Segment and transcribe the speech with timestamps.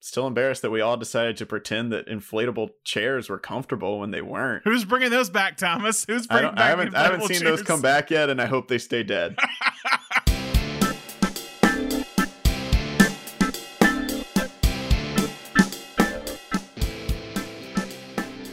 [0.00, 4.22] still embarrassed that we all decided to pretend that inflatable chairs were comfortable when they
[4.22, 4.62] weren't.
[4.64, 6.04] Who's bringing those back, Thomas?
[6.06, 8.40] Who's I, bringing don't, back I haven't, I haven't seen those come back yet, and
[8.40, 9.36] I hope they stay dead.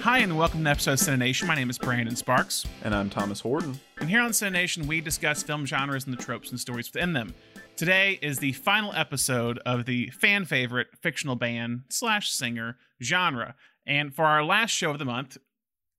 [0.01, 1.47] Hi, and welcome to episode of Cinenation.
[1.47, 2.63] My name is Brandon Sparks.
[2.83, 3.79] and I'm Thomas Horton.
[3.99, 7.33] And here on Cinenation, we discuss film genres and the tropes and stories within them.
[7.75, 13.53] Today is the final episode of the fan favorite fictional band slash singer genre.
[13.85, 15.37] And for our last show of the month,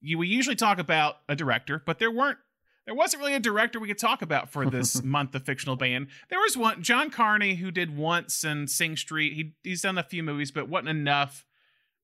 [0.01, 2.39] you, we usually talk about a director, but there weren't
[2.87, 6.07] there wasn't really a director we could talk about for this month of fictional band.
[6.31, 9.35] There was one, John Carney, who did once and Sing Street.
[9.35, 11.45] He he's done a few movies, but wasn't enough,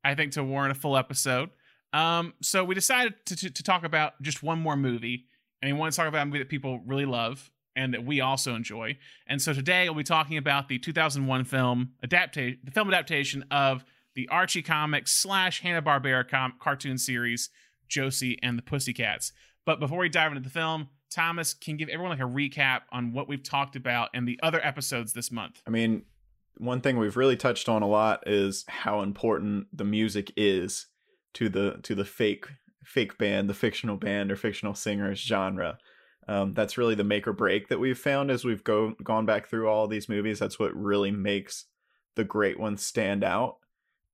[0.04, 1.48] I think, to warrant a full episode.
[1.94, 5.28] Um, so we decided to, to, to talk about just one more movie,
[5.62, 8.20] and we want to talk about a movie that people really love and that we
[8.20, 8.96] also enjoy.
[9.26, 13.84] And so today we'll be talking about the 2001 film adaptation, the film adaptation of
[14.14, 17.50] the Archie comics slash Hanna Barbera com- cartoon series
[17.88, 19.32] Josie and the Pussycats.
[19.64, 23.12] But before we dive into the film, Thomas can give everyone like a recap on
[23.12, 25.62] what we've talked about in the other episodes this month.
[25.66, 26.04] I mean,
[26.56, 30.86] one thing we've really touched on a lot is how important the music is
[31.34, 32.46] to the to the fake
[32.84, 35.78] fake band, the fictional band or fictional singers genre.
[36.28, 39.48] Um, that's really the make or break that we've found as we've go gone back
[39.48, 40.38] through all these movies.
[40.38, 41.66] That's what really makes
[42.14, 43.56] the great ones stand out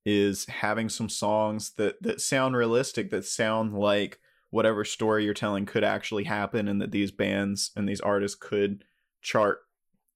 [0.05, 5.65] is having some songs that that sound realistic, that sound like whatever story you're telling
[5.65, 8.83] could actually happen, and that these bands and these artists could
[9.21, 9.59] chart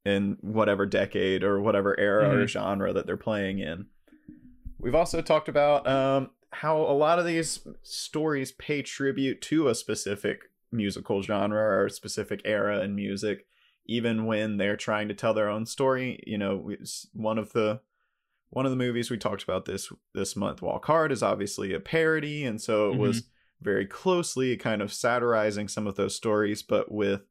[0.05, 2.47] in whatever decade or whatever era or Mhm.
[2.47, 3.85] genre that they're playing in.
[4.79, 9.75] We've also talked about um, how a lot of these stories pay tribute to a
[9.75, 13.45] specific musical genre or a specific era in music,
[13.85, 16.21] even when they're trying to tell their own story.
[16.27, 16.71] You know,
[17.13, 17.81] one of the
[18.49, 21.79] one of the movies we talked about this this month, Walk Hard, is obviously a
[21.79, 23.63] parody, and so it was mm-hmm.
[23.63, 27.21] very closely kind of satirizing some of those stories, but with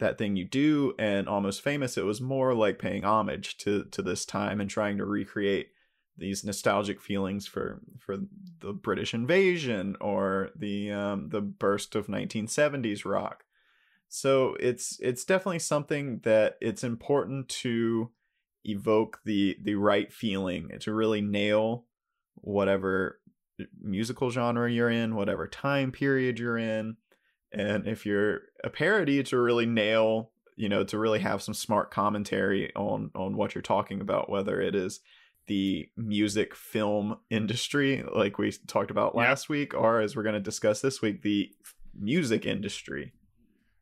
[0.00, 4.02] that thing you do and almost famous it was more like paying homage to to
[4.02, 5.68] this time and trying to recreate
[6.20, 8.18] these nostalgic feelings for for
[8.60, 13.44] the British invasion or the um, the burst of 1970s rock.
[14.08, 18.10] So it's it's definitely something that it's important to
[18.64, 21.86] evoke the the right feeling to really nail
[22.34, 23.20] whatever
[23.80, 26.96] musical genre you're in, whatever time period you're in.
[27.52, 31.90] And if you're a parody to really nail, you know, to really have some smart
[31.90, 35.00] commentary on on what you're talking about, whether it is
[35.50, 39.22] the music film industry like we talked about Yeah.
[39.22, 41.50] last week or as we're going to discuss this week the
[41.92, 43.12] music industry.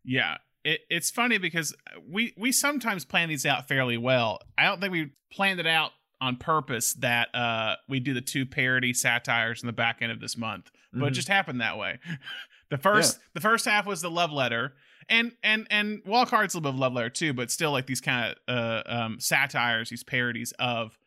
[0.03, 1.75] Yeah, it, it's funny because
[2.09, 4.39] we we sometimes plan these out fairly well.
[4.57, 5.91] I don't think we planned it out
[6.23, 10.21] on purpose that uh we do the two parody satires in the back end of
[10.21, 11.15] this month, but it Mhm.
[11.15, 11.99] just happened that way.
[12.71, 14.73] the first the first half was the love letter.
[15.11, 17.87] And and and Walk Hard's a little bit of love letter too, but still like
[17.87, 20.99] these kind of uh, um, satires, these parodies of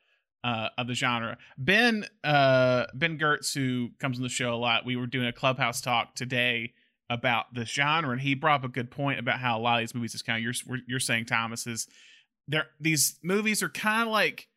[0.43, 1.37] uh, of the genre.
[1.57, 5.33] Ben uh, Ben Gertz, who comes on the show a lot, we were doing a
[5.33, 6.73] clubhouse talk today
[7.09, 9.81] about this genre, and he brought up a good point about how a lot of
[9.81, 11.87] these movies is kind of you're you're saying Thomas is
[12.47, 12.67] there.
[12.79, 14.47] These movies are kind of like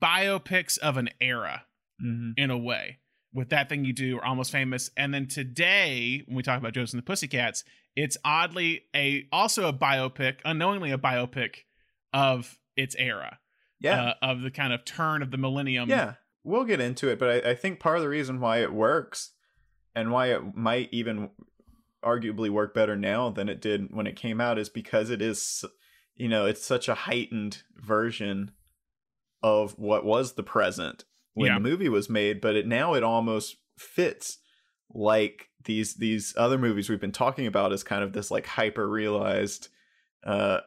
[0.00, 1.64] biopics of an era
[2.02, 2.34] Mhm.
[2.36, 2.98] in a way
[3.32, 6.72] with that thing you do or almost famous and then today when we talk about
[6.72, 7.64] josie and the pussycats
[7.96, 11.64] it's oddly a also a biopic unknowingly a biopic
[12.12, 13.38] of its era
[13.80, 14.02] Yeah.
[14.02, 17.46] uh, of the kind of turn of the millennium Yeah, we'll get into it, but
[17.46, 19.32] I, I think part of the reason why it works
[19.94, 21.30] and why it might even
[22.04, 25.64] arguably work better now than it did when it came out is because it is,
[26.14, 28.52] you know, it's such a heightened version
[29.42, 31.54] of what was the present when Yeah.
[31.54, 34.38] the movie was made, but it now it almost fits
[34.92, 38.88] like these these other movies we've been talking about as kind of this like hyper
[38.88, 39.68] realized
[40.24, 40.58] uh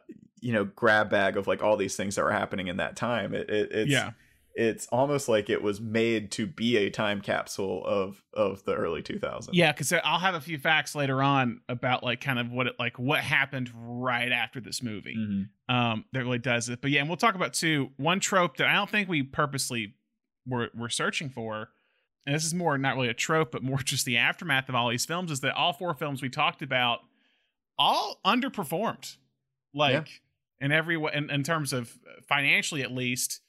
[0.42, 3.34] you know grab bag of like all these things that were happening in that time
[3.34, 4.10] it, it it's yeah.
[4.54, 9.02] it's almost like it was made to be a time capsule of of the early
[9.02, 9.48] 2000s.
[9.52, 12.74] yeah because i'll have a few facts later on about like kind of what it
[12.78, 15.16] like what happened right after this movie.
[15.16, 15.48] Mhm.
[15.74, 16.82] um that really does it.
[16.82, 19.94] But yeah and we'll talk about too one trope that i don't think we purposely
[20.46, 21.68] were, were searching for
[22.26, 24.90] and this is more not really a trope but more just the aftermath of all
[24.90, 27.00] these films is that all four films we talked about
[27.78, 29.16] all underperformed.
[29.74, 30.22] Like
[30.62, 31.92] in every way in, in terms of
[32.26, 33.40] financially at least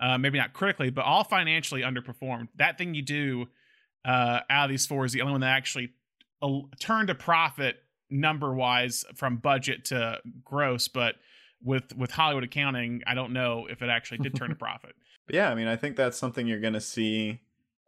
[0.00, 2.48] uh maybe not critically but all financially underperformed.
[2.56, 3.46] That thing you do
[4.04, 5.90] uh out of these four is the only one that actually
[6.40, 7.76] uh, turned a profit
[8.10, 11.16] number wise from budget to gross but
[11.62, 14.94] with with hollywood accounting i don't know if it actually did turn a profit.
[15.28, 17.40] But yeah, I mean, I think that's something you're going to see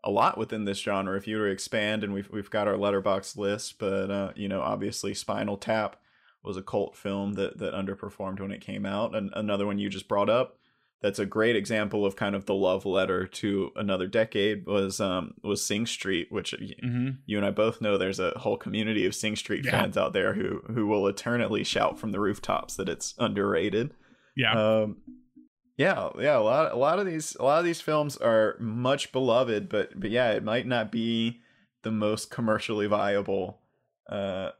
[0.04, 1.16] a lot within this genre.
[1.16, 4.46] If you were to expand and we've we've got our Letterboxd list, but uh, you
[4.46, 5.96] know, obviously Spinal Tap
[6.42, 9.14] was a cult film that that underperformed when it came out.
[9.14, 10.56] And another one you just brought up
[11.02, 15.34] that's a great example of kind of the love letter to another decade was um
[15.42, 17.10] was Sing Street, which mm-hmm.
[17.26, 19.70] you and I both know there's a whole community of Sing Street yeah.
[19.72, 23.94] fans out there who who will eternally shout from the rooftops that it's underrated.
[24.36, 24.52] Yeah.
[24.52, 24.98] Um
[25.76, 29.12] yeah, yeah, a lot a lot of these a lot of these films are much
[29.12, 31.40] beloved, but but yeah, it might not be
[31.82, 33.60] the most commercially viable
[34.10, 34.50] uh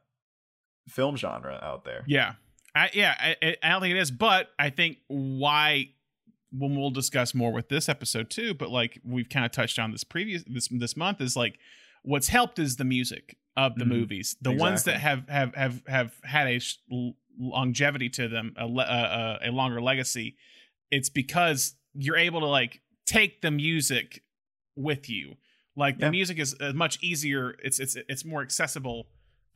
[0.91, 2.05] film genre out there.
[2.07, 2.35] Yeah.
[2.75, 5.91] I, yeah, I, I don't think it is, but I think why
[6.53, 9.93] when we'll discuss more with this episode too, but like we've kind of touched on
[9.93, 11.59] this previous this this month is like
[12.03, 13.95] what's helped is the music of the mm-hmm.
[13.95, 14.37] movies.
[14.41, 14.71] The exactly.
[14.71, 16.61] ones that have have have have had a
[17.39, 20.37] longevity to them, a, a, a longer legacy.
[20.91, 24.23] It's because you're able to like take the music
[24.77, 25.37] with you.
[25.77, 26.11] Like the yeah.
[26.11, 27.57] music is uh, much easier.
[27.63, 29.07] It's it's it's more accessible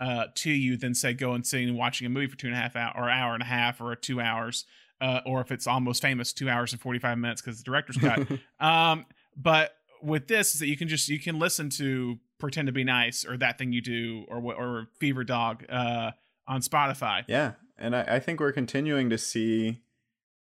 [0.00, 2.56] uh, to you than say go and sitting and watching a movie for two and
[2.56, 4.64] a half hour or hour and a half or two hours
[5.00, 7.96] uh, or if it's almost famous, two hours and forty five minutes because the director's
[7.96, 8.26] cut.
[8.60, 9.04] um,
[9.36, 12.84] but with this is that you can just you can listen to pretend to be
[12.84, 16.12] nice or that thing you do or or fever dog uh,
[16.46, 17.24] on Spotify.
[17.26, 19.80] Yeah, and I, I think we're continuing to see.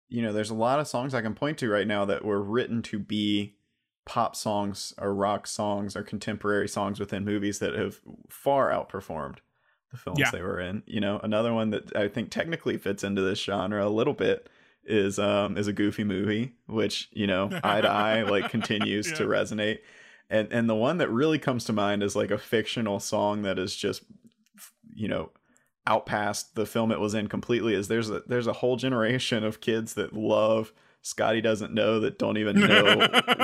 [0.09, 2.41] You know, there's a lot of songs I can point to right now that were
[2.41, 3.55] written to be
[4.11, 9.37] pop songs or rock songs or contemporary songs within movies that have far outperformed
[9.89, 10.29] the films yeah.
[10.31, 10.83] they were in.
[10.85, 14.49] You know, another one that I think technically fits into this genre a little bit
[14.83, 19.15] is um is a goofy movie, which, you know, eye to eye like continues yeah.
[19.15, 19.79] to resonate.
[20.29, 23.57] And and the one that really comes to mind is like a fictional song that
[23.57, 24.03] is just
[24.93, 25.29] you know,
[25.87, 29.45] out past the film it was in completely is there's a there's a whole generation
[29.45, 32.95] of kids that love Scotty doesn't know that don't even know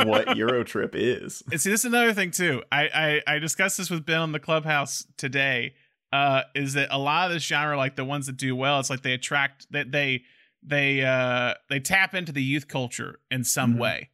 [0.05, 1.43] what Eurotrip is.
[1.49, 2.63] See, this is another thing too.
[2.71, 5.73] I, I I discussed this with Ben on the clubhouse today
[6.13, 8.89] uh, is that a lot of this genre, like the ones that do well, it's
[8.89, 10.23] like they attract that they
[10.63, 13.81] they uh they tap into the youth culture in some mm-hmm.
[13.81, 14.09] way.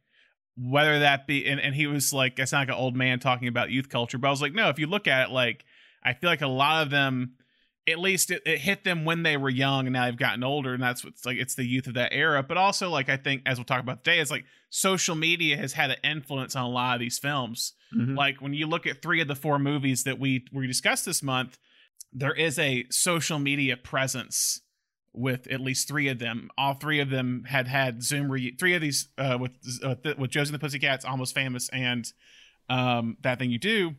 [0.56, 3.48] Whether that be and, and he was like, I sound like an old man talking
[3.48, 5.64] about youth culture, but I was like, no, if you look at it, like
[6.02, 7.34] I feel like a lot of them
[7.86, 10.74] at least it, it, hit them when they were young and now they've gotten older
[10.74, 13.42] and that's what's like it's the youth of that era but also like i think
[13.44, 16.68] as we'll talk about today is like social media has had an influence on a
[16.68, 18.14] lot of these films mm-hmm.
[18.14, 21.22] like when you look at three of the four movies that we we discussed this
[21.22, 21.58] month
[22.12, 24.60] there is a social media presence
[25.14, 26.50] with at least three of them.
[26.58, 28.30] All three of them had had Zoom.
[28.30, 29.52] Re- three of these uh, with
[29.82, 32.04] uh, with Josie and the Pussycats, Almost Famous, and
[32.68, 33.94] um, that thing you do.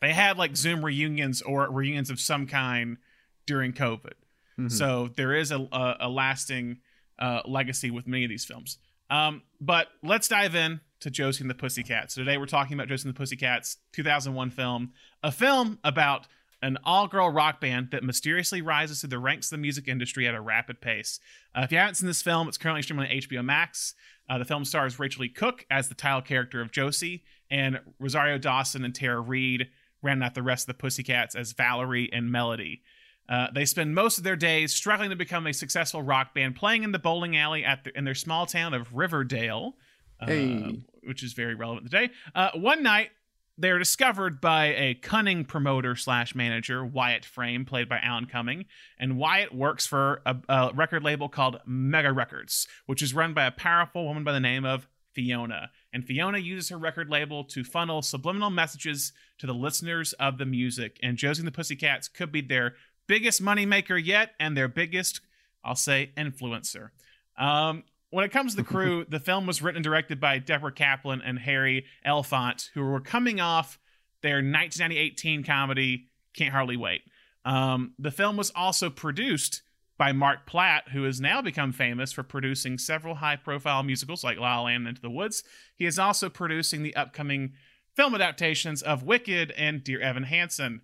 [0.00, 2.98] They had like Zoom reunions or reunions of some kind
[3.46, 4.14] during COVID.
[4.58, 4.68] Mm-hmm.
[4.68, 6.78] So there is a, a, a lasting
[7.18, 8.78] uh, legacy with many of these films.
[9.10, 12.14] Um, but let's dive in to Josie and the Pussycats.
[12.14, 14.92] So today we're talking about Josie and the Pussycats, 2001 film,
[15.22, 16.26] a film about
[16.60, 20.26] an all girl rock band that mysteriously rises through the ranks of the music industry
[20.26, 21.20] at a rapid pace.
[21.56, 23.94] Uh, if you haven't seen this film, it's currently streaming on HBO Max.
[24.28, 28.38] Uh, the film stars Rachael Leigh Cook as the title character of Josie, and Rosario
[28.38, 29.68] Dawson and Tara Reid
[30.02, 32.82] ran out the rest of the Pussycats as Valerie and Melody.
[33.28, 36.82] Uh, they spend most of their days struggling to become a successful rock band, playing
[36.82, 39.76] in the bowling alley at the, in their small town of Riverdale,
[40.20, 40.80] uh, hey.
[41.04, 42.10] which is very relevant today.
[42.34, 43.10] Uh, one night,
[43.58, 48.66] they're discovered by a cunning promoter slash manager, Wyatt Frame, played by Alan Cumming.
[48.98, 53.46] And Wyatt works for a, a, record label called Mega Records, which is run by
[53.46, 55.70] a powerful woman by the name of Fiona.
[55.92, 60.46] And Fiona uses her record label to funnel subliminal messages to the listeners of the
[60.46, 60.98] music.
[61.02, 62.74] And Josie and the Pussycats could be their
[63.06, 65.20] biggest moneymaker yet and their biggest,
[65.64, 66.90] I'll say, influencer.
[67.36, 70.72] Um, when it comes to the crew, the film was written and directed by Deborah
[70.72, 73.78] Kaplan and Harry Elfont, who were coming off
[74.22, 77.02] their 1998 comedy Can't Hardly Wait.
[77.44, 79.62] Um, the film was also produced
[79.96, 84.56] by Mark Platt, who has now become famous for producing several high-profile musicals like La
[84.56, 85.42] La Land and Into the Woods.
[85.74, 87.54] He is also producing the upcoming
[87.98, 90.82] film adaptations of Wicked and Dear Evan Hansen.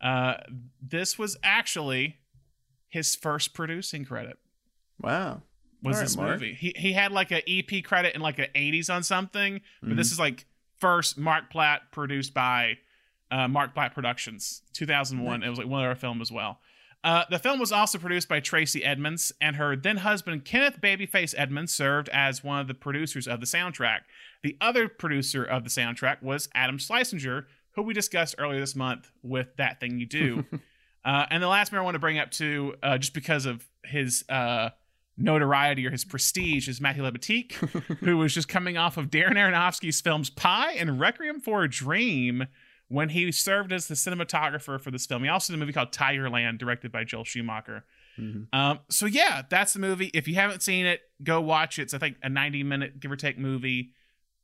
[0.00, 0.34] Uh,
[0.80, 2.18] this was actually
[2.88, 4.38] his first producing credit.
[5.00, 5.42] Wow
[5.82, 6.30] was right, this Mark.
[6.30, 6.54] movie.
[6.54, 9.96] He he had like an EP credit in like the 80s on something, but mm-hmm.
[9.96, 10.46] this is like
[10.78, 12.78] first Mark Platt produced by
[13.30, 15.40] uh, Mark Platt Productions, 2001.
[15.40, 15.46] Nice.
[15.46, 16.60] It was like one of our film as well.
[17.04, 21.34] Uh, the film was also produced by Tracy Edmonds, and her then husband Kenneth Babyface
[21.36, 24.02] Edmonds served as one of the producers of the soundtrack.
[24.42, 29.10] The other producer of the soundtrack was Adam Schlesinger, who we discussed earlier this month
[29.22, 30.44] with That Thing You Do.
[31.04, 33.64] uh, and the last man I want to bring up too, uh, just because of
[33.84, 34.70] his uh,
[35.16, 37.52] notoriety or his prestige is Matthew Libatique,
[38.00, 42.46] who was just coming off of Darren Aronofsky's films Pi and Requiem for a Dream
[42.88, 45.22] when he served as the cinematographer for this film.
[45.22, 47.84] He also did a movie called Tigerland, directed by Joel Schumacher.
[48.18, 48.48] Mhm.
[48.52, 50.10] Um, so yeah, that's the movie.
[50.12, 51.82] If you haven't seen it, go watch it.
[51.82, 53.92] It's I think a 90 minute give or take movie.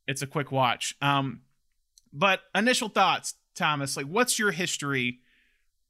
[0.09, 0.95] It's a quick watch.
[1.01, 1.41] Um,
[2.11, 5.19] but initial thoughts, Thomas, like what's your history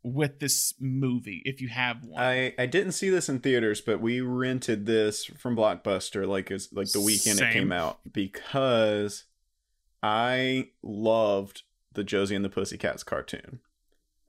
[0.03, 2.21] with this movie if you have one?
[2.21, 6.67] I I didn't see this in theaters, but we rented this from Blockbuster like as
[6.73, 9.23] like the weekend it came out because
[10.03, 13.59] I loved the Josie and the Pussycats cartoon.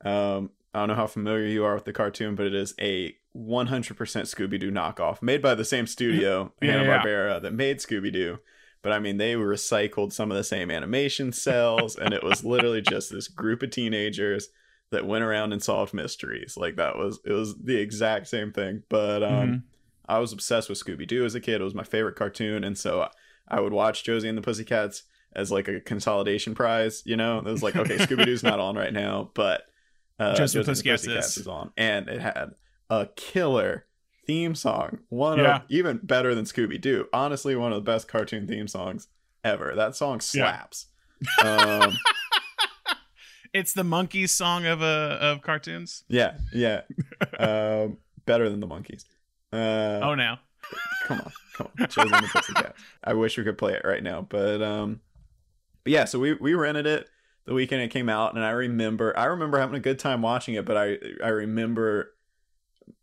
[0.05, 3.17] Um, I don't know how familiar you are with the cartoon, but it is a
[3.37, 7.03] 100% Scooby Doo knockoff made by the same studio, Yeah, Hanna yeah.
[7.03, 8.39] Barbera, that made Scooby Doo.
[8.83, 12.81] But I mean, they recycled some of the same animation cells, and it was literally
[12.81, 14.49] just this group of teenagers
[14.91, 16.57] that went around and solved mysteries.
[16.57, 18.83] Like that was it was the exact same thing.
[18.89, 19.63] But um, Mhm.
[20.09, 21.61] I was obsessed with Scooby Doo as a kid.
[21.61, 23.09] It was my favorite cartoon, and so
[23.47, 25.05] I would watch Josie and the Pussycats
[25.37, 27.03] as like a consolidation prize.
[27.05, 29.63] You know, it was like okay, Scooby Doo's not on right now, but
[30.19, 31.37] uh, Josie Josie and the and the Pussycats Pussycats is.
[31.43, 32.51] is on, and it had
[32.89, 33.85] a killer
[34.27, 34.99] theme song.
[35.09, 35.57] One Yeah.
[35.57, 37.09] of even better than Scooby Doo.
[37.13, 39.09] Honestly, one of the best cartoon theme songs
[39.45, 39.75] ever.
[39.75, 40.87] That song slaps.
[41.45, 41.97] um,
[43.53, 46.05] It's the Monkees song of uh of cartoons.
[46.09, 46.83] yeah, yeah.
[47.39, 49.05] Um, better than the Monkees.
[49.53, 50.39] Uh, oh now.
[51.07, 52.81] come on, come on, and the Pussycats.
[53.03, 55.01] I wish we could play it right now, but um,
[55.83, 56.05] but yeah.
[56.05, 57.09] So we we rented it
[57.47, 60.55] the weekend it came out, and I remember I remember having a good time watching
[60.55, 62.15] it, but I I remember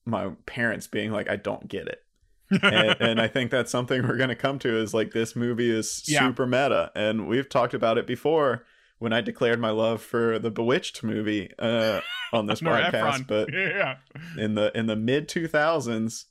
[0.07, 2.03] my parents being like, I don't get it.
[2.63, 5.69] and, and I think that's something we're going to come to is like this movie
[5.69, 6.19] is Yeah.
[6.21, 8.63] super meta, and we've talked about it before
[8.99, 11.99] when I declared my love for the Bewitched movie uh,
[12.31, 13.27] on this podcast.
[13.27, 13.97] But yeah.
[14.37, 16.27] in the in the mid two thousands,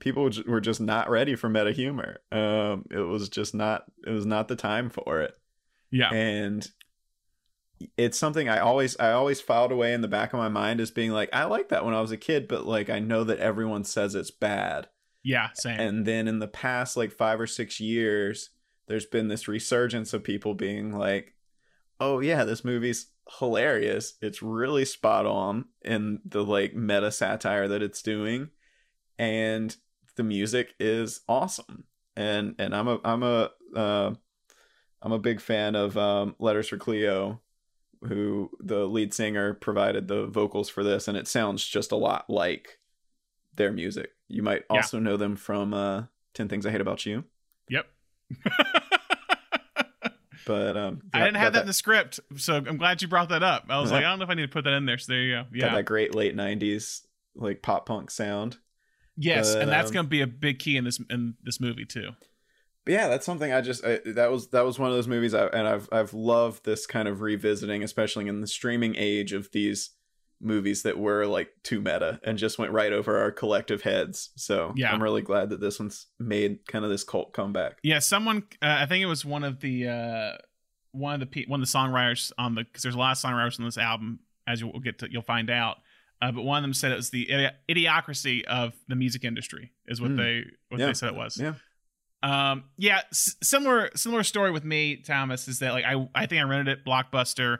[0.00, 2.20] people were just not ready for meta humor.
[2.30, 5.32] Um, it was just not it was not the time for it,
[5.90, 6.12] Yeah.
[6.12, 6.68] and
[7.96, 10.90] it's something I always I always filed away in the back of my mind as
[10.90, 13.38] being like I like that when I was a kid, but like I know that
[13.38, 14.88] everyone says it's bad.
[15.22, 15.48] Yeah.
[15.54, 15.80] Same.
[15.80, 18.50] And then in the past like five or six years,
[18.86, 21.34] there's been this resurgence of people being like,
[21.98, 23.06] "Oh yeah, this movie's
[23.38, 24.14] hilarious.
[24.20, 28.50] It's really spot on in the like meta satire that it's doing,
[29.18, 29.74] and
[30.16, 34.14] the music is awesome." And and I'm a I'm a uh,
[35.02, 37.40] I'm a big fan of um, Letters for Cleo,
[38.06, 42.28] who the lead singer provided the vocals for this, and it sounds just a lot
[42.28, 42.78] like
[43.54, 44.10] their music.
[44.28, 44.76] You might Yeah.
[44.76, 47.24] also know them from uh, Ten Things I Hate About You,
[47.68, 47.86] yep.
[50.46, 53.30] but um, I didn't have got that in the script, so I'm glad you brought
[53.30, 53.66] that up.
[53.70, 53.96] I was Uh-huh.
[53.98, 54.98] like, I don't know if I need to put that in there.
[54.98, 55.42] So there you go.
[55.44, 55.74] got Yeah.
[55.74, 57.02] that great late '90s
[57.34, 58.58] like pop punk sound.
[59.16, 61.60] yes, but, and that's um, going to be a big key in this in this
[61.60, 62.10] movie too.
[62.84, 65.32] But yeah, that's something I just I, that was that was one of those movies,
[65.34, 69.50] I, and I've I've loved this kind of revisiting, especially in the streaming age of
[69.52, 69.90] these
[70.40, 74.30] movies that were like too meta and just went right over our collective heads.
[74.36, 74.92] So Yeah.
[74.92, 77.78] I'm really glad that this one's made kind of this cult comeback.
[77.82, 80.32] Yeah, someone uh, I think it was one of the uh
[80.90, 83.18] one of the pe- one of the songwriters on the because there's a lot of
[83.22, 85.78] songwriters on this album as you'll get to you'll find out.
[86.20, 89.72] Uh, but one of them said it was the idi- idiocracy of the music industry
[89.86, 90.16] is what Hmm.
[90.16, 90.86] they what Yeah.
[90.86, 91.38] they said it was.
[91.38, 91.54] Yeah.
[92.24, 92.64] Um.
[92.78, 93.00] Yeah.
[93.10, 96.78] S- similar similar story with me, Thomas, is that like I I think I rented
[96.78, 97.58] it Blockbuster.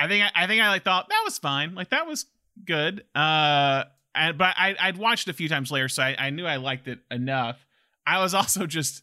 [0.00, 1.74] I think I, I think I like thought that was fine.
[1.74, 2.26] Like that was
[2.64, 3.04] good.
[3.14, 3.84] Uh.
[4.14, 6.56] And but I I'd watched it a few times later, so I, I knew I
[6.56, 7.64] liked it enough.
[8.06, 9.02] I was also just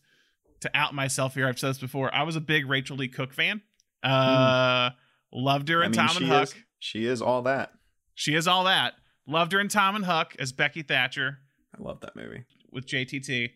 [0.61, 1.47] to out myself here.
[1.47, 2.13] I've said this before.
[2.13, 3.61] I was a big Rachael Leigh Cook fan.
[4.03, 4.89] Uh,
[5.31, 6.43] loved her I in mean, Tom and Huck.
[6.43, 7.71] is she is all that.
[8.13, 8.93] She is all that.
[9.27, 11.39] Loved her in Tom and Huck as Becky Thatcher
[11.77, 12.43] I love that movie.
[12.71, 13.51] with JTT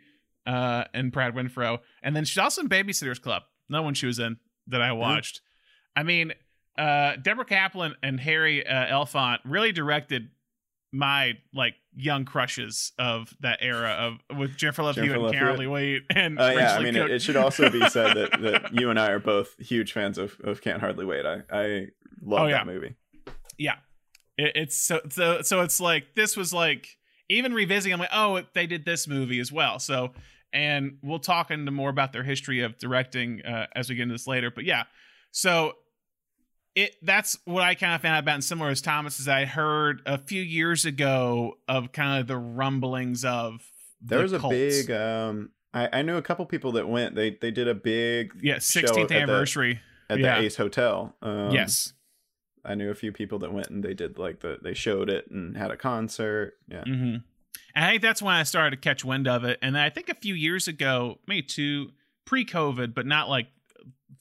[0.45, 3.43] uh, and Brad Renfro, and then she's also in Babysitters Club.
[3.69, 5.41] No one she was in that I watched.
[5.95, 6.33] I mean,
[6.77, 10.29] uh, Deborah Kaplan and Harry uh, Elfont really directed
[10.91, 15.57] my like young crushes of that era of with Jennifer Love Hewitt and Carol.
[15.57, 18.73] Lee Waite and Uh, yeah, I mean, it, it should also be said that, that
[18.73, 21.25] you and I are both huge fans of, of Can't Hardly Wait.
[21.25, 21.87] I, I
[22.23, 22.57] love Oh, yeah.
[22.59, 22.95] that movie.
[23.57, 23.75] yeah
[24.37, 26.97] it, it's so so so it's like this was like
[27.29, 30.11] even revisiting i'm like oh they did this movie as well so
[30.51, 34.13] and we'll talk into more about their history of directing uh, as we get into
[34.15, 34.83] this later but yeah
[35.31, 35.73] so
[36.75, 39.45] it that's what i kind of found out about and similar as thomas is i
[39.45, 43.61] heard a few years ago of kind of the rumblings of
[44.01, 44.89] There the was a big.
[44.91, 47.13] Um, I, I knew a couple people that went.
[47.15, 50.39] They they did a big yeah show 16th at the- anniversary at Yeah.
[50.39, 51.15] the Ace Hotel.
[51.21, 51.93] Um, yes
[52.65, 55.29] I knew a few people that went and they did like the they showed it
[55.29, 56.57] and had a concert.
[56.67, 57.15] Yeah, hmm
[57.75, 59.59] And I think that's when I started to catch wind of it.
[59.61, 61.91] And then I think a few years ago, maybe two
[62.25, 63.47] pre COVID, but not like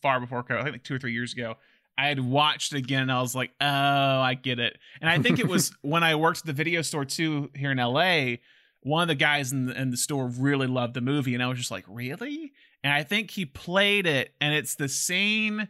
[0.03, 1.57] far before COVID, I think like two or three years ago,
[1.97, 4.79] I had watched it again and I was like, oh, I get it.
[5.01, 7.79] And I think it was when I worked at the video store too here in
[7.79, 8.37] LA.
[8.83, 11.49] One of the guys in the, in the store really loved the movie, and I
[11.49, 12.53] was just like, really?
[12.85, 15.69] And I think he played it, and it's the scene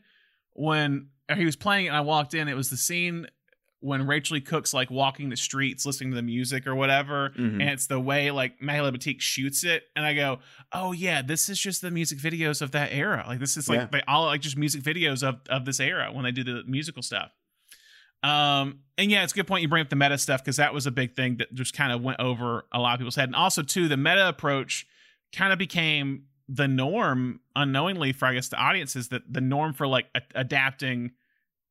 [0.52, 2.48] when he was playing it and I walked in.
[2.48, 3.26] It was the scene
[3.80, 7.60] when Rachael Leigh Cook's like walking the streets listening to the music or whatever, Mhm.
[7.60, 10.40] and it's the way like Matthew Libatique shoots it, and I go,
[10.72, 13.24] "Oh yeah, this is just the music videos of that era.
[13.28, 13.86] Like this is like Yeah.
[13.92, 17.02] they all like just music videos of of this era when they do the musical
[17.02, 17.30] stuff."
[18.24, 20.74] Um, and yeah, it's a good point you bring up the meta stuff because that
[20.74, 23.28] was a big thing that just kind of went over a lot of people's head,
[23.28, 24.86] and also too the meta approach
[25.32, 29.86] kind of became the norm unknowingly for I guess the audiences that the norm for
[29.86, 31.12] like a- adapting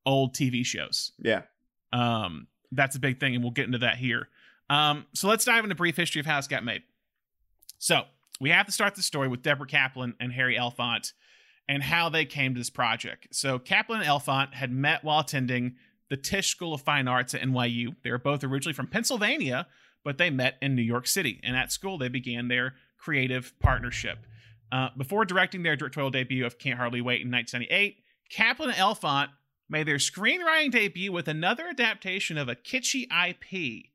[0.08, 1.12] old TV shows.
[1.20, 1.44] Yeah.
[1.94, 4.30] Um, that's a big thing, and we'll get into that here.
[4.70, 6.82] Um, so let's dive into a brief history of how this got made.
[7.78, 8.04] So
[8.40, 11.14] we have to start the story with Deborah Kaplan and Harry Elfont
[11.70, 13.28] and how they came to this project.
[13.32, 15.76] So Kaplan and Elfont had met while attending
[16.10, 17.96] the Tisch School of Fine Arts at NYU.
[18.04, 19.68] They were both originally from Pennsylvania,
[20.04, 21.40] but they met in New York City.
[21.44, 24.20] And at school, they began their creative partnership.
[24.72, 27.98] Uh, before directing their directorial debut of Can't Hardly Wait in 1978,
[28.30, 29.30] Kaplan and Elfont
[29.70, 33.86] made their screenwriting debut with another adaptation of a kitschy IP,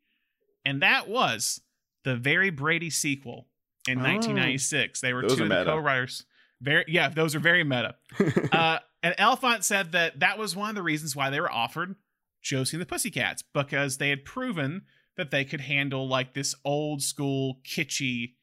[0.65, 1.61] and that was
[2.05, 3.49] the Very Brady sequel
[3.89, 4.03] in Oh.
[4.03, 5.01] 1996.
[5.01, 6.25] They were two of the co-writers.
[6.61, 7.97] Very, yeah, those are very meta.
[8.53, 11.97] uh, and Elfont said that that was one of the reasons why they were offered
[12.43, 14.83] Josie and the Pussycats because they had proven
[15.17, 18.35] that they could handle like this old school kitschy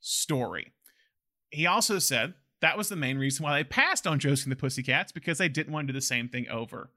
[0.00, 0.72] story.
[1.50, 4.56] He also said that was the main reason why they passed on Josie and the
[4.56, 6.90] Pussycats because they didn't want to do the same thing over.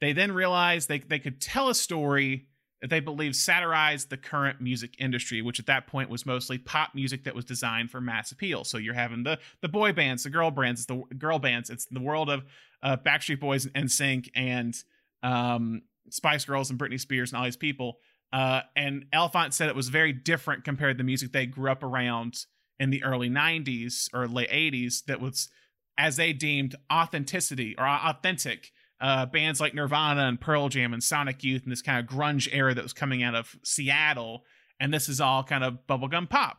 [0.00, 2.46] They then realized they, they could tell a story
[2.80, 6.94] that they believed satirized the current music industry, which at that point was mostly pop
[6.94, 8.62] music that was designed for mass appeal.
[8.64, 11.70] So you're having the the boy bands, the girl bands, the girl bands.
[11.70, 12.44] It's the world of
[12.82, 14.76] uh, Backstreet Boys and NSYNC and
[15.22, 17.98] um, Spice Girls and Britney Spears and all these people.
[18.32, 21.82] Uh, and Elfont said it was very different compared to the music they grew up
[21.82, 22.44] around
[22.78, 25.48] in the early 90s or late 80s that was,
[25.96, 28.72] as they deemed, authenticity or authentic.
[29.00, 32.48] Uh, bands like Nirvana and Pearl Jam and Sonic Youth and this kind of grunge
[32.50, 34.44] era that was coming out of Seattle.
[34.80, 36.58] And this is all kind of bubblegum pop.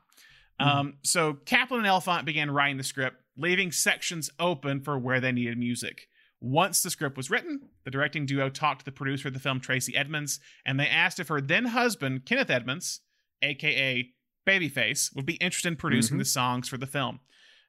[0.60, 5.32] Um, so Kaplan and Elfont began writing the script, leaving sections open for where they
[5.32, 6.08] needed music.
[6.42, 9.60] Once the script was written, the directing duo talked to the producer of the film,
[9.60, 13.02] Tracy Edmonds, and they asked if her then husband, Kenneth Edmonds,
[13.42, 14.10] aka
[14.48, 16.20] Babyface, would be interested in producing Mhm.
[16.22, 17.20] the songs for the film.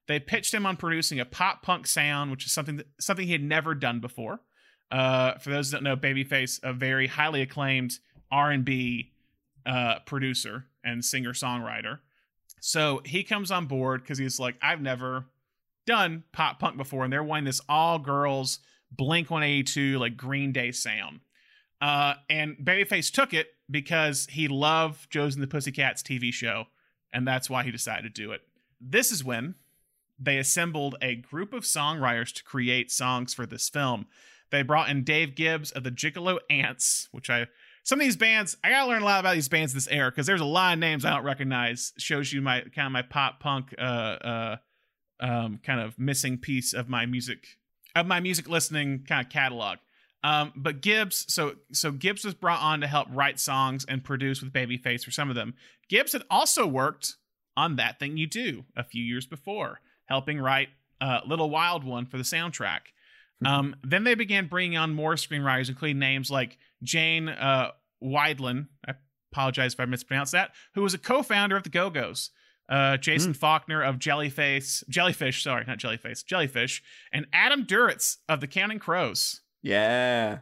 [0.07, 3.33] They pitched him on producing a pop punk sound, which is something that, something he
[3.33, 4.41] had never done before.
[4.91, 7.93] Uh, for those that don't know, Babyface, a very highly acclaimed
[8.31, 9.13] R and B
[9.67, 12.01] uh, producer and singer songwriter.
[12.61, 15.27] So he comes on board because he's like, I've never
[15.87, 18.59] done pop punk before, and they're wanting this all girls
[18.93, 21.21] Blink 182 like Green Day sound.
[21.81, 26.67] Uh, and Babyface took it because he loved Josie and the Pussycats TV show,
[27.13, 28.43] and that's why he decided to do it.
[28.81, 29.55] This is when
[30.19, 34.07] they assembled a group of songwriters to create songs for this film.
[34.51, 37.47] They brought in Dave Gibbs of the Gigolo Aunts, which I
[37.83, 40.27] some of these bands I gotta learn a lot about these bands this era because
[40.27, 41.93] there's a lot of names I don't recognize.
[41.97, 44.57] Shows you my kind of my pop punk uh uh
[45.21, 47.47] um kind of missing piece of my music
[47.95, 49.79] of my music listening kind of catalog.
[50.23, 54.43] Um, but Gibbs, so so Gibbs was brought on to help write songs and produce
[54.43, 55.55] with Babyface for some of them.
[55.89, 57.17] Gibbs had also worked
[57.57, 60.69] on That Thing You Do a few years before, helping write
[61.01, 62.81] uh, Little Wild One for the soundtrack.
[63.45, 67.71] Um, then they began bringing on more screenwriters, including names like Jane uh,
[68.03, 68.67] Wiedlin.
[68.87, 68.95] I
[69.33, 70.51] apologize if I mispronounced that.
[70.75, 72.31] Who was a co-founder of the Go Go's.
[72.69, 78.47] Uh, Jason Faulkner of Jellyface, Jellyfish, sorry, not Jellyface, Jellyfish, and Adam Duritz of the
[78.47, 79.41] Counting Crows.
[79.63, 80.39] Yeah.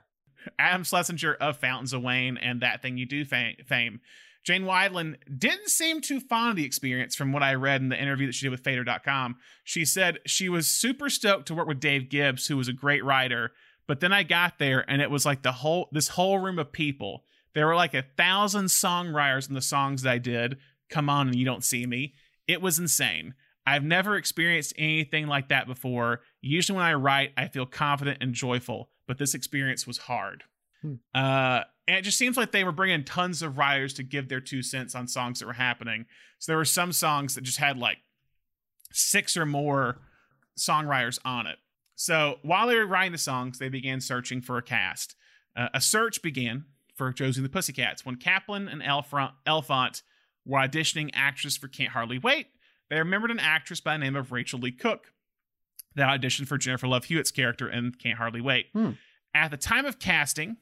[0.58, 4.00] Adam Schlesinger of Fountains of Wayne and That Thing You Do fame.
[4.44, 8.00] Jane Wiedlin didn't seem too fond of the experience from what I read in the
[8.00, 9.36] interview that she did with Fader.com.
[9.64, 13.04] She said she was super stoked to work with Dave Gibbs, who was a great
[13.04, 13.52] writer.
[13.86, 16.72] But then I got there and it was like the whole this whole room of
[16.72, 17.24] people.
[17.54, 20.58] There were like a thousand songwriters in the songs that I did.
[20.88, 22.14] Come on and you don't see me.
[22.46, 23.34] It was insane.
[23.66, 26.20] I've never experienced anything like that before.
[26.40, 30.44] Usually when I write, I feel confident and joyful, but this experience was hard.
[30.82, 30.94] Hmm.
[31.12, 34.40] Uh, and it just seems like they were bringing tons of writers to give their
[34.40, 36.06] two cents on songs that were happening.
[36.38, 37.98] So there were some songs that just had like
[38.92, 39.98] six or more
[40.56, 41.56] songwriters on it.
[41.96, 45.16] So while they were writing the songs, they began searching for a cast.
[45.56, 50.02] Uh, a search began for Josie and the Pussycats when Kaplan and Elfront, Elfont
[50.44, 52.48] were auditioning actress for Can't Hardly Wait,
[52.90, 55.12] they remembered an actress by the name of Rachael Leigh Cook
[55.98, 58.66] that auditioned for Jennifer Love Hewitt's character in Can't Hardly Wait.
[58.72, 58.92] Hmm.
[59.34, 60.56] At the time of casting,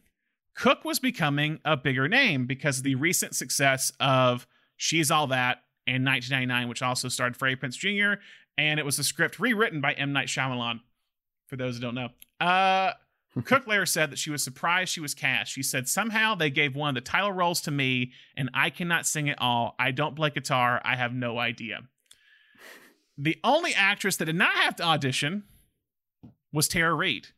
[0.55, 4.47] Cook was becoming a bigger name because of the recent success of
[4.77, 8.21] She's All That in 1999, which also starred Freddie Prinze Jr.,
[8.59, 10.13] and it was a script rewritten by M.
[10.13, 10.81] Night Shyamalan,
[11.47, 12.09] for those who don't know.
[12.41, 12.93] Uh,
[13.45, 15.53] Cook later said that she was surprised she was cast.
[15.53, 19.07] She said, Somehow they gave one of the title roles to me, and I cannot
[19.07, 19.75] sing it all.
[19.79, 20.81] I don't play guitar.
[20.85, 21.83] I have no idea.
[23.19, 25.45] The only actress that did not have to audition
[26.53, 27.29] was Tara Reid.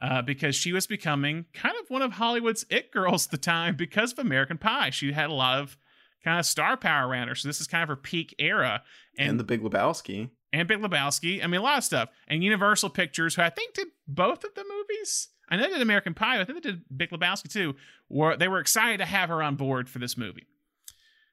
[0.00, 3.76] Uh, because she was becoming kind of one of Hollywood's it girls at the time
[3.76, 4.90] because of American Pie.
[4.90, 5.76] She had a lot of
[6.24, 7.36] kind of star power around her.
[7.36, 8.82] So this is kind of her peak era.
[9.16, 10.30] And, And the Big Lebowski.
[10.52, 11.40] and Big Lebowski.
[11.42, 12.08] I mean, a lot of stuff.
[12.26, 15.28] And Universal Pictures, who I think did both of the movies.
[15.48, 16.36] I know they did American Pie.
[16.38, 17.76] But I think they did Big Lebowski too.
[18.08, 20.48] Were they were excited to have her on board for this movie.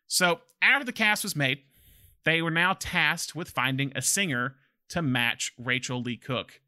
[0.06, 1.62] So after the cast was made,
[2.30, 4.56] they were now tasked with finding a singer
[4.90, 6.62] to match Rachael Leigh Cook.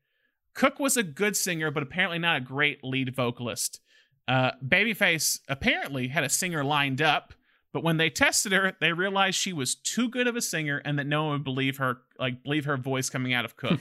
[0.53, 3.79] Cook was a good singer, but apparently not a great lead vocalist.
[4.27, 7.33] Uh, Babyface apparently had a singer lined up,
[7.73, 10.99] but when they tested her, they realized she was too good of a singer and
[10.99, 13.79] that no one would believe her, like believe her voice coming out of Cook.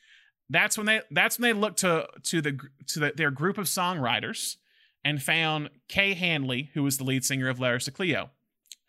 [0.50, 3.66] that's when they that's when they looked to to the to the, their group of
[3.66, 4.56] songwriters
[5.04, 8.30] and found Kay Hanley, who was the lead singer of Letters to Cleo.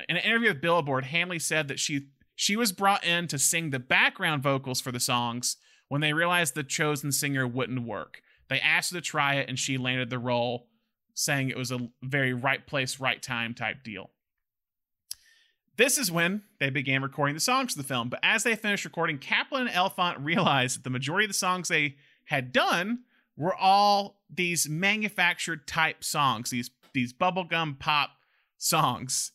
[0.09, 2.07] In an interview with Billboard, Hanley said that she
[2.41, 5.57] she was brought in to sing the background vocals for the songs
[5.89, 8.23] when they realized the chosen singer wouldn't work.
[8.49, 10.67] They asked her to try it, and she landed the role,
[11.13, 14.09] saying it was a very right place, right time type deal.
[15.77, 18.09] This is when they began recording the songs for the film.
[18.09, 21.67] But as they finished recording, Kaplan and Elfont realized that the majority of the songs
[21.67, 23.01] they had done
[23.37, 28.09] were all these manufactured type songs, these these bubblegum pop
[28.57, 29.31] songs.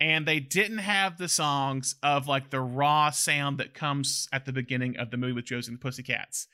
[0.00, 4.52] And they didn't have the songs of like the raw sound that comes at the
[4.52, 6.48] beginning of the movie with Josie and the Pussycats.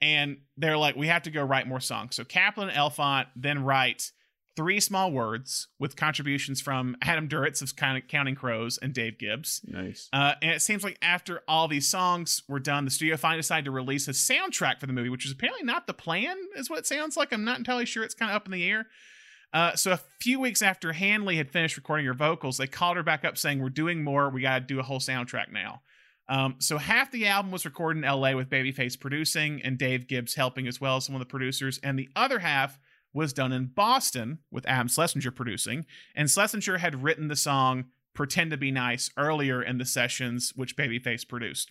[0.00, 2.16] And they're like, we have to go write more songs.
[2.16, 4.12] So Kaplan and Elfont then write
[4.56, 9.60] three small words with contributions from Adam Duritz of Counting Crows and Dave Gibbs.
[9.66, 10.08] Nice.
[10.12, 13.66] Uh, and it seems like after all these songs were done, the studio finally decided
[13.66, 16.80] to release a soundtrack for the movie, which is apparently not the plan, is what
[16.80, 17.32] it sounds like.
[17.32, 18.02] I'm not entirely sure.
[18.02, 18.86] It's kind of up in the air.
[19.52, 23.02] Uh, so a few weeks after Hanley had finished recording her vocals, they called her
[23.02, 24.28] back up saying, "We're doing more.
[24.28, 25.82] We got to do a whole soundtrack now."
[26.28, 28.34] Um, so half the album was recorded in L.A.
[28.34, 31.98] with Babyface producing and Dave Gibbs helping as well as some of the producers, and
[31.98, 32.78] the other half
[33.14, 35.86] was done in Boston with Adam Schlesinger producing.
[36.14, 40.76] And Schlesinger had written the song "Pretend to Be Nice" earlier in the sessions, which
[40.76, 41.70] Babyface produced.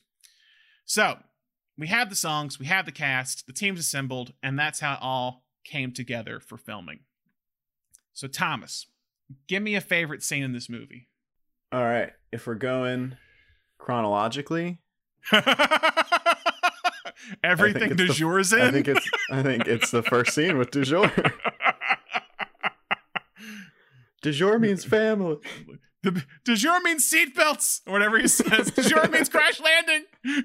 [0.86, 1.20] So
[1.78, 5.00] we have the songs, we have the cast, the team's assembled, and that's how it
[5.02, 7.02] all came together for filming.
[8.18, 8.88] So Thomas,
[9.48, 11.08] give me a favorite scene in this movie.
[11.72, 12.14] All right.
[12.32, 13.16] If we're going
[13.78, 14.80] chronologically,
[17.44, 18.62] Everything it's du the- is in.
[18.62, 21.12] I think it's I think it's the first scene with du jour.
[24.24, 25.38] Du jour means family.
[26.02, 28.72] The, du jour means seatbelts, or whatever he says.
[28.72, 30.06] Du jour means crash landing.
[30.26, 30.42] Du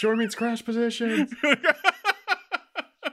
[0.00, 1.32] jour means crash positions.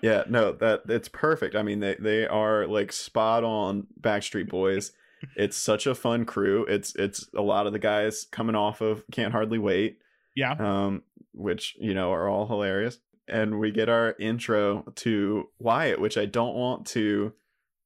[0.01, 1.55] Yeah, no, that it's perfect.
[1.55, 4.91] I mean, they they are like spot on Backstreet Boys.
[5.35, 6.65] It's such a fun crew.
[6.65, 9.99] It's it's a lot of the guys coming off of Can't Hardly Wait.
[10.35, 10.53] yeah.
[10.53, 11.03] um,
[11.35, 12.97] which you know are all hilarious.
[13.27, 17.33] And we get our intro to Wyatt, which I don't want to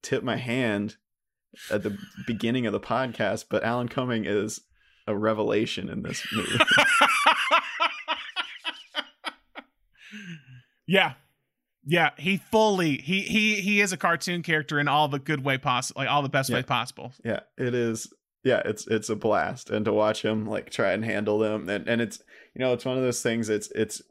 [0.01, 0.95] tip my hand
[1.69, 4.62] at the beginning of the podcast, but Alan Cumming is
[5.06, 6.58] a revelation in this movie.
[10.88, 11.13] yeah.
[11.86, 15.58] Yeah, he fully he he he is a cartoon character in all the good way
[15.58, 16.56] possible, like all the best Yeah.
[16.58, 17.13] way possible.
[17.24, 18.12] yeah, it is.
[18.43, 21.88] Yeah, it's it's a blast, and to watch him like try and handle them, and
[21.88, 22.21] and it's
[22.56, 23.50] you know it's one of those things.
[23.50, 24.02] It's it's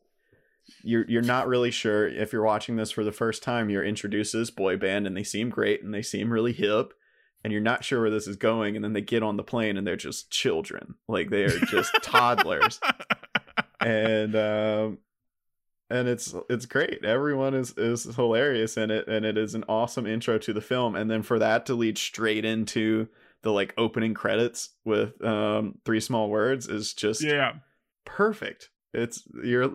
[0.82, 3.70] you're you're not really sure if you're watching this for the first time.
[3.70, 6.94] You're introduced to this boy band, and they seem great, and they seem really hip,
[7.44, 8.74] and you're not sure where this is going.
[8.76, 11.92] And then they get on the plane, and they're just children, like they are just
[12.02, 12.80] toddlers,
[13.80, 14.98] and um,
[15.90, 17.04] and it's it's great.
[17.04, 20.96] Everyone is is hilarious in it, and it is an awesome intro to the film.
[20.96, 23.08] And then for that to lead straight into
[23.42, 27.52] the like opening credits with um three small words is just yeah.
[28.04, 28.70] perfect.
[28.92, 29.70] It's you're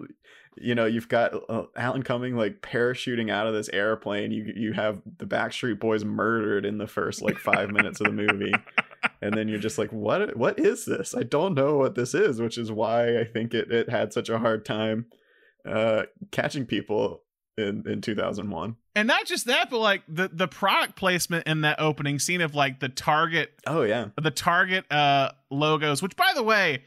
[0.58, 4.32] you know you've got uh, Alan Cumming like parachuting out of this airplane.
[4.32, 8.14] You you have the Backstreet Boys murdered in the first like five minutes of the
[8.14, 8.54] movie,
[9.22, 11.14] and then you're just like, what what is this?
[11.16, 14.30] I don't know what this is, which is why I think it it had such
[14.30, 15.06] a hard time
[15.68, 17.24] uh catching people
[17.58, 18.76] in in 2001.
[18.96, 22.56] And not just that, but like the the product placement in that opening scene of
[22.56, 26.84] like the Target Oh yeah, the Target uh logos, which by the way,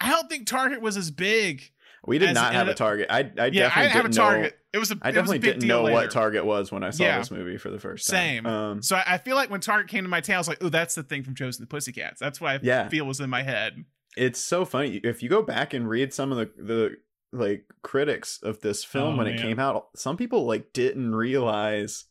[0.00, 1.62] I don't think Target was as big.
[2.06, 3.08] we did not have a Target.
[3.10, 4.52] I I yeah, I definitely didn't have a Target.
[4.52, 4.58] know.
[4.74, 5.94] It was a I definitely didn't know later.
[5.94, 7.18] what Target was when I saw Yeah.
[7.18, 8.14] this movie for the first time.
[8.16, 8.46] Same.
[8.46, 10.58] Um, So I, I feel like when Target came to my town, I was like,
[10.62, 12.88] "Oh, that's the thing from and the Pussycats." That's what I Yeah.
[12.88, 13.84] feel was in my head.
[14.16, 16.96] it's so funny if you go back and read some of the the
[17.32, 22.06] like critics of this film Oh, when it came out some people like didn't realize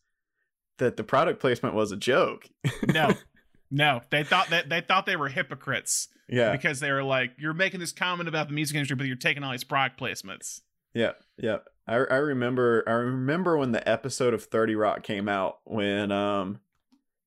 [0.78, 2.48] that the product placement was a joke.
[2.88, 3.14] No,
[3.72, 6.52] no, they thought that they thought they were hypocrites yeah.
[6.52, 9.44] because they were like, "You're making this comment about the music industry, but you're taking
[9.44, 10.62] all these product placements."
[10.94, 11.12] yeah.
[11.38, 11.58] Yeah.
[11.88, 16.60] I, I remember i remember when the episode of 30 rock came out when um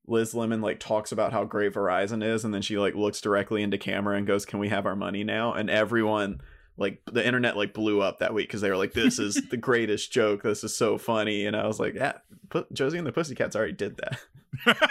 [0.07, 3.63] liz lemon like talks about how great verizon is and then she like looks directly
[3.63, 5.53] into camera and goes can we have our money now?
[5.53, 6.41] And everyone
[6.81, 9.57] like the internet like blew up that week because they were like this is the
[9.69, 12.15] greatest joke this is so funny and i was like yeah
[12.73, 14.77] josie and the pussycats already did that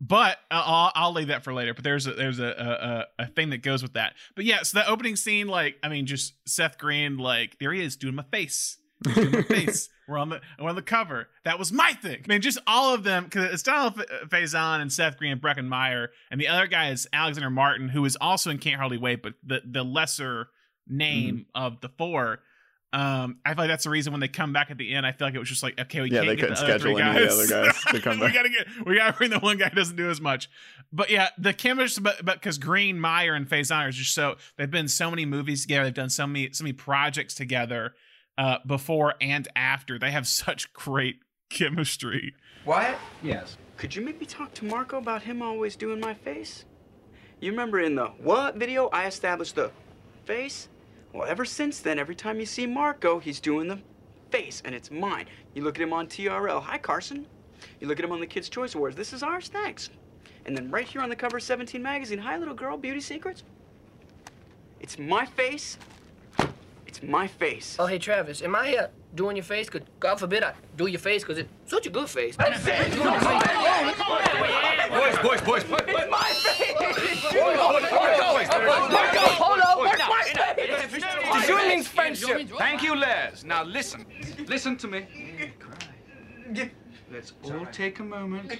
[0.00, 1.72] But uh, I'll, I'll leave that for later.
[1.72, 4.14] But there's a there's a, a a thing that goes with that.
[4.34, 7.82] But yeah, so the opening scene, like I mean, just Seth Green, like there he
[7.82, 8.78] is doing my face,
[9.48, 9.88] face.
[10.08, 11.28] We're on the we're on the cover.
[11.44, 12.22] That was my thing.
[12.24, 13.94] I mean, just all of them because it's Donald
[14.28, 18.04] Faison and Seth Green and Breckin Meyer, and the other guy is Alexander Martin, who
[18.04, 20.48] is also in Can't Hardly Wait, but the the lesser
[20.88, 22.40] name of the four.
[22.92, 25.12] Um, I feel like that's the reason when they come back at the end, I
[25.12, 26.78] feel like it was just like, okay, we Yeah, can't they get couldn't the other
[26.78, 29.28] three schedule any of the other guys to come we gotta get, we gotta bring
[29.28, 30.48] the one guy who doesn't do as much.
[30.92, 34.70] But yeah, the chemistry, but but because Green, Meyer, and Faison are just so they've
[34.70, 37.94] been so many movies together, they've done so many so many projects together,
[38.38, 39.98] uh, before and after.
[39.98, 42.34] They have such great chemistry.
[42.64, 42.98] Wyatt?
[43.22, 43.56] Yes.
[43.76, 46.64] Could you maybe talk to Marco about him always doing my face?
[47.40, 49.70] You remember in the what video I established the
[50.24, 50.68] face?
[51.12, 53.78] Well, ever since then, every time you see Marco, he's doing the
[54.30, 55.26] face, and it's mine.
[55.54, 56.62] You look at him on TRL.
[56.62, 57.26] Hi, Carson.
[57.80, 58.96] You look at him on the Kids' Choice Awards.
[58.96, 59.90] This is ours, thanks.
[60.44, 62.18] And then right here on the cover of 17 magazine.
[62.18, 63.42] Hi, little girl, beauty secrets.
[64.80, 65.78] It's my face.
[66.96, 67.76] It's my face.
[67.78, 69.68] Oh, hey, Travis, am I uh, doing your face?
[69.68, 72.38] Cause God forbid I do your face, cause it's such a good face.
[72.38, 72.54] Boys,
[75.20, 75.62] boys, boys.
[75.62, 76.72] It's my face.
[79.36, 80.92] Hold on, where's my face?
[81.46, 82.48] This means friendship.
[82.56, 83.44] Thank you, Les.
[83.44, 84.06] Now listen.
[84.46, 85.06] Listen to me.
[87.12, 88.58] Let's all take a moment.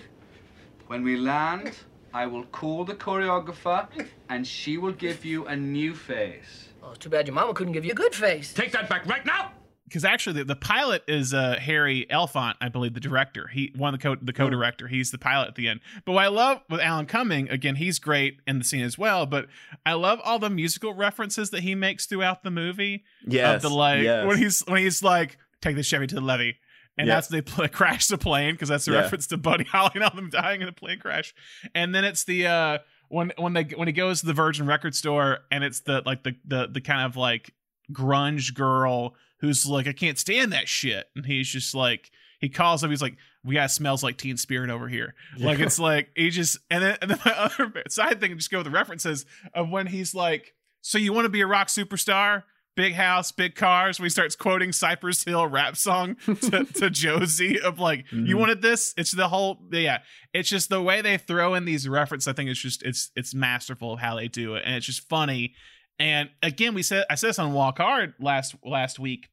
[0.88, 1.72] When we land,
[2.12, 3.88] I will call the choreographer
[4.28, 6.65] and she will give you a new face.
[6.88, 8.52] Oh, too bad your mama couldn't give you a good face.
[8.54, 9.52] Take that back right now!
[9.84, 13.46] Because actually, the, the pilot is uh, Harry Elfont, I believe, the director.
[13.48, 14.88] He one of the co the co-director.
[14.88, 15.80] He's the pilot at the end.
[16.04, 19.26] But what I love with Alan Cumming, again, he's great in the scene as well.
[19.26, 19.46] But
[19.84, 23.04] I love all the musical references that he makes throughout the movie.
[23.26, 24.26] yes of the like yes.
[24.26, 26.56] when he's when he's like take the Chevy to the levee,
[26.98, 27.14] and Yeah.
[27.14, 29.00] that's they play, crash the plane because that's the Yeah.
[29.02, 31.32] reference to Buddy Holly and all them dying in a plane crash,
[31.74, 34.94] and then it's the uh when when they when he goes to the Virgin record
[34.94, 37.54] store and it's the like the the the kind of like
[37.92, 42.10] grunge girl who's like I can't stand that shit, and he's just like.
[42.38, 42.90] He calls up.
[42.90, 46.58] He's like, "We got smells like Teen Spirit over here." Like it's like he just
[46.70, 49.86] and then and then my other side thing just go with the references of when
[49.86, 52.42] he's like, "So you want to be a rock superstar?
[52.76, 57.60] Big house, big cars." When he starts quoting Cypress Hill rap song to, to Josie
[57.60, 58.38] of like, "You Mhm.
[58.40, 59.98] wanted this?" It's the whole yeah.
[60.32, 62.28] It's just the way they throw in these references.
[62.28, 65.08] I think it's just it's it's masterful of how they do it, and it's just
[65.08, 65.54] funny.
[65.98, 69.30] And again, we said I said this on Walk Hard last last week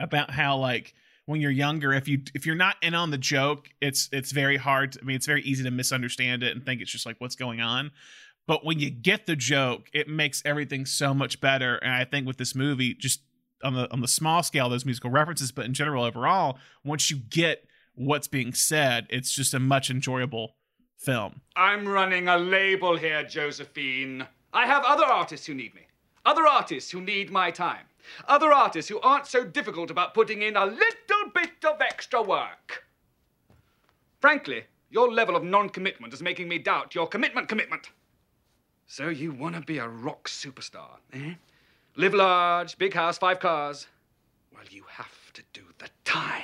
[0.00, 0.94] about how like
[1.26, 4.56] when you're younger if you if you're not in on the joke it's it's very
[4.56, 7.14] hard to- i mean it's very easy to misunderstand it and think it's just like
[7.20, 7.92] what's going on
[8.46, 12.26] but when you get the joke it makes everything so much better and i think
[12.26, 13.20] with this movie just
[13.62, 17.16] on the on the small scale those musical references but in general overall once you
[17.16, 20.56] get what's being said it's just a much enjoyable
[20.96, 24.26] film I'm running a label here, Josephine.
[24.52, 25.82] I have other artists who need me.
[26.24, 27.86] Other artists who need my time.
[28.28, 32.84] Other artists who aren't so difficult about putting in a little bit of extra work.
[34.20, 37.90] Frankly, your level of non commitment is making me doubt your commitment commitment.
[38.86, 41.34] So you want to be a rock superstar, eh?
[41.96, 43.86] Live large, big house, five cars.
[44.52, 46.42] Well, you have to do the time.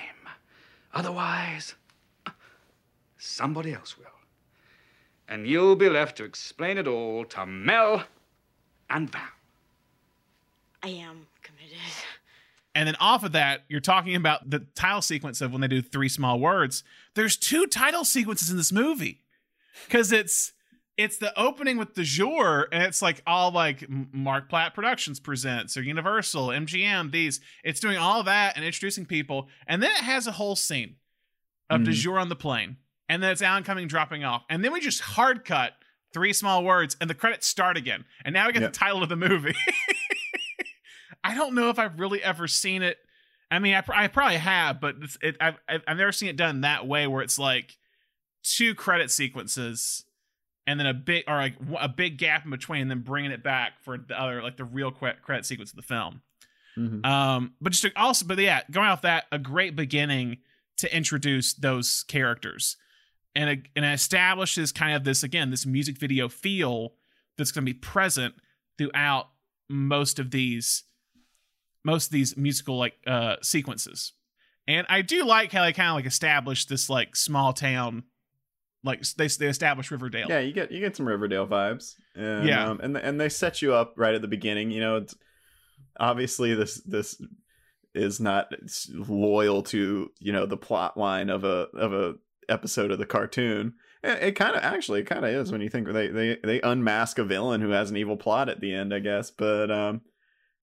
[0.95, 1.75] Otherwise,
[3.19, 4.07] somebody else will
[5.29, 8.05] and you'll be left to explain it all to Mel
[8.89, 9.21] and Val.
[10.83, 11.77] I am committed.
[12.75, 15.83] And then off of that, you're talking about the title sequence of when they do
[15.83, 16.83] three small words.
[17.15, 19.21] There's two title sequences in this movie.
[19.91, 20.53] Cause it's
[20.99, 25.77] it's the opening with the jour, and it's like all like Mark Platt Productions presents
[25.77, 27.41] or Universal, MGM, these.
[27.65, 30.97] It's doing all that and introducing people, and then it has a whole scene
[31.71, 31.95] of de Mhm.
[31.95, 32.77] jour on the plane,
[33.09, 35.75] and then it's Alan Cumming dropping off, and then we just hard cut
[36.13, 38.73] three small words, and the credits start again, and now we get Yep.
[38.73, 39.55] the title of the movie.
[41.25, 42.99] I don't know if I've really ever seen it.
[43.51, 46.37] I mean, I, pr- I probably have, but it's, it, I've I've never seen it
[46.37, 47.77] done that way, where it's like
[48.43, 50.05] two credit sequences
[50.69, 53.43] and then a big or like a big gap in between, and then bringing it
[53.43, 56.21] back for the other like the real credit sequence of the film.
[56.77, 57.05] Mhm.
[57.05, 60.39] Um, but just to also, but yeah, going off that, a great beginning
[60.77, 62.77] to introduce those characters,
[63.35, 66.93] and it, and it establishes kind of this again this music video feel
[67.37, 68.35] that's going to be present
[68.77, 69.29] throughout
[69.69, 70.85] most of these
[71.83, 74.13] most of these musical like uh sequences.
[74.67, 78.05] And I do like how they kind of like establish this like small town,
[78.85, 80.29] like they they establish Riverdale.
[80.29, 81.95] Yeah, you get you get some Riverdale vibes.
[82.15, 82.71] And, Yeah.
[82.71, 84.71] um, and and they set you up right at the beginning.
[84.71, 85.15] You know, it's,
[85.99, 87.21] obviously this this
[87.95, 88.53] is not
[88.93, 92.15] loyal to you know the plot line of a of a
[92.49, 93.75] episode of the cartoon.
[94.03, 96.61] It, it kind of actually it kind of is when you think they they they
[96.61, 99.31] unmask a villain who has an evil plot at the end, I guess.
[99.31, 100.03] But um,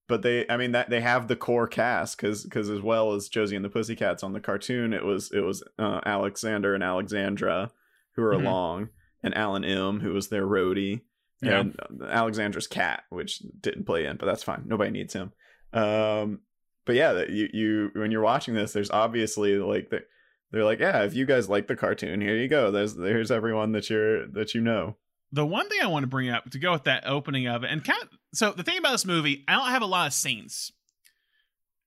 [0.07, 3.27] but they I mean that they have the core cast because because as well as
[3.27, 7.71] Josie and the Pussycats on the cartoon, it was it was uh, Alexander and Alexandra
[8.15, 8.41] who are Mhm.
[8.45, 8.89] along,
[9.23, 11.01] and Alan M who was their roadie,
[11.41, 11.59] Yeah.
[11.61, 14.63] and uh, Alexandra's cat, which didn't play in, but that's fine.
[14.65, 15.33] Nobody needs him.
[15.73, 16.41] Um,
[16.85, 20.03] but yeah, you you when you're watching this, there's obviously like the,
[20.51, 22.71] they're like, yeah, if you guys like the cartoon, here you go.
[22.71, 24.97] There's there's everyone that you're that you know.
[25.31, 27.71] the one thing I want to bring up to go with that opening of it,
[27.71, 30.13] and kind of so the thing about this movie, I don't have a lot of
[30.13, 30.71] scenes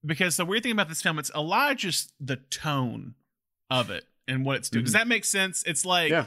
[0.04, 3.14] because the weird thing about this film, it's a lot of just the tone
[3.70, 4.84] of it and what it's doing.
[4.84, 5.62] Does that make sense?
[5.66, 6.26] It's like Yeah.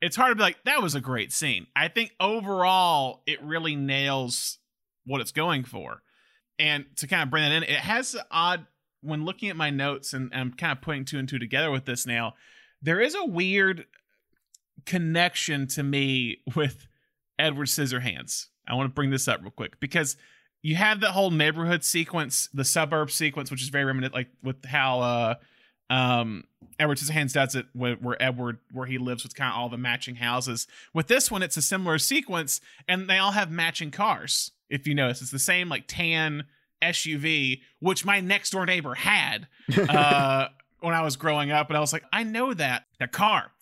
[0.00, 1.66] it's hard to be like that was a great scene.
[1.74, 4.58] I think overall it really nails
[5.04, 6.02] what it's going for,
[6.58, 8.66] and to kind of bring that in, it has odd
[9.00, 11.84] when looking at my notes and I'm kind of putting two and two together with
[11.86, 12.34] this now.
[12.82, 13.86] There is a weird
[14.86, 16.86] connection to me with
[17.38, 18.46] Edward Scissorhands.
[18.66, 20.16] I want to bring this up real quick because
[20.62, 24.64] you have that whole neighborhood sequence, the suburb sequence, which is very reminiscent, like with
[24.64, 25.34] how uh,
[25.92, 26.44] um,
[26.78, 29.76] Edward Scissorhands does it, where, where Edward, where he lives with kind of all the
[29.76, 30.66] matching houses.
[30.94, 34.52] With this one, it's a similar sequence, and they all have matching cars.
[34.70, 36.44] If you notice, it's the same like tan
[36.80, 39.48] SUV, which my next door neighbor had
[39.88, 40.48] uh,
[40.80, 43.52] when I was growing up, and I was like, I know that that car.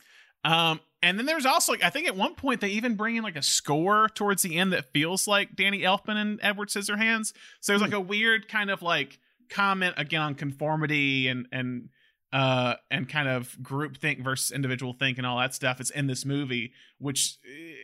[0.44, 3.24] Um, and then there's also like I think at one point they even bring in
[3.24, 7.32] like a score towards the end that feels like Danny Elfman and Edward Scissorhands.
[7.60, 11.88] So there's like a weird kind of like comment again on conformity and and
[12.32, 15.80] uh and kind of group think versus individual think and all that stuff.
[15.80, 17.74] It's in this movie, which eh,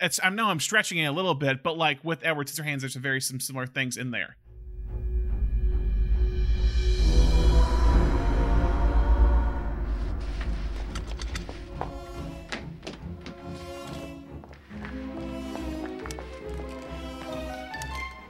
[0.00, 2.96] it's I know I'm stretching it a little bit, but like with Edward Scissorhands, there's
[2.96, 4.36] a very some similar things in there.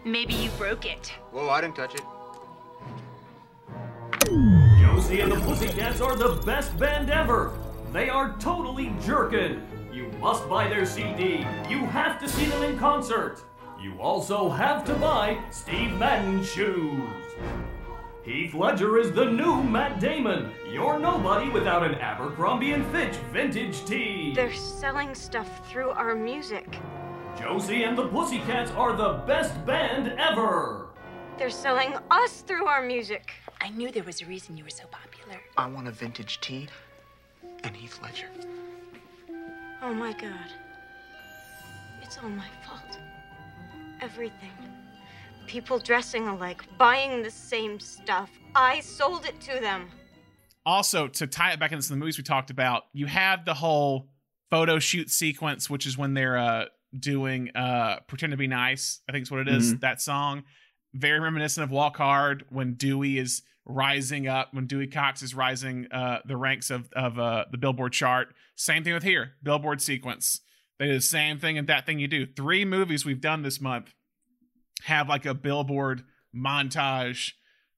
[0.05, 1.09] Maybe you broke it.
[1.33, 2.01] Whoa, I didn't touch it.
[4.99, 7.53] Josie and the Pussycats are the best band ever.
[7.93, 9.63] They are totally jerkin'.
[9.93, 11.47] You must buy their CD.
[11.71, 13.41] You have to see them in concert.
[13.81, 17.01] You also have to buy Steve Madden shoes.
[18.25, 20.51] Heath Ledger is the new Matt Damon.
[20.69, 24.33] You're nobody without an Abercrombie and Fitch vintage tee.
[24.35, 26.77] They're selling stuff through our music.
[27.39, 30.89] Josie and the Pussycats are the best band ever.
[31.39, 33.31] They're selling us through our music.
[33.61, 35.41] I knew there was a reason you were so popular.
[35.57, 36.69] I want a vintage tee
[37.65, 38.29] and Heath Ledger.
[39.83, 40.53] Oh my god.
[42.03, 42.99] It's all my fault.
[44.01, 44.51] Everything.
[45.47, 48.31] People dressing alike, buying the same stuff.
[48.55, 49.89] I sold it to them.
[50.67, 54.09] also to tie it back into the movies we talked about you have the whole
[54.51, 56.65] photo shoot sequence which is when they're uh
[56.99, 60.43] doing uh pretend to be nice i think is what it is, that song
[60.95, 65.87] very reminiscent of walk hard when dewey is rising up when dewey cox is rising
[65.93, 68.29] uh the ranks of of uh the billboard chart.
[68.57, 70.41] Same thing with here billboard sequence.
[70.79, 72.25] They do the same thing and that thing you do.
[72.25, 73.93] Three movies we've done this month
[74.85, 76.05] have like a billboard
[76.35, 77.33] montage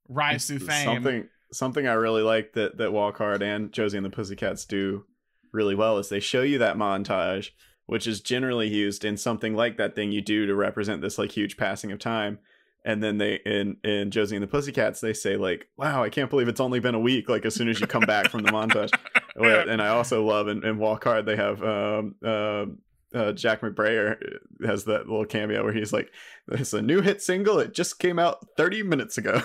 [0.09, 4.07] rise through fame Something something I really like that that Walk Hard and Josie and
[4.07, 5.05] the Pussycats do
[5.53, 7.51] really well is they show you that montage,
[7.87, 11.32] which is generally used in something like that thing you do to represent this like
[11.32, 12.39] huge passing of time.
[12.85, 16.31] And then they in in Josie and the Pussycats they say like, "Wow, I can't
[16.31, 18.51] believe it's only been a week." Like as soon as you come back from the
[18.51, 18.91] montage,
[19.68, 22.66] and I also love in, in Walk Hard they have um, uh,
[23.14, 24.16] uh, Jack McBrayer
[24.64, 26.11] has that little cameo where he's like,
[26.49, 27.59] "It's a new hit single.
[27.59, 29.41] It just came out 30 minutes ago."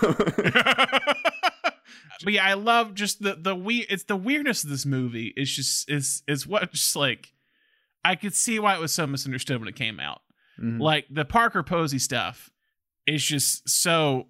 [2.24, 5.32] but yeah, I love just the the we it's the weirdness of this movie.
[5.36, 7.32] It's just is is what just like
[8.04, 10.22] I could see why it was so misunderstood when it came out.
[10.60, 10.80] Mhm.
[10.80, 12.50] Like the Parker Posey stuff
[13.06, 14.26] is just so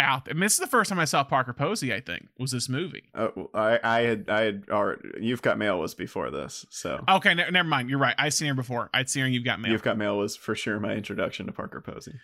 [0.00, 0.24] out.
[0.24, 0.32] there.
[0.32, 1.92] I mean, this is the first time I saw Parker Posey.
[1.92, 3.04] I think was this movie.
[3.14, 7.34] Oh, I, I had, I had, or You've Got Mail was before this, so Okay,
[7.34, 7.90] ne- never mind.
[7.90, 8.14] You're right.
[8.18, 8.90] I've seen her before.
[8.94, 9.26] I'd seen her.
[9.26, 9.72] in You've got mail.
[9.72, 12.14] You've Got Mail was for sure my introduction to Parker Posey.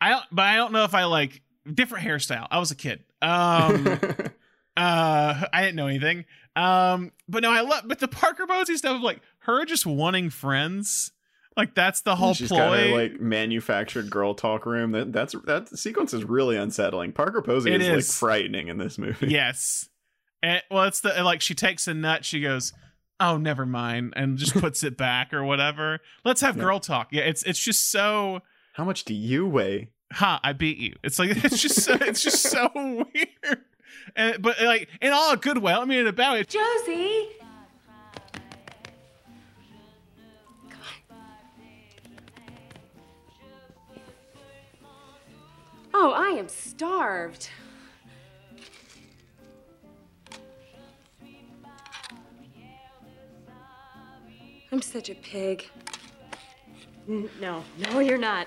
[0.00, 1.42] I don't, but I don't know if I like
[1.72, 2.48] different hairstyle.
[2.50, 3.04] I was a kid.
[3.22, 3.86] Um,
[4.76, 6.24] uh, I didn't know anything.
[6.56, 10.28] Um, but no, I love, but the Parker Posey stuff of like her just wanting
[10.30, 11.12] friends,
[11.56, 12.58] like that's the whole She's ploy.
[12.58, 14.92] got her like manufactured girl talk room.
[14.92, 17.12] That that's that sequence is really unsettling.
[17.12, 19.28] Parker Posey is like frightening in this movie.
[19.28, 19.88] yes,
[20.42, 22.24] and well, it's the like she takes a nut.
[22.24, 22.72] She goes,
[23.20, 26.00] "Oh, never mind," and just puts it back or whatever.
[26.24, 26.62] Let's have Yeah.
[26.64, 27.08] girl talk.
[27.12, 28.40] Yeah, it's it's just so.
[28.74, 29.90] How much do you weigh?
[30.14, 33.60] ha i beat you it's like it's just so it's just so weird
[34.14, 37.28] and but like in all a good way i mean about it Josie!
[45.94, 47.50] Oh, I am starved.
[54.70, 55.68] I'm such a pig.
[57.08, 58.46] N- No, no, you're not.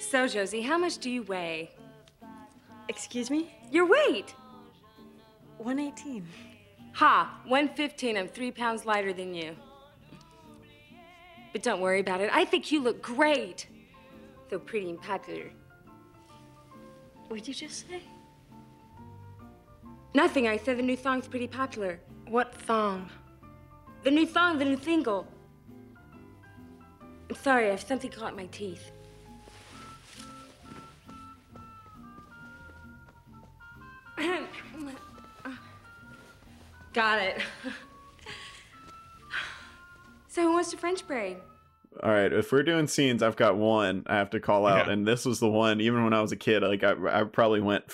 [0.00, 1.70] So, Josie, how much do you weigh?
[2.88, 3.54] Excuse me?
[3.70, 4.34] Your weight!
[5.58, 6.26] 118.
[6.94, 7.40] Ha!
[7.46, 8.16] 115.
[8.16, 9.54] I'm three pounds lighter than you.
[11.52, 12.30] But don't worry about it.
[12.32, 13.66] I think you look great.
[14.48, 15.50] Though pretty and popular.
[17.28, 18.02] What'd you just say?
[20.14, 20.48] Nothing.
[20.48, 22.00] I said the new song's pretty popular.
[22.26, 23.10] What thong?
[24.04, 25.26] The new song, the new single.
[27.28, 28.90] I'm sorry, I have something caught my teeth.
[36.94, 37.42] Got it.
[40.38, 41.36] so who wants to French braid?
[42.02, 44.92] All right, if we're doing scenes, I've got one I have to call out, Yeah.
[44.92, 45.80] and this was the one.
[45.80, 47.84] Even when I was a kid, like I, I probably went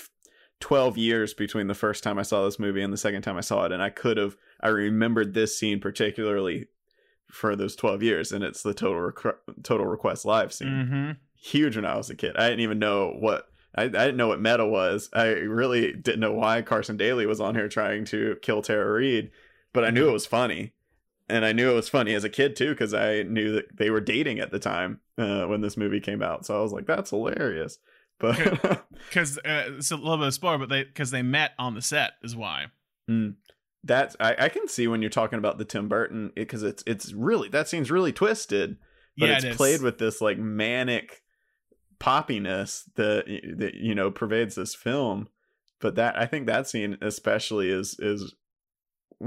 [0.60, 3.40] twelve years between the first time I saw this movie and the second time I
[3.42, 6.66] saw it, and I could have I remembered this scene particularly
[7.30, 10.68] for those twelve years, and it's the total Requ- total request live scene.
[10.68, 11.10] mm-hmm.
[11.42, 12.36] Huge when I was a kid.
[12.36, 15.08] I didn't even know what I, I didn't know what meta was.
[15.14, 19.30] I really didn't know why Carson Daly was on here trying to kill Tara Reid,
[19.72, 20.73] but I knew it was funny
[21.28, 23.90] and I knew it was funny as a kid too because I knew that they
[23.90, 26.44] were dating at the time uh, when this movie came out.
[26.46, 27.78] So I was like, "That's hilarious."
[28.20, 28.38] But
[29.08, 31.82] because uh, it's a little bit of spoiler but they because they met on the
[31.82, 32.66] set is why
[33.10, 33.34] Mm.
[33.82, 37.12] that's I, I can see when you're talking about the Tim Burton because it's it's
[37.12, 38.78] really that seems really twisted,
[39.18, 41.22] but Yeah, it's it played with this like manic
[42.00, 43.24] poppiness that
[43.58, 45.28] that you know pervades this film.
[45.80, 48.34] But that I think that scene especially is is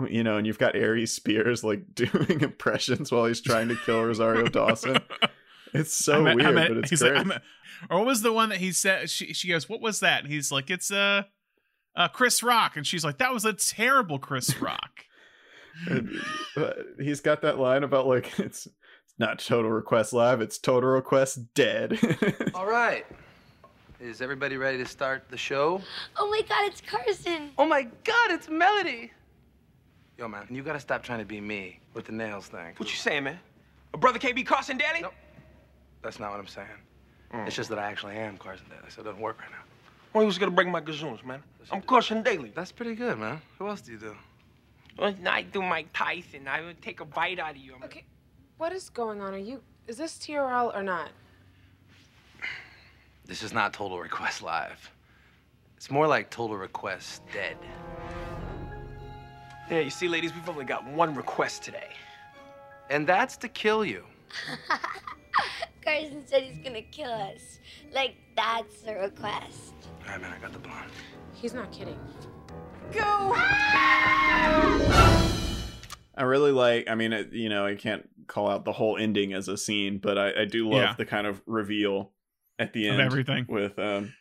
[0.10, 4.04] you know, and you've got Aries Spears like doing impressions while he's trying to kill
[4.04, 4.98] Rosario Dawson.
[5.74, 7.14] It's so I meant- I weird, meant- but it's he's great.
[7.14, 7.44] like, I meant-
[7.90, 10.34] or what was the one that he said she, she goes what was that and
[10.34, 11.22] he's like it's uh,
[11.96, 15.02] uh chris rock and she's like that was a terrible chris rock
[15.88, 16.10] And,
[16.56, 20.90] uh, he's got that line about like it's it's not total request live it's total
[20.90, 22.00] request dead
[22.56, 23.06] All right.
[24.00, 25.82] Is everybody ready to start the show?
[26.18, 27.50] Oh my god, it's Carson.
[27.60, 29.12] Oh my God, it's Melody.
[30.18, 32.74] Yo, man, you gotta stop trying to be me with the nails thing.
[32.78, 33.40] What you saying, man?
[33.94, 35.02] A brother can't be Carson Daly?
[35.02, 35.14] Nope.
[36.02, 36.68] That's not what I'm saying.
[37.34, 37.46] Mm.
[37.46, 39.64] It's just that I actually am Carson Daly, so it doesn't work right now.
[40.14, 41.44] Well, he was gonna break my gazoons, man.
[41.72, 42.52] I'm Carson Daly.
[42.56, 43.40] That's pretty good, man.
[43.60, 44.16] Who else do you do?
[44.98, 46.48] Well, I do Mike Tyson.
[46.48, 47.76] I would take a bite out of you.
[47.86, 48.04] Okay,
[48.58, 49.36] what is going on?
[49.36, 49.62] Are you.
[49.86, 51.10] Is this TRL or not?
[53.26, 54.92] This is not Total Request Live.
[55.76, 57.58] It's more like Total Request Dead.
[59.70, 61.90] Yeah, you see, ladies, we've only got one request today.
[62.90, 64.04] And that's to kill you.
[65.84, 67.60] Carson said he's gonna kill us.
[67.94, 69.74] Like, that's the request.
[70.06, 70.90] All right, man, I got the blonde.
[71.34, 72.00] He's not kidding.
[72.94, 73.34] Go!
[76.20, 79.34] i really like i mean it, you know i can't call out the whole ending
[79.34, 80.94] as a scene but i, I do love Yeah.
[80.98, 82.12] the kind of reveal
[82.58, 83.46] at the end Of end everything.
[83.50, 84.14] with um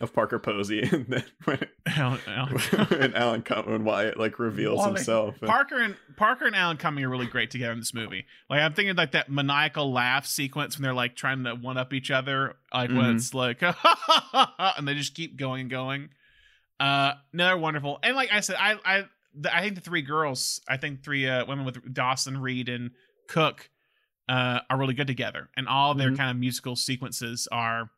[0.00, 2.58] of Parker Posey, and then when Alan, Alan,
[2.98, 5.34] and Alan when Wyatt like reveals Well, himself.
[5.42, 8.24] and- Parker and Parker and Alan Cumming are really great together in this movie.
[8.48, 11.92] Like I'm thinking like that maniacal laugh sequence when they're like trying to one up
[11.92, 13.16] each other, like when Mhm.
[13.16, 13.62] it's like
[14.78, 16.08] and they just keep going and going.
[16.80, 17.98] Uh, no, they're wonderful.
[18.02, 21.28] And like I said, I I the, I think the three girls, I think three
[21.28, 22.90] uh, women with Dawson, Reid, and
[23.28, 23.70] Cook,
[24.28, 26.16] uh, are really good together, and all their Mhm.
[26.16, 27.90] kind of musical sequences are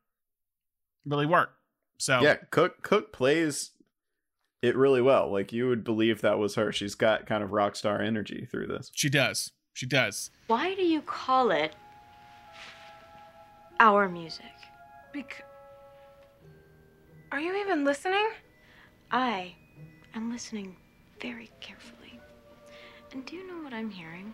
[1.07, 1.51] really work.
[1.99, 3.71] So yeah, Cook Cook plays
[4.63, 5.31] it really well.
[5.31, 6.73] Like you would believe that was her.
[6.73, 8.91] She's got kind of rock star energy through this.
[8.95, 9.53] she does.
[9.73, 10.31] She does.
[10.47, 11.75] Why do you call it
[13.81, 14.45] our music?
[15.13, 15.45] Bec-
[17.33, 18.29] Are you even listening?
[19.11, 19.55] I
[20.15, 20.77] am listening
[21.21, 22.21] very carefully.
[23.13, 24.33] And do you know what I'm hearing?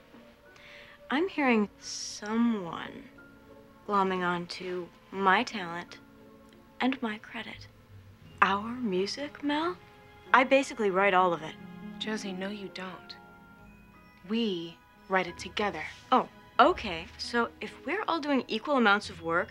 [1.10, 3.04] I'm hearing someone
[3.88, 5.98] glomming onto my talent
[6.80, 7.66] and my credit.
[8.42, 9.76] Our music, Mel?
[10.32, 11.54] I basically write all of it.
[11.98, 13.16] Josie, no, you don't.
[14.28, 14.76] We
[15.08, 15.82] write it together.
[16.12, 16.28] Oh,
[16.58, 17.06] okay.
[17.18, 19.48] So if we're all doing equal amounts of work,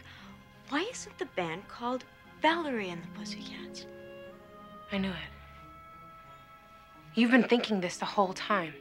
[0.70, 2.06] why isn't the band called
[2.42, 3.86] Valerie and the Pussycats?
[4.92, 5.16] I knew it.
[7.16, 8.74] You've been thinking this the whole time.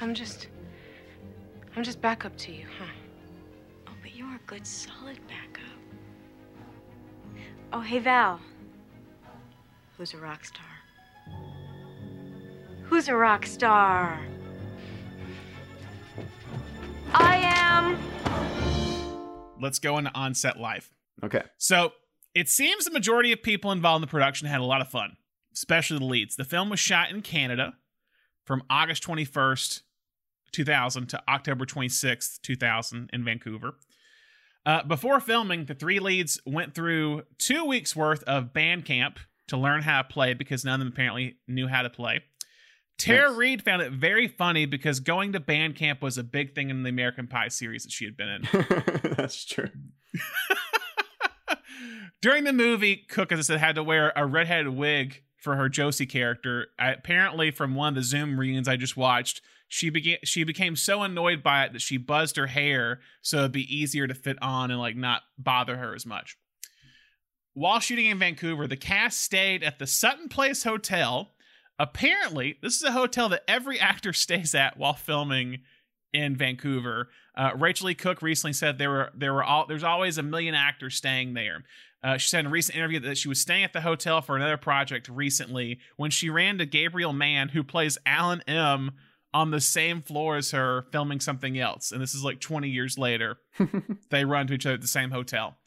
[0.00, 0.48] I'm just.
[1.76, 2.92] I'm just backup to you, huh?
[3.88, 5.53] Oh, but you're a good, solid backup.
[7.76, 8.38] Oh, hey, Val.
[9.98, 10.64] Who's a rock star?
[12.84, 14.20] Who's a rock star?
[17.12, 17.98] I am.
[19.60, 20.94] Let's go into on-set life.
[21.24, 21.42] Okay.
[21.58, 21.90] So
[22.32, 25.16] it seems the majority of people involved in the production had a lot of fun,
[25.52, 26.36] especially the leads.
[26.36, 27.74] The film was shot in Canada
[28.44, 29.80] from August 21st,
[30.52, 33.74] 2000 to October 26th, 2000 in Vancouver.
[34.66, 39.56] Uh, before filming, the three leads went through two weeks worth of band camp to
[39.56, 42.22] learn how to play because none of them apparently knew how to play.
[42.96, 43.38] Tara Nice.
[43.38, 46.82] Reid found it very funny because going to band camp was a big thing in
[46.82, 48.48] the American Pie series that she had been in.
[49.16, 49.68] That's true.
[52.22, 55.68] During the movie, Cook, as I said, had to wear a redheaded wig for her
[55.68, 56.68] Josie character.
[56.78, 60.76] I, apparently, from one of the Zoom reunions I just watched, she began she became
[60.76, 64.40] so annoyed by it that she buzzed her hair so it'd be easier to fit
[64.42, 66.36] on and like not bother her as much.
[67.54, 71.30] While shooting in Vancouver, the cast stayed at the Sutton Place Hotel.
[71.78, 75.60] Apparently, this is a hotel that every actor stays at while filming
[76.12, 77.10] in Vancouver.
[77.36, 80.54] Uh, Rachael Leigh Cook recently said there were there were all there's always a million
[80.54, 81.64] actors staying there.
[82.02, 84.36] Uh, she said in a recent interview that she was staying at the hotel for
[84.36, 88.92] another project recently when she ran to Gabriel Mann, who plays Alan M,
[89.34, 91.92] on the same floor as her, filming something else.
[91.92, 93.36] And this is like 20 years later.
[94.10, 95.58] they run to each other at the same hotel.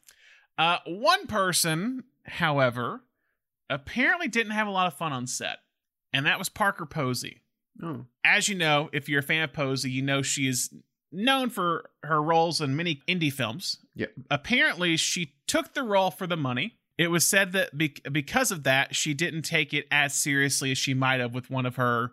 [0.56, 3.02] Uh, one person, however,
[3.70, 5.58] apparently didn't have a lot of fun on set,
[6.12, 7.42] and that was Parker Posey
[7.80, 8.06] Oh.
[8.24, 10.68] as you know, if you're a fan of Posey, you know she is
[11.12, 13.76] known for her roles in many indie films.
[13.94, 14.12] Yep.
[14.32, 16.74] Apparently, she took the role for the money.
[16.98, 20.78] It was said that be- because of that, she didn't take it as seriously as
[20.78, 22.10] she might have with one of her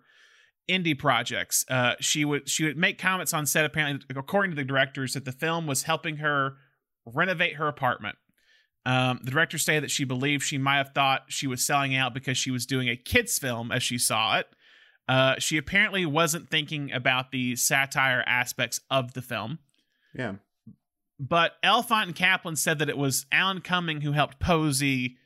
[0.70, 1.66] indie projects.
[1.70, 3.66] Uh, she would she would make comments on set.
[3.66, 6.58] Apparently, according to the directors, that the film was helping her
[7.06, 8.18] renovate her apartment.
[8.86, 12.14] Um, the director stated that she believed she might have thought she was selling out
[12.14, 14.48] because she was doing a kids film as she saw it.
[15.08, 19.60] Uh, she apparently wasn't thinking about the satire aspects of the film.
[20.14, 20.36] Yeah.
[21.20, 25.18] But Elfont and Kaplan said that it was Alan Cumming who helped Posey,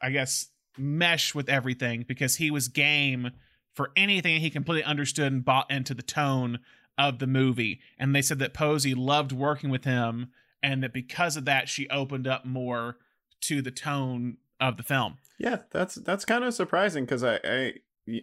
[0.00, 3.32] I guess, mesh with everything because he was game
[3.76, 6.58] for anything he completely understood and bought into the tone
[6.98, 7.78] of the movie.
[7.98, 10.30] And they said that Posey loved working with him
[10.62, 12.96] and that because of that, she opened up more
[13.42, 15.18] to the tone of the film.
[15.38, 17.72] Yeah, that's that's kind of surprising because I, I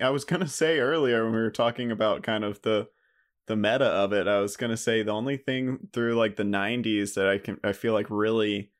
[0.01, 2.89] I was gonna say earlier when we were talking about kind of the
[3.45, 7.13] the meta of it, I was gonna say the only thing through like the '90s
[7.13, 8.71] that I can I feel like really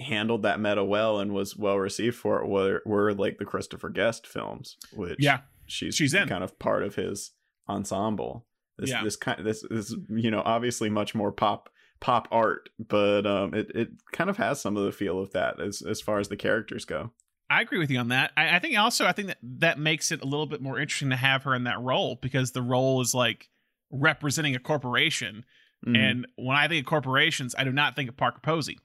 [0.00, 3.88] handled that meta well and was well received for it were were like the Christopher
[3.88, 6.28] Guest films, which Yeah, she's she's in.
[6.28, 7.32] kind of part of his
[7.68, 8.46] ensemble.
[8.78, 9.02] This Yeah.
[9.02, 11.68] this kind this is you know obviously much more pop
[12.00, 15.60] pop art, but um it it kind of has some of the feel of that
[15.60, 17.10] as as far as the characters go.
[17.50, 18.30] I agree with you on that.
[18.36, 21.10] I, I think also I think that that makes it a little bit more interesting
[21.10, 23.48] to have her in that role because the role is like
[23.90, 25.44] representing a corporation.
[25.86, 25.96] Mhm.
[25.96, 28.78] And when I think of corporations, I do not think of Parker Posey.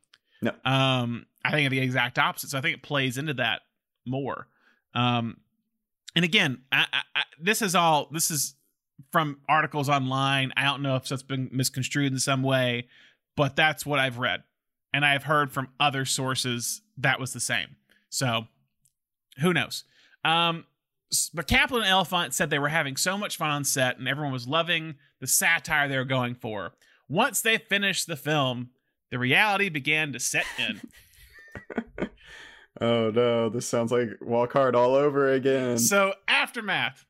[0.44, 0.52] No.
[0.66, 2.52] Um, I think the exact opposite.
[2.52, 3.62] So I think it plays into that
[4.06, 4.48] more.
[4.94, 5.38] Um,
[6.16, 8.56] and again, I, I, I, this is all this is
[9.12, 10.54] from articles online.
[10.56, 12.88] I don't know if that's been misconstrued in some way,
[13.36, 14.44] but that's what I've read.
[14.94, 17.76] and I've heard from other sources that was the same.
[18.10, 18.48] So
[19.40, 19.84] who knows?
[20.24, 20.66] Um,
[21.34, 24.32] but Kaplan and Elfont said they were having so much fun on set, and everyone
[24.32, 26.74] was loving the satire they were going for.
[27.10, 28.70] Once they finished the film,
[29.14, 30.82] the reality began to set in.
[32.82, 35.78] Oh no, this sounds like Walk Hard all over again.
[35.78, 37.06] So, aftermath.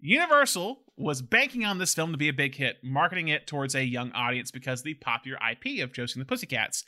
[0.00, 3.84] Universal was banking on this film to be a big hit, marketing it towards a
[3.84, 6.84] young audience because of the popular IP of Josie and the Pussycats.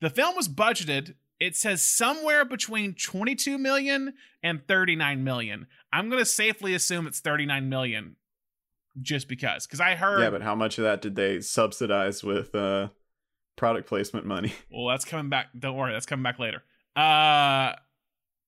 [0.00, 4.12] The film was budgeted, it says somewhere between 22 million
[4.44, 5.66] and 39 million.
[5.92, 8.16] I'm going to safely assume it's 39 million
[9.00, 12.54] just because cuz I heard yeah, but how much of that did they subsidize with
[12.54, 12.90] uh
[13.62, 14.52] product placement money?
[14.72, 15.50] Well, that's coming back.
[15.56, 16.64] Don't worry, that's coming back later.
[16.96, 17.74] Uh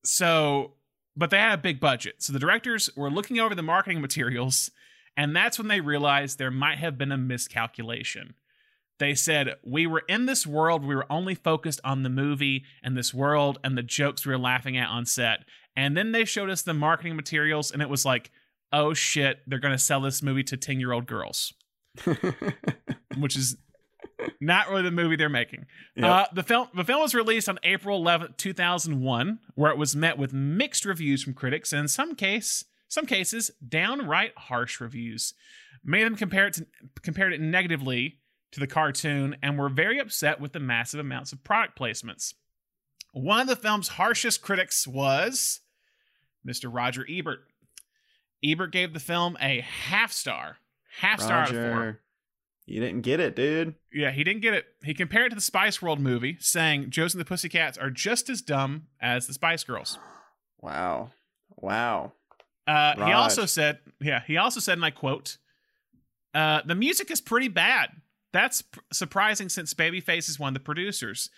[0.04, 0.72] so
[1.16, 2.16] but they had a big budget.
[2.18, 4.72] So the directors were looking over the marketing materials
[5.16, 8.34] and that's when they realized there might have been a miscalculation.
[8.98, 12.96] They said, "We were in this world, we were only focused on the movie and
[12.96, 15.44] this world and the jokes we were laughing at on set."
[15.76, 18.32] And then they showed us the marketing materials and it was like,
[18.72, 21.54] "Oh shit, they're going to sell this movie to 10-year-old girls."
[23.16, 23.56] Which is
[24.40, 25.66] not really the movie they're making.
[25.96, 26.10] Yep.
[26.10, 30.18] Uh, the film the film was released on April 11th, 2001, where it was met
[30.18, 35.34] with mixed reviews from critics and in some case some cases downright harsh reviews.
[35.84, 38.20] Many of them compared it to, compared it negatively
[38.52, 42.34] to the cartoon and were very upset with the massive amounts of product placements.
[43.12, 45.60] One of the film's harshest critics was
[46.46, 46.72] Mr.
[46.72, 47.40] Roger Ebert.
[48.44, 50.58] Ebert gave the film a half star.
[51.00, 52.00] Half star out of four.
[52.66, 53.74] You didn't get it, dude.
[53.92, 54.64] Yeah, he didn't get it.
[54.82, 58.30] He compared it to the Spice World movie, saying Josie and the Pussycats are just
[58.30, 59.98] as dumb as the Spice Girls.
[60.62, 61.10] Wow.
[61.60, 62.12] Wow.
[62.66, 65.36] Uh, He also said, yeah, he also said, and I quote,
[66.34, 67.90] uh, the music is pretty bad.
[68.32, 71.28] That's p- surprising since Babyface is one of the producers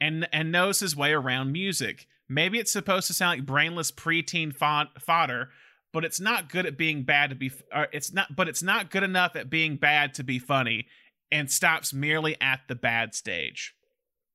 [0.00, 2.06] and and knows his way around music.
[2.28, 5.50] Maybe it's supposed to sound like brainless preteen fod- fodder,
[5.92, 7.50] but it's not good at being bad to be.
[7.74, 10.86] Or it's not, but it's not good enough at being bad to be funny,
[11.30, 13.74] and stops merely at the bad stage.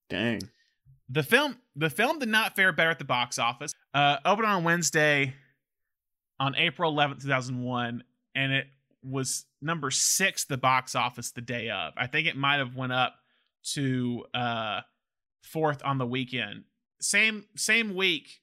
[0.09, 0.41] Dang.
[1.09, 3.73] The film the film did not fare better at the box office.
[3.93, 5.33] Uh opened on Wednesday
[6.39, 8.67] on April 11th, 2001 and it
[9.03, 11.93] was number 6 the box office the day of.
[11.97, 13.15] I think it might have went up
[13.73, 14.81] to uh
[15.43, 16.63] fourth on the weekend.
[17.01, 18.41] Same same week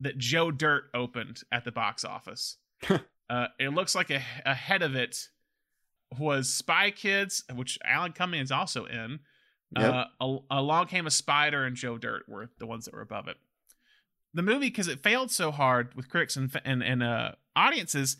[0.00, 2.56] that Joe Dirt opened at the box office.
[2.88, 5.28] uh it looks like a, ahead of it
[6.18, 9.20] was Spy Kids, which Alan Cumming is also in.
[9.76, 9.94] Yep.
[9.94, 13.28] Uh, Al- Along Came a Spider and Joe Dirt were the ones that were above
[13.28, 13.36] it.
[14.34, 18.16] The movie, because it failed so hard with critics and and, and uh, audiences,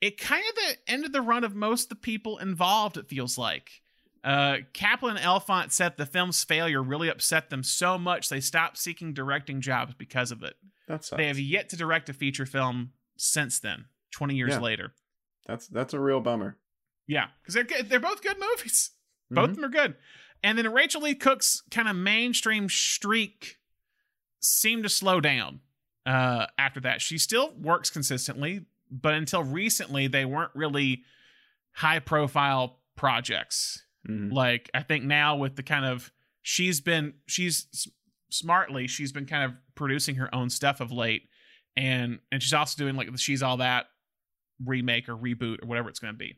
[0.00, 2.96] it kind of ended the run of most of the people involved.
[2.96, 3.82] It feels like.
[4.24, 8.76] Uh, Kaplan and Elfont said the film's failure really upset them so much they stopped
[8.76, 10.54] seeking directing jobs because of it.
[10.86, 14.60] That's They have yet to direct a feature film since then, 20 years Yeah.
[14.60, 14.94] later.
[15.46, 16.58] that's that's a real bummer.
[17.06, 17.88] Yeah, because they're good.
[17.88, 18.90] They're both good movies.
[19.30, 19.96] Both of them are good.
[20.42, 23.56] And then Rachael Leigh Cook's kind of mainstream streak
[24.40, 25.60] seemed to slow down
[26.04, 27.00] uh, after that.
[27.00, 31.02] She still works consistently, but until recently, they weren't really
[31.72, 33.84] high profile projects.
[34.08, 34.32] Mhm.
[34.32, 36.12] Like I think now with the kind of
[36.42, 37.88] she's been she's
[38.30, 41.28] smartly she's been kind of producing her own stuff of late,
[41.76, 43.86] and and she's also doing like the she's all that
[44.64, 46.36] remake or reboot or whatever it's going to be.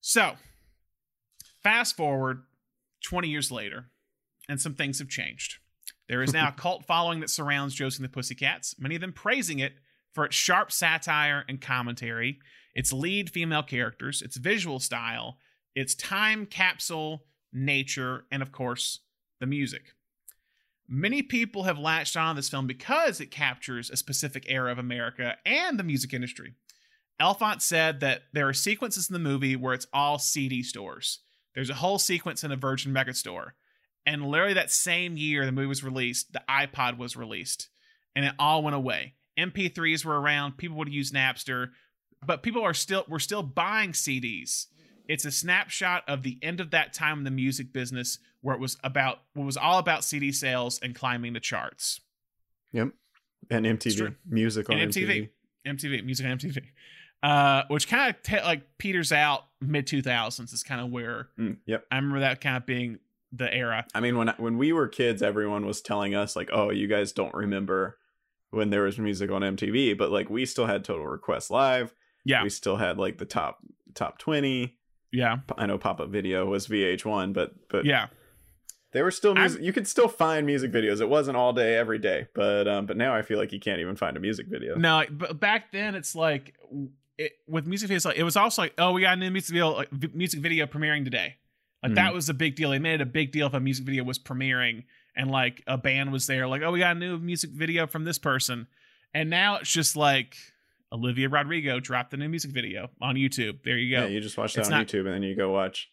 [0.00, 0.32] So,
[1.62, 2.42] fast forward
[3.04, 3.86] 20 years later,
[4.48, 5.58] and some things have changed.
[6.08, 9.12] There is now a cult following that surrounds Josie and the Pussycats, many of them
[9.12, 9.74] praising it
[10.12, 12.38] for its sharp satire and commentary,
[12.74, 15.38] its lead female characters, its visual style,
[15.74, 19.00] its time capsule nature, and of course,
[19.40, 19.94] the music.
[20.88, 25.36] Many people have latched on this film because it captures a specific era of America
[25.46, 26.54] and the music industry.
[27.20, 31.20] Elfont said that there are sequences in the movie where it's all CD stores.
[31.54, 33.54] There's a whole sequence in a Virgin Mega store.
[34.04, 37.68] And literally that same year the movie was released, the iPod was released.
[38.16, 39.14] And it all went away.
[39.38, 41.70] MP3s were around, people would use Napster,
[42.26, 44.66] but people are still were still buying CDs.
[45.08, 48.60] It's a snapshot of the end of that time in the music business where it
[48.60, 52.00] was about what was all about CD sales and climbing the charts.
[52.72, 52.90] Yep.
[53.50, 55.28] And MTV music on and MTV.
[55.66, 55.76] MTV.
[55.76, 56.62] MTV, music on MTV.
[57.22, 61.58] Uh, which kind of ta like peters out mid 2000s is kind of where Mm,
[61.66, 61.84] yep.
[61.90, 62.98] I remember that kind of being
[63.32, 63.86] the era.
[63.94, 67.12] I mean, when when we were kids, everyone was telling us like, "Oh, you guys
[67.12, 67.98] don't remember
[68.50, 71.94] when there was music on MTV," but like we still had Total Request Live.
[72.24, 73.58] Yeah, we still had like the top
[73.94, 74.76] top twenty.
[75.12, 78.08] Yeah, I know Pop Up Video was VH1, but but Yeah.
[78.92, 79.62] They were still music.
[79.62, 81.00] You could still find music videos.
[81.00, 83.80] It wasn't all day, every day, but um, but now I feel like you can't
[83.80, 84.76] even find a music video.
[84.76, 86.54] No, but back then it's like
[87.16, 89.54] it, with music videos, like it was also like, oh, we got a new music
[89.54, 91.36] video, like, music video premiering today.
[91.82, 92.14] Like that Mhm.
[92.14, 92.70] was a big deal.
[92.70, 94.84] They made it a big deal if a music video was premiering
[95.16, 98.04] and like a band was there, like, oh, we got a new music video from
[98.04, 98.66] this person.
[99.14, 100.36] And now it's just like
[100.92, 103.62] Olivia Rodrigo dropped a new music video on YouTube.
[103.64, 104.02] There you go.
[104.02, 105.88] Yeah, you just watch that It's on not- YouTube and then you go watch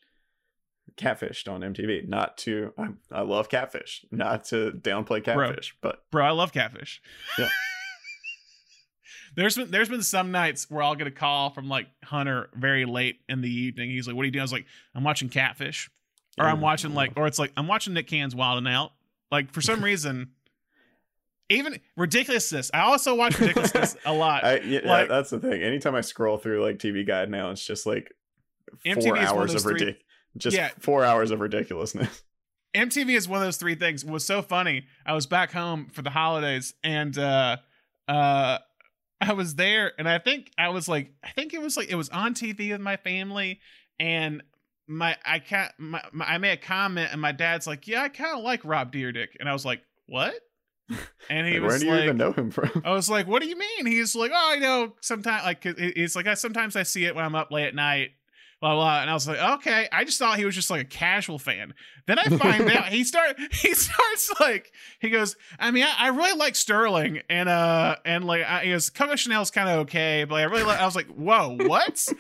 [0.97, 2.07] Catfished on MTV.
[2.07, 7.01] Not to I, I love Catfish, not to downplay Catfish, but Bro, I love catfish.
[7.37, 7.47] Yeah.
[9.35, 12.85] there's been there's been some nights where I'll get a call from like Hunter very
[12.85, 13.89] late in the evening.
[13.91, 15.89] He's like, "What are you doing?" I was like, "I'm watching Catfish,"
[16.37, 16.61] or I'm mm.
[16.61, 18.91] watching like, or it's like I'm watching Nick Cannon's Wild and Out.
[19.31, 20.31] Like for some reason,
[21.49, 22.69] even ridiculousness.
[22.73, 24.43] I also watch ridiculousness a lot.
[24.45, 25.61] I, yeah, like that's the thing.
[25.61, 28.13] Anytime I scroll through like TV Guide now, it's just like
[28.83, 30.03] four of hours of three- ridiculous.
[30.37, 30.69] Just Yeah.
[30.79, 32.23] four hours of ridiculousness.
[32.75, 34.03] MTV is one of those three things.
[34.03, 34.85] It was so funny.
[35.05, 37.57] I was back home for the holidays and uh
[38.07, 38.59] uh
[39.21, 41.95] I was there and I think I was like I think it was like it
[41.95, 43.59] was on TV with my family
[43.99, 44.43] and
[44.87, 48.09] my I can't my, my I made a comment and my dad's like, "Yeah, I
[48.09, 50.33] kind of like Rob Dyrdek." And I was like, "What?"
[51.29, 52.81] And he Like, where do you like even know him from?
[52.83, 54.95] I was like, "What do you mean?" He's like, "Oh, I know.
[55.01, 57.75] Sometimes, like, he- he's like, I sometimes I see it when I'm up late at
[57.75, 58.11] night."
[58.61, 59.01] Blah blah.
[59.01, 61.73] And I was like, "Okay." I just thought he was just like a casual fan.
[62.07, 65.35] Then I find out he start he starts like he goes.
[65.59, 69.15] I mean, I, I really like Sterling, and uh, and like I, he goes, Coco
[69.15, 70.79] Chanel's kind of okay, but like, I really like.
[70.81, 72.05] I was like, "Whoa, what?"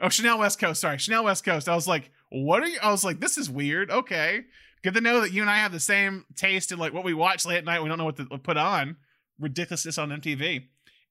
[0.00, 0.80] oh, Chanel West Coast.
[0.80, 1.68] Sorry, Chanel West Coast.
[1.68, 4.44] I was like, "What are you?" I was like, "This is weird." Okay.
[4.82, 7.14] Good to know that you and I have the same taste in like what we
[7.14, 7.82] watch late at night.
[7.82, 8.96] We don't know what to put on.
[9.40, 10.64] Ridiculousness on MTV.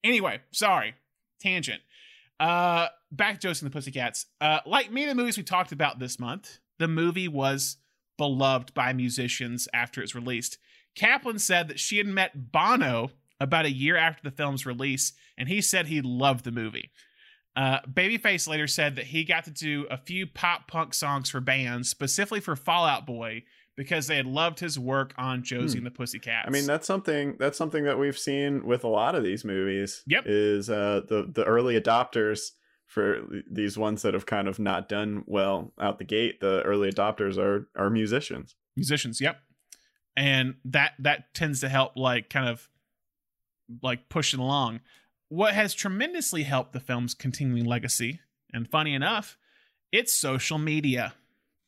[0.04, 0.96] Anyway, sorry.
[1.42, 1.82] Tangent.
[2.40, 4.28] Uh back to Josie and the Pussycats.
[4.40, 7.78] Uh like many of the movies we talked about this month, the movie was
[8.18, 10.58] beloved by musicians after its released.
[10.96, 15.50] Kaplan said that she had met Bono about a year after the film's release, and
[15.50, 16.92] he said he loved the movie.
[17.56, 21.40] Uh, Babyface later said that he got to do a few pop punk songs for
[21.40, 23.44] bands, specifically for Fall Out Boy,
[23.78, 25.86] because they had loved his work on Josie Hmm.
[25.86, 26.48] and the Pussycats.
[26.48, 30.04] I mean, that's something that's something that we've seen with a lot of these movies.
[30.08, 30.24] Yep.
[30.28, 32.50] Is uh the the early adopters
[32.88, 36.92] for these ones that have kind of not done well out the gate, the early
[36.92, 38.56] adopters are are musicians.
[38.76, 39.40] musicians yep
[40.18, 42.70] and that that tends to help like kind of
[43.82, 44.82] like pushing along
[45.30, 48.20] what has tremendously helped the film's continuing legacy
[48.54, 49.38] and funny enough
[49.92, 51.14] it's social media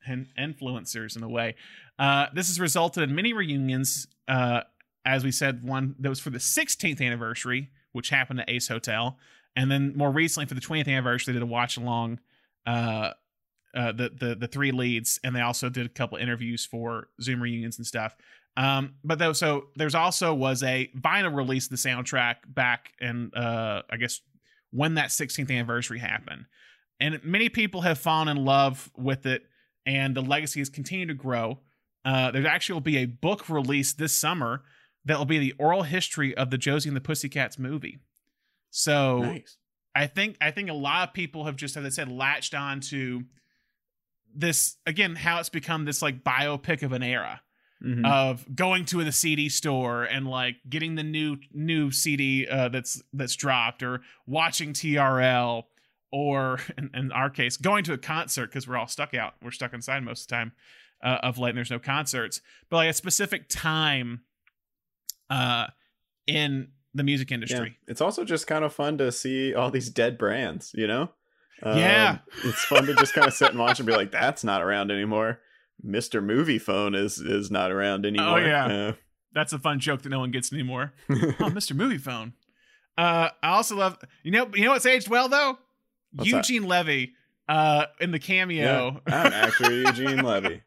[0.05, 1.55] and influencers in a way
[1.99, 4.61] uh, this has resulted in many reunions uh,
[5.05, 9.17] as we said one that was for the 16th anniversary which happened at ace hotel
[9.55, 12.19] and then more recently for the 20th anniversary they did a watch along
[12.65, 13.11] uh,
[13.77, 17.41] uh, the the the three leads, and they also did a couple interviews for Zoom
[17.41, 18.15] reunions and stuff.
[18.57, 23.31] Um, but though, so there's also was a vinyl release of the soundtrack back in
[23.35, 24.19] uh, I guess
[24.71, 26.45] when that 16th anniversary happened,
[26.99, 29.43] and many people have fallen in love with it,
[29.85, 31.59] and the legacy has continued to grow.
[32.03, 34.63] Uh, there actually will be a book released this summer
[35.05, 37.99] that will be the oral history of the Josie and the Pussycats movie.
[38.71, 39.57] So Nice.
[39.93, 42.79] I think I think a lot of people have just, as I said, latched on
[42.81, 43.23] to
[44.35, 47.41] this again, how it's become this like biopic of an era
[47.83, 48.05] Mhm.
[48.11, 53.03] of going to the CD store and like getting the new new CD uh, that's
[53.13, 55.63] that's dropped, or watching TRL,
[56.11, 59.35] or in, in our case, going to a concert because we're all stuck out.
[59.43, 60.51] We're stuck inside most of the time
[61.03, 62.41] uh, of late, and there's no concerts.
[62.69, 64.21] But like a specific time
[65.29, 65.67] uh,
[66.25, 67.35] in the music Yeah.
[67.35, 67.77] industry.
[67.87, 71.11] It's also just kind of fun to see all these dead brands, you know?
[71.63, 72.09] Yeah.
[72.11, 74.61] Um, it's fun to just kind of sit and watch and be like, that's not
[74.63, 75.39] around anymore.
[75.85, 76.23] Mr.
[76.23, 78.39] Movie Phone is is not around anymore.
[78.39, 78.93] Oh yeah, Uh,
[79.33, 80.93] that's a fun joke that no one gets anymore.
[81.09, 81.13] oh,
[81.51, 81.75] Mr.
[81.75, 82.33] Movie Phone.
[82.97, 85.57] Uh, I also love you know you know what's aged well though.
[86.13, 86.49] What's that?
[86.49, 87.13] Eugene Levy,
[87.47, 89.01] uh, in the yeah, cameo.
[89.05, 90.61] I'm actor Eugene Levy.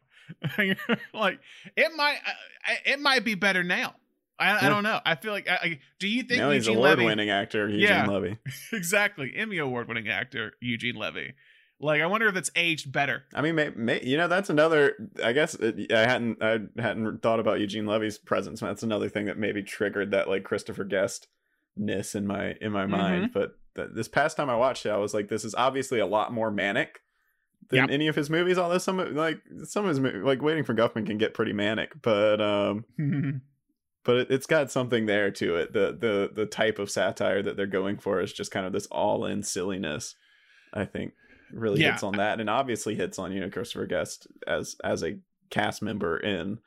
[1.13, 1.39] like
[1.75, 3.95] it might uh, it might be better now.
[4.39, 4.99] I, I don't know.
[5.05, 7.81] I feel like I, I- do you think now he's Eugene award winning actor Eugene
[7.87, 8.07] Yeah.
[8.07, 8.37] Levy.
[8.73, 11.33] exactly, Emmy award winning actor Eugene Levy.
[11.81, 13.23] Like I wonder if it's aged better.
[13.33, 14.93] I mean, may, may, you know, that's another.
[15.23, 18.59] I guess it, I hadn't I hadn't thought about Eugene Levy's presence.
[18.59, 21.27] That's another thing that maybe triggered that like Christopher Guest
[21.75, 22.91] ness in my in my Mm-hmm.
[22.91, 23.31] mind.
[23.33, 26.05] But th- this past time I watched it, I was like, this is obviously a
[26.05, 26.99] lot more manic
[27.69, 27.89] than Yep.
[27.91, 28.57] any of his movies.
[28.57, 32.39] Although some like some of his like Waiting for Guffman can get pretty manic, but
[32.41, 32.85] um,
[34.03, 35.73] but it, it's got something there to it.
[35.73, 38.87] The the the type of satire that they're going for is just kind of this
[38.87, 40.15] all in silliness.
[40.73, 41.13] I think
[41.53, 41.91] really Yeah.
[41.91, 45.17] hits on that, and obviously hits on you know Christopher Guest as as a
[45.49, 46.59] cast member in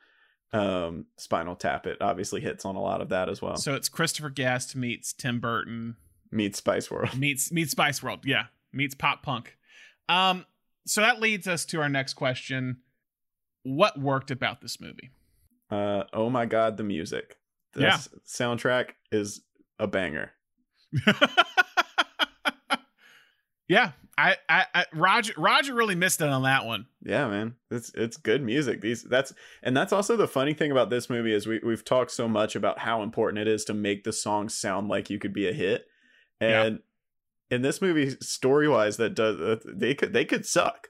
[0.53, 1.85] um Spinal Tap.
[1.87, 3.57] It obviously hits on a lot of that as well.
[3.57, 5.95] So it's Christopher Guest meets Tim Burton
[6.31, 7.17] meets Spice World.
[7.17, 8.19] meets meets Spice World.
[8.25, 9.57] Yeah, meets pop punk.
[10.07, 10.45] Um,
[10.85, 12.77] so that leads us to our next question:
[13.63, 15.09] What worked about this movie?
[15.71, 17.37] Uh, oh my god, the music.
[17.73, 17.97] The Yeah.
[18.27, 19.41] soundtrack is
[19.79, 20.31] a banger.
[23.67, 26.85] Yeah, I, I, I Roger Roger really missed it on that one.
[27.03, 27.55] Yeah, man.
[27.71, 28.81] It's it's good music.
[28.81, 32.11] These that's and that's also the funny thing about this movie is we we've talked
[32.11, 35.33] so much about how important it is to make the song sound like you could
[35.33, 35.85] be a hit.
[36.39, 36.79] And
[37.49, 40.89] in this movie story wise that does uh, they could they could suck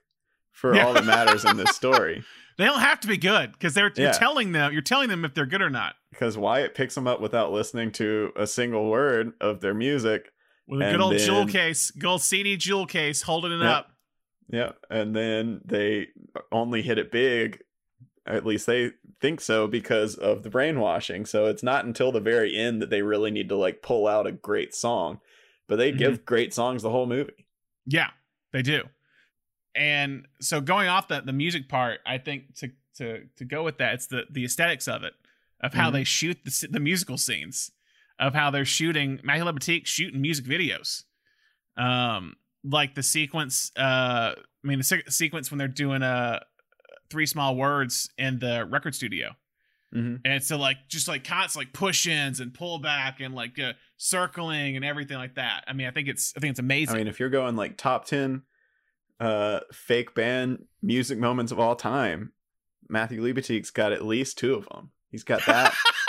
[0.51, 0.85] for Yeah.
[0.85, 2.23] all that matters in this story.
[2.57, 4.11] They don't have to be good because they're you're Yeah.
[4.13, 7.19] telling them you're telling them if they're good or not Because Wyatt picks them up
[7.19, 10.31] without listening to a single word of their music.
[10.67, 13.91] With a good old jewel case, good old CD jewel case, holding it up.
[14.49, 16.07] Yeah, and then they
[16.51, 17.61] only hit it big.
[18.27, 18.91] At least they
[19.21, 21.25] think so because of the brainwashing.
[21.25, 24.27] So it's not until the very end that they really need to like pull out
[24.27, 25.19] a great song.
[25.67, 27.47] But they give great songs the whole movie.
[27.87, 28.09] Yeah,
[28.53, 28.83] they do.
[29.75, 33.77] And so going off that the music part, I think to to to go with
[33.79, 35.13] that, it's the the aesthetics of it,
[35.61, 35.93] of how Mhm.
[35.93, 37.71] they shoot the the musical scenes,
[38.19, 41.03] of how they're shooting Matthew Libatique shooting music videos,
[41.77, 43.71] um, like the sequence.
[43.77, 46.39] Uh, I mean the se- sequence when they're doing uh
[47.09, 49.35] three small words in the record studio.
[49.93, 50.15] Mm-hmm.
[50.25, 53.57] And it's so like just like constant like push ins and pull back and like
[53.59, 55.63] uh, circling and everything like that.
[55.67, 56.95] I mean, I think it's I think it's amazing.
[56.95, 58.43] I mean, if you're going like top 10
[59.19, 62.33] uh fake band music moments of all time,
[62.89, 64.91] Matthew Libatique's got at least two of them.
[65.09, 65.73] He's got that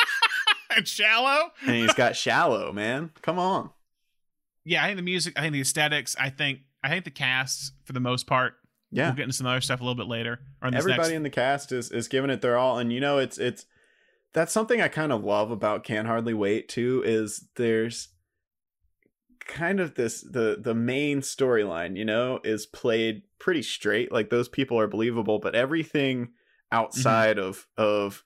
[0.76, 1.50] and shallow.
[1.66, 3.10] and he's got Shallow, man.
[3.22, 3.70] Come on.
[4.64, 7.72] yeah, I think the music, I think the aesthetics, I think I think the cast
[7.84, 8.54] for the most part.
[8.92, 9.08] Yeah.
[9.08, 10.38] we'll get into some other stuff a little bit later.
[10.62, 12.92] Or in this everybody next- in the cast is is giving it their all and
[12.92, 13.66] you know it's it's
[14.32, 18.08] that's something i kind of love about can hardly wait too is there's
[19.46, 24.48] kind of this the the main storyline you know is played pretty straight like those
[24.48, 26.76] people are believable but everything mm-hmm.
[26.76, 28.24] outside of of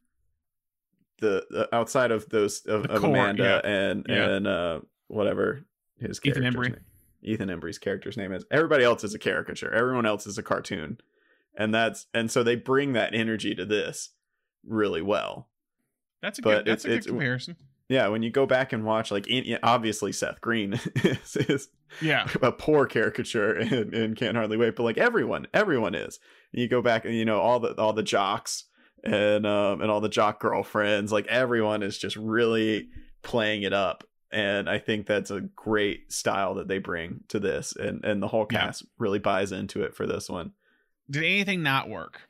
[1.20, 3.70] the, the outside of those of, of core, amanda yeah.
[3.70, 4.28] and Yeah.
[4.30, 5.64] and uh whatever
[5.98, 6.70] his Ethan Embry.
[6.70, 6.76] name-
[7.22, 8.44] Ethan Embry's character's name is.
[8.50, 9.70] Everybody else is a caricature.
[9.74, 10.96] Everyone else is a cartoon.
[11.54, 14.10] And that's and so they bring that energy to this
[14.66, 15.48] really well.
[16.22, 17.56] that's a but good that's a good comparison.
[17.88, 21.68] Yeah, when you go back and watch like in, obviously Seth Green is, is
[22.00, 26.20] Yeah, a poor caricature and, in Can't Hardly Wait, but like everyone, everyone is.
[26.52, 28.64] And you go back and you know all the all the jocks
[29.04, 32.88] and um and all the jock girlfriends, like everyone is just really
[33.22, 34.04] playing it up.
[34.32, 38.28] And I think that's a great style that they bring to this, and and the
[38.28, 38.60] whole Yeah.
[38.66, 40.52] cast really buys into it for this one.
[41.10, 42.20] did anything not work?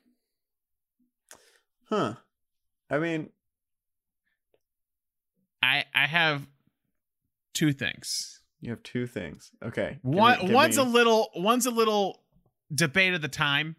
[1.91, 2.15] Huh?
[2.89, 3.29] I mean,
[5.63, 6.47] I I have
[7.55, 8.41] two things.
[8.63, 9.51] you have two things.
[9.63, 12.23] Okay, give me- One give one's me- a little one's a little
[12.75, 13.77] debate of the time.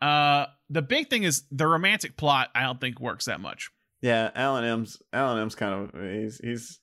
[0.00, 2.48] Uh, the big thing is the romantic plot.
[2.54, 3.70] I don't think works that much.
[4.00, 6.78] Yeah, Alan M's Alan M's kind of he's he's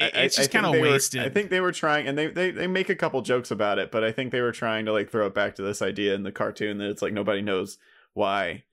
[0.00, 1.22] I- it's just they were- wasted.
[1.22, 3.90] I think they were trying and they, they they make a couple jokes about it,
[3.90, 6.22] but I think they were trying to like throw it back to this idea in
[6.22, 7.78] the cartoon that it's like nobody knows
[8.14, 8.64] why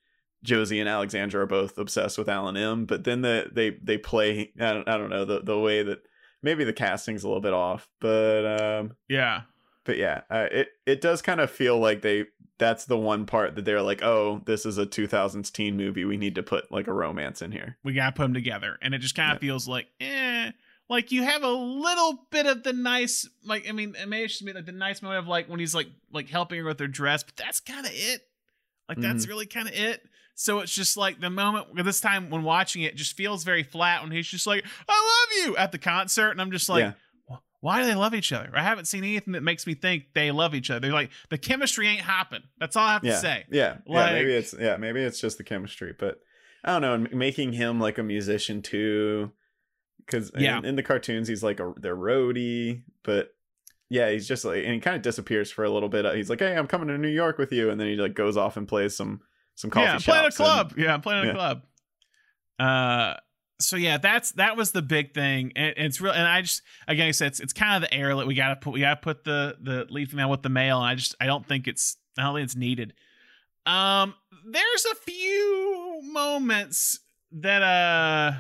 [0.44, 4.52] Josie and Alexandra are both obsessed with Alan M, but then the they they play
[4.60, 6.00] I don't, I don't know the the way that
[6.44, 9.42] maybe the casting's a little bit off, but um Yeah,
[9.84, 12.26] but yeah, uh, it it does kind of feel like they
[12.58, 16.06] that's the one part that they're like, "Oh, this is a 2000s teen movie.
[16.06, 18.94] We need to put like a romance in here." we gotta put them together, and
[18.94, 20.52] it just kind of feels like, eh,
[20.90, 24.46] like you have a little bit of the nice, like I mean, it may just
[24.46, 26.88] be like the nice moment of like when he's like like helping her with her
[26.88, 28.22] dress, but that's kind of it.
[28.88, 29.30] Like that's Mhm.
[29.30, 30.04] really kind of it.
[30.38, 34.04] So it's just like the moment this time when watching it just feels very flat
[34.04, 36.94] when he's just like, "I love you" at the concert, and I'm just like, Yeah.
[37.66, 38.50] "Wh- why do they love each other?
[38.54, 40.80] I haven't seen anything that makes me think they love each other.
[40.82, 42.44] They're like the chemistry ain't hopping.
[42.60, 43.46] That's all I have yeah, to say.
[43.52, 44.14] Yeah, Like- yeah.
[44.14, 46.20] Maybe it's yeah, maybe it's just the chemistry, but
[46.64, 46.94] I don't know.
[46.96, 49.32] and Making him like a musician too,
[50.06, 50.58] because Yeah.
[50.60, 53.32] in, in the cartoons he's like a their roadie, but
[53.90, 56.06] yeah, he's just like and he kind of disappears for a little bit.
[56.16, 58.36] He's like, "Hey, I'm coming to New York with you," and then he like goes
[58.38, 59.22] off and plays some
[59.54, 60.74] some coffee yeah, I'm playing a shops and- club.
[60.78, 61.34] yeah, I'm playing a Yeah.
[61.34, 61.62] club.
[62.60, 63.14] Uh,
[63.60, 66.14] so yeah, that's that was the big thing, and it's real.
[66.14, 68.56] And I just again, I said it's, it's kind of the air that we gotta
[68.56, 68.74] put.
[68.74, 71.46] We gotta put the the lead female with the male, and I just I don't
[71.46, 72.94] think it's I don't think it's needed.
[73.66, 74.14] Um,
[74.46, 77.00] there's a few moments
[77.32, 78.34] that uh,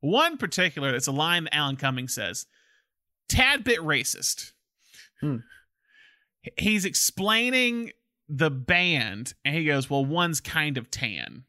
[0.00, 0.92] one particular.
[0.92, 2.46] that's a line that Alan Cummings says,
[3.28, 4.52] "Tad bit racist."
[5.20, 5.36] Hmm.
[6.58, 7.92] He's explaining
[8.28, 11.44] the band, and he goes, "Well, one's kind of tan,"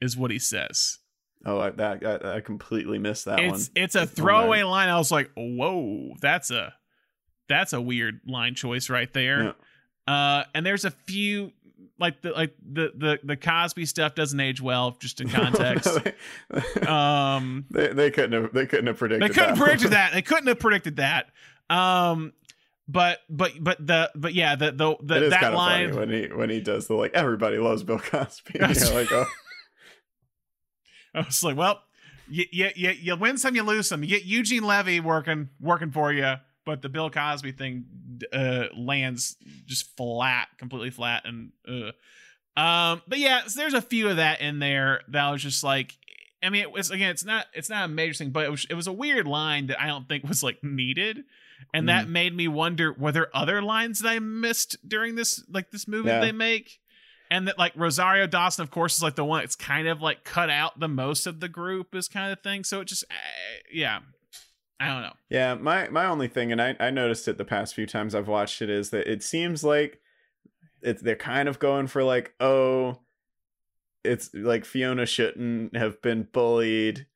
[0.00, 0.98] is what he says.
[1.46, 3.82] Oh, I, that I, I completely missed that it's one.
[3.82, 4.88] it's a throwaway line.
[4.88, 6.74] I was like, "Whoa, that's a
[7.48, 9.54] that's a weird line choice right there."
[10.06, 11.52] Uh, and there's a few
[11.98, 15.98] like the like the the the Cosby stuff doesn't age well, just in context.
[16.86, 19.30] um, they they couldn't have they couldn't have predicted.
[19.30, 19.64] they couldn't that.
[19.64, 20.12] predict that.
[20.12, 21.28] They couldn't have predicted that.
[21.68, 22.32] Um,
[22.88, 26.50] but but but the but yeah the the, the that line funny when he when
[26.50, 28.54] he does the like everybody loves Bill Cosby.
[28.60, 29.26] You know, like oh,
[31.14, 31.82] I was like, well,
[32.28, 34.02] you, you, you, you win some, you lose some.
[34.02, 36.34] You get Eugene Levy working working for you,
[36.64, 37.84] but the Bill Cosby thing
[38.32, 39.36] uh, lands
[39.66, 42.60] just flat, completely flat, and uh.
[42.60, 43.02] um.
[43.08, 45.96] But yeah, so there's a few of that in there that was just like,
[46.42, 48.66] I mean, it was again, it's not it's not a major thing, but it was
[48.70, 51.24] it was a weird line that I don't think was like needed.
[51.74, 52.10] And that Mm.
[52.10, 56.08] made me wonder were there other lines that I missed during this like this movie
[56.08, 56.20] Yeah.
[56.20, 56.80] they make?
[57.30, 60.24] And that like Rosario Dawson, of course, is like the one that's kind of like
[60.24, 62.64] cut out the most of the group, is kind of thing.
[62.64, 63.14] So it just, uh,
[63.72, 64.00] yeah,
[64.80, 65.12] I don't know.
[65.28, 68.28] Yeah, my my only thing, and I I noticed it the past few times I've
[68.28, 70.00] watched it, is that it seems like
[70.82, 72.98] it's they're kind of going for like oh,
[74.02, 77.06] it's like Fiona shouldn't have been bullied.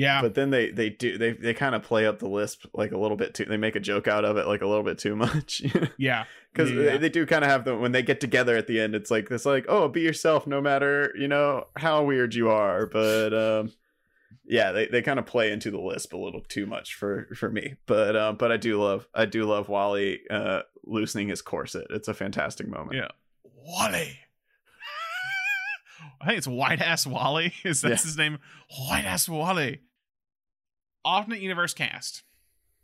[0.00, 2.92] Yeah, but then they they do they they kind of play up the lisp like
[2.92, 3.44] a little bit too.
[3.46, 5.60] They make a joke out of it like a little bit too much.
[5.96, 6.82] Yeah, because Yeah.
[6.92, 8.94] they, they do kind of have the when they get together at the end.
[8.94, 12.86] It's like it's like oh, be yourself no matter you know how weird you are.
[12.86, 13.72] But um,
[14.46, 17.50] yeah, they, they kind of play into the lisp a little too much for for
[17.50, 17.74] me.
[17.86, 21.86] But um, but I do love I do love Wally uh loosening his corset.
[21.90, 22.94] It's a fantastic moment.
[22.96, 23.08] Yeah,
[23.42, 24.20] Wally.
[26.20, 27.52] I think it's White Ass Wally.
[27.64, 27.96] Is that Yeah.
[27.96, 28.38] his name?
[28.88, 29.80] White Ass Wally.
[31.08, 32.22] Alternate universe cast.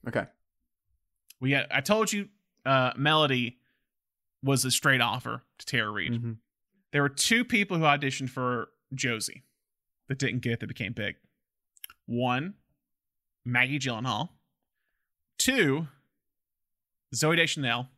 [0.08, 0.24] Okay.
[1.40, 1.66] We got.
[1.70, 2.28] I told you,
[2.64, 3.58] uh, Melody
[4.42, 6.12] was a straight offer to Tara Reid.
[6.12, 6.32] Mm-hmm.
[6.92, 9.42] There were two people who auditioned for Josie
[10.08, 11.16] that didn't get it, that became big.
[12.06, 12.54] One,
[13.44, 14.28] Maggie Gyllenhaal.
[15.38, 15.88] Two,
[17.14, 17.88] Zooey Deschanel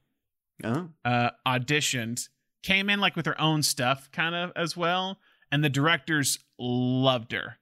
[0.64, 0.88] Oh.
[1.04, 2.28] uh, auditioned,
[2.62, 5.18] came in like with her own stuff kind of as well,
[5.52, 7.58] and the directors loved her.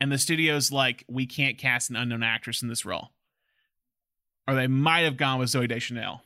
[0.00, 3.10] And the studio's like, we can't cast an unknown actress in this role.
[4.46, 6.22] Or they might have gone with Zooey Deschanel,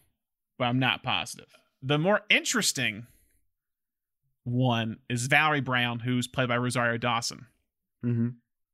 [0.59, 1.49] but I'm not positive.
[1.83, 3.07] The more interesting
[4.45, 7.47] one is Valerie Brown, who's played by Rosario Dawson.
[8.05, 8.29] Mm-hmm.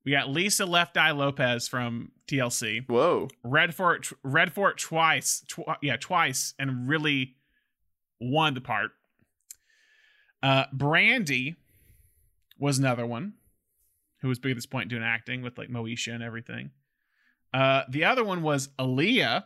[0.05, 2.89] We got Lisa Left Eye Lopez from TLC.
[2.89, 3.29] Whoa.
[3.43, 5.43] Read for it, read for it twice.
[5.49, 7.37] Tw- yeah, twice, and really
[8.21, 8.93] won the part.
[10.43, 11.57] Uh, Brandy
[12.59, 13.35] was another one
[14.21, 16.71] who was big at this point doing acting with like Moesha and everything.
[17.53, 19.45] Uh, the other one was Aaliyah.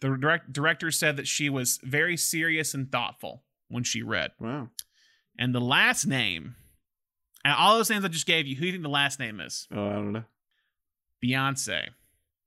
[0.00, 4.32] The direct- director said that she was very serious and thoughtful when she read.
[4.40, 4.68] Wow.
[5.38, 6.54] And the last name,
[7.44, 9.40] and all those names I just gave you, who do you think the last name
[9.40, 9.68] is?
[9.74, 10.24] Oh, I don't know.
[11.24, 11.88] Beyonce.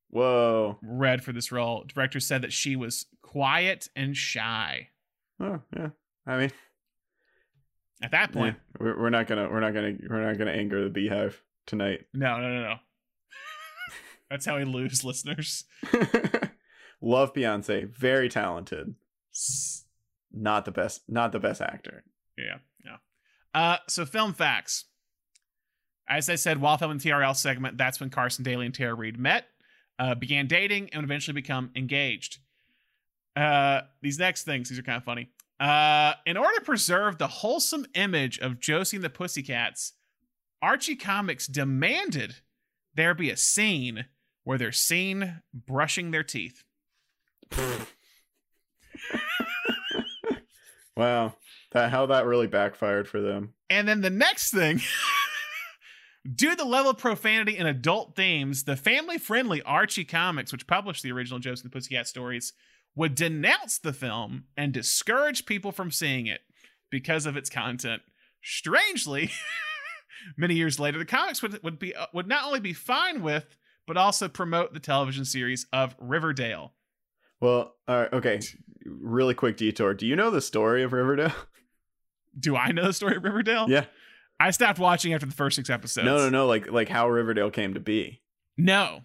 [0.09, 0.77] Whoa.
[0.81, 1.85] Read for this role.
[1.87, 4.89] Director said that she was quiet and shy.
[5.39, 5.89] Oh yeah.
[6.25, 6.51] I mean,
[8.02, 10.84] At that point, yeah, we're, we're not gonna we're not gonna we're not gonna anger
[10.84, 12.06] the beehive tonight.
[12.14, 12.76] no, no, no, no.
[14.30, 15.66] That's how we lose listeners.
[17.02, 18.95] Love Beyonce, very talented.
[20.32, 22.04] Not the best, not the best actor.
[22.38, 22.97] Yeah, yeah.
[23.54, 24.86] Uh, so film facts.
[26.08, 29.20] As I said, while filming the TRL segment, that's when Carson Daly and Tara Reid
[29.20, 29.45] met,
[30.00, 32.39] uh, began dating, and would eventually become engaged.
[33.36, 35.30] Uh, these next things, these are kind of funny.
[35.60, 39.93] Uh, in order to preserve the wholesome image of Josie and the Pussycats,
[40.62, 42.38] Archie Comics demanded
[42.95, 44.05] there be a scene
[44.43, 46.64] where they're seen brushing their teeth.
[50.99, 51.36] Wow,
[51.72, 53.53] that how that really backfired for them.
[53.70, 54.82] And then the next thing,
[56.36, 61.01] due to the level of profanity and adult themes, the family-friendly Archie Comics, which published
[61.01, 62.51] the original Josie and the Pussycat stories,
[62.95, 66.41] would denounce the film and discourage people from seeing it
[66.89, 68.01] because of its content.
[68.41, 69.31] Strangely,
[70.37, 73.55] many years later, the comics would, would be uh, would not only be fine with,
[73.87, 76.73] but also promote the television series of Riverdale.
[77.41, 78.39] Well, all right, okay.
[78.85, 79.93] Really quick detour.
[79.93, 81.33] Do you know the story of Riverdale?
[82.39, 83.69] Do I know the story of Riverdale?
[83.69, 83.85] yeah.
[84.39, 86.05] I stopped watching after the first six episodes.
[86.05, 86.47] No, no, no.
[86.47, 88.21] Like like how Riverdale came to be.
[88.57, 89.01] No.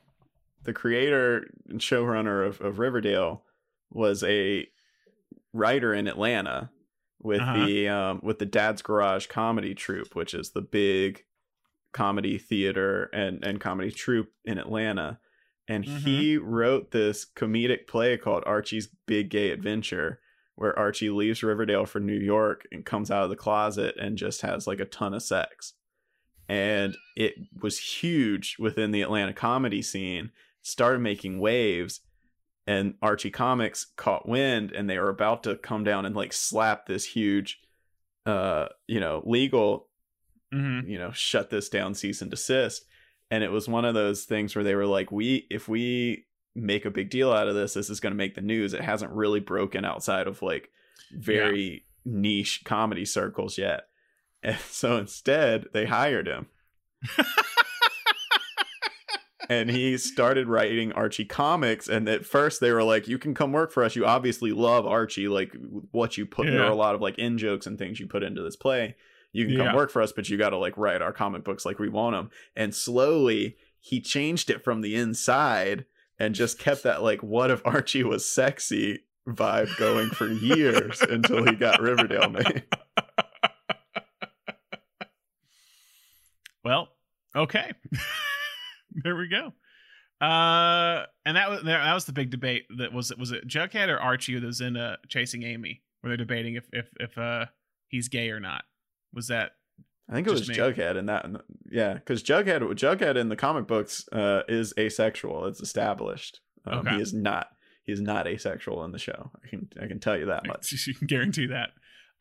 [0.62, 3.43] The creator and showrunner of, of Riverdale
[3.95, 4.67] was a
[5.53, 6.71] writer in Atlanta
[7.21, 7.65] with Uh-huh.
[7.67, 11.25] the um with the Dad's Garage comedy troupe, which is the big
[11.93, 15.21] comedy theater and and comedy troupe in Atlanta.
[15.69, 15.99] And Mhm.
[16.01, 20.21] he wrote this comedic play called Archie's Big Gay Adventure
[20.57, 24.43] where Archie leaves Riverdale for New York and comes out of the closet and just
[24.43, 25.73] has like a ton of sex.
[26.49, 30.31] And it was huge within the Atlanta comedy scene,
[30.63, 32.03] started making waves,
[32.67, 36.87] and Archie Comics caught wind and they were about to come down and like slap
[36.87, 37.61] this huge
[38.27, 39.89] uh you know legal
[40.53, 40.89] Mhm.
[40.89, 42.85] you know shut this down cease and desist.
[43.31, 46.85] And it was one of those things where they were like we if we make
[46.85, 48.73] a big deal out of this this is going to make the news.
[48.73, 50.71] It hasn't really broken outside of like
[51.12, 53.89] very niche comedy circles yet.
[54.43, 56.47] And so instead they hired him
[59.49, 61.89] and he started writing Archie comics.
[61.89, 63.97] And at first, they were like, "You can come work for us.
[63.97, 65.29] You obviously love Archie.
[65.29, 65.53] Like
[65.91, 66.47] what you put.
[66.47, 68.97] There are a lot of like in jokes and things you put into this play.
[69.33, 69.65] You can Yeah.
[69.67, 71.89] come work for us, but you got to like write our comic books like we
[71.89, 75.85] want them." And slowly, he changed it from the inside
[76.19, 81.47] and just kept that like, "What if Archie was sexy?" vibe going for years until
[81.47, 82.65] he got Riverdale made.
[86.65, 86.89] Well,
[87.37, 87.73] okay.
[89.03, 89.53] there we go.
[90.21, 92.65] Uh, and that was that was the big debate.
[92.79, 96.17] That was was it Jughead or Archie that was in uh, Chasing Amy, where they're
[96.17, 97.47] debating if if if uh
[97.89, 98.65] he's gay or not.
[99.13, 99.53] Was that?
[100.09, 100.55] I think it was me?
[100.55, 101.27] Jughead in that.
[101.71, 105.47] Yeah, because Jughead, Jughead in the comic books uh, is asexual.
[105.47, 106.41] It's established.
[106.67, 106.97] Um, Okay.
[106.97, 107.49] He is not.
[107.85, 109.31] He is not asexual in the show.
[109.45, 110.73] I can I can tell you that much.
[110.87, 111.71] You can guarantee that.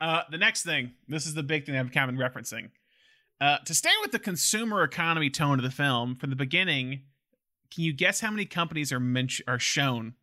[0.02, 2.70] Uh, the next thing, this is the big thing I've kind of been referencing.
[3.44, 7.02] Uh, to stay with the consumer economy tone of the film from the beginning,
[7.76, 10.14] can you guess how many companies are men- are shown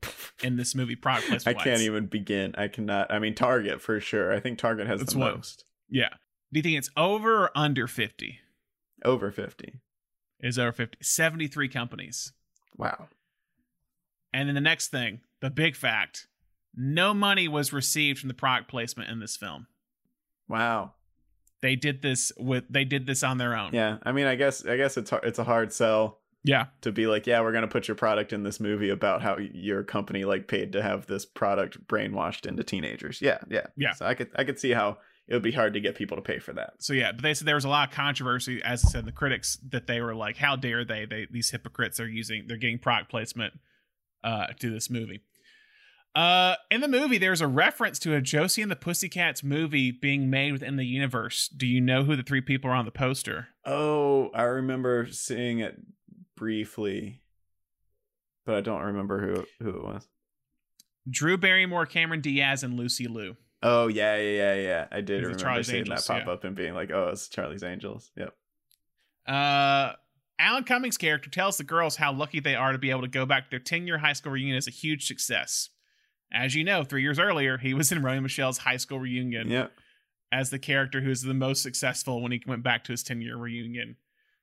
[0.43, 0.97] in this movie?
[0.97, 1.59] Product placement?
[1.61, 2.55] I can't even begin.
[2.57, 3.13] I cannot.
[3.13, 4.33] I mean, Target for sure.
[4.33, 5.67] I think Target has That's the most.
[5.91, 6.09] Yeah.
[6.51, 8.39] Do you think it's over or under fifty?
[9.05, 9.75] Over fifty.
[10.43, 10.97] Is over 50.
[11.03, 12.33] 73 companies.
[12.79, 13.09] Wow.
[14.33, 16.27] And then the next thing, the big fact:
[16.75, 19.67] no money was received from the product placement in this film.
[20.49, 20.95] Wow.
[21.63, 23.71] They did this with they did this on their own.
[23.73, 23.99] Yeah.
[24.03, 26.19] I mean, I guess I guess it's har- it's a hard sell.
[26.43, 26.67] Yeah.
[26.83, 29.83] To be like, yeah, we're gonna put your product in this movie about how your
[29.83, 33.21] company like paid to have this product brainwashed into teenagers.
[33.21, 33.93] Yeah, yeah, Yeah.
[33.93, 34.99] So I could I could see how
[35.29, 36.75] it would be hard to get people to pay for that.
[36.81, 39.13] So yeah, but they said there was a lot of controversy, as I said, the
[39.13, 41.05] critics that they were like, "How dare they?
[41.05, 43.55] They these hypocrites are using they're getting product placement
[44.25, 45.21] uh, to this movie."
[46.15, 50.29] Uh, in the movie, there's a reference to a Josie and the Pussycats movie being
[50.29, 51.49] made within the universe.
[51.49, 53.49] Do you know who the three people are on the poster?
[53.65, 55.77] Oh, I remember seeing it
[56.37, 57.21] briefly,
[58.45, 60.09] but I don't remember who who it was.
[61.09, 63.37] Drew Barrymore, Cameron Diaz, and Lucy Liu.
[63.63, 64.87] Oh yeah, yeah, yeah, yeah.
[64.91, 66.33] I did remember Charlie's seeing Angels, that pop yeah.
[66.33, 68.35] up and being like, "Oh, it's Charlie's Angels." Yep.
[69.27, 69.93] Uh,
[70.41, 73.27] Alan Cummings' character tells the girls how lucky they are to be able to go
[73.27, 75.69] back to their 10 year high school reunion as a huge success.
[76.33, 79.51] As you know, three years earlier, he was in Romy and Michele's high school reunion
[79.51, 79.73] Yep.
[80.33, 83.37] as the character who's the most successful when he went back to his 10 year
[83.37, 83.97] reunion.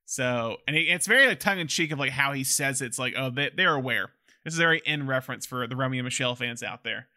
[0.06, 2.86] So, and it, it's very like tongue in cheek of like how he says it.
[2.88, 4.12] it's like, oh, they, they're aware.
[4.44, 7.08] This is very in reference for the Romy and Michele fans out there.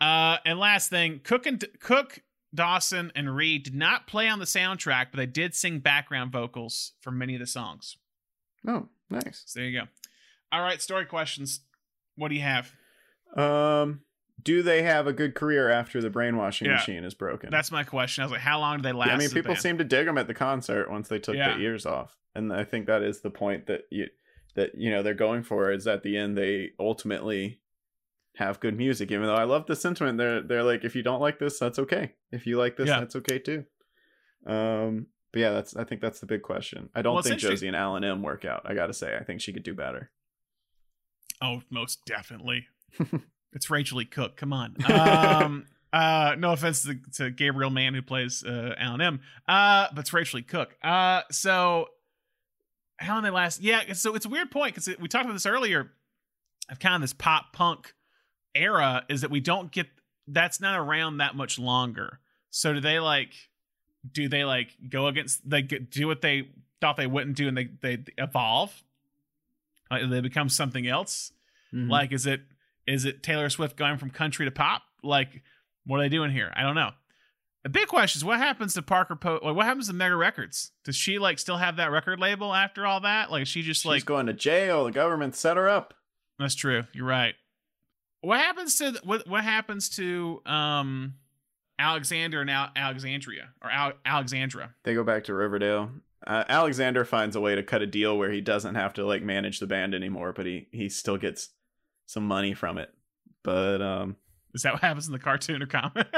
[0.00, 2.20] Uh, and last thing, Cook and Cook,
[2.54, 6.92] Dawson, and Reid did not play on the soundtrack, but they did sing background vocals
[7.00, 7.96] for many of the songs.
[8.66, 9.42] Oh, nice.
[9.46, 9.86] So there you go.
[10.52, 11.60] All right, story questions.
[12.16, 12.72] What do you have?
[13.36, 14.00] Um,
[14.42, 16.74] do they have a good career after the brainwashing Yeah.
[16.74, 17.50] machine is broken?
[17.50, 18.22] That's my question.
[18.22, 19.10] I was like, how long do they last?
[19.10, 21.54] I mean, people seem to dig them at the concert once they took Yeah.
[21.56, 24.08] the ears off, and I think that is the point that you
[24.54, 27.60] that you know they're going for is at the end they ultimately
[28.36, 29.10] have good music.
[29.10, 31.78] Even though I love the sentiment, they're they're like, if you don't like this, that's
[31.78, 32.14] okay.
[32.30, 33.00] If you like this, Yeah.
[33.00, 33.64] that's okay too.
[34.46, 36.90] Um, but yeah, that's I think that's the big question.
[36.94, 38.62] I don't Well, think Josie and Alan M work out.
[38.64, 40.10] I got to say, I think she could do better.
[41.40, 42.66] Oh, most definitely.
[43.52, 44.04] It's Rachel E.
[44.04, 44.36] Cook.
[44.36, 44.76] Come on.
[44.90, 49.20] Um, uh, no offense to, to Gabriel Mann who plays uh, Alan M.
[49.46, 50.42] Uh, but it's Rachel E.
[50.42, 50.76] Cook.
[50.82, 51.88] Uh, so
[52.98, 53.62] how long they last?
[53.62, 53.92] Yeah.
[53.94, 55.90] So it's a weird point because we talked about this earlier.
[56.70, 57.92] Of kind of this pop punk
[58.54, 59.86] era is that we don't get
[60.26, 62.20] that's not around that much longer.
[62.50, 63.34] So do they like?
[64.10, 65.48] Do they like go against?
[65.48, 66.48] They do what they
[66.80, 68.82] thought they wouldn't do, and they they evolve.
[69.90, 71.32] Like they become something else.
[71.74, 71.90] Mhm.
[71.90, 72.40] Like, is it
[72.86, 74.82] is it Taylor Swift going from country to pop?
[75.02, 75.42] Like,
[75.86, 76.52] what are they doing here?
[76.56, 76.90] I don't know.
[77.62, 79.40] The big question is what happens to Parker Po?
[79.42, 80.72] Like, what happens to Mega Records?
[80.84, 83.30] Does she like still have that record label after all that?
[83.30, 84.84] Like, is she just like She's like going to jail.
[84.84, 85.94] The government set her up.
[86.38, 86.84] that's true.
[86.92, 87.34] You're right.
[88.20, 89.26] What happens to what?
[89.28, 91.14] What happens to um
[91.78, 94.74] Alexander and Al- Alexandria or Al- Alexandra?
[94.84, 95.90] They go back to Riverdale.
[96.26, 99.22] Uh, Alexander finds a way to cut a deal where he doesn't have to like
[99.22, 101.50] manage the band anymore, but he he still gets
[102.06, 102.90] some money from it.
[103.42, 104.16] But um,
[104.54, 106.06] Is that what happens in the cartoon or comic?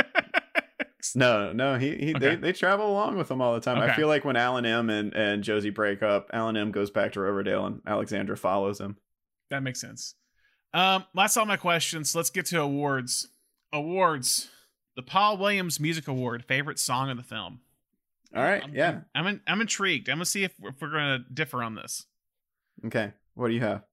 [1.14, 2.36] No, no, he, he they, Okay.
[2.36, 3.78] they travel along with him all the time.
[3.78, 7.12] I feel like when Alan M and, and Josie break up, Alan M goes back
[7.12, 8.96] to Riverdale and Alexandra follows him.
[9.48, 10.14] That makes sense.
[10.74, 12.14] Um, that's all my questions.
[12.14, 13.28] Let's get to awards.
[13.72, 14.48] Awards.
[14.96, 17.60] The Paul Williams Music Award, favorite song of the film.
[18.34, 19.00] All right, I'm, yeah.
[19.14, 20.08] I'm in, I'm intrigued.
[20.08, 22.04] I'm gonna see if, if we're gonna differ on this.
[22.86, 23.12] Okay.
[23.34, 23.84] What do you have?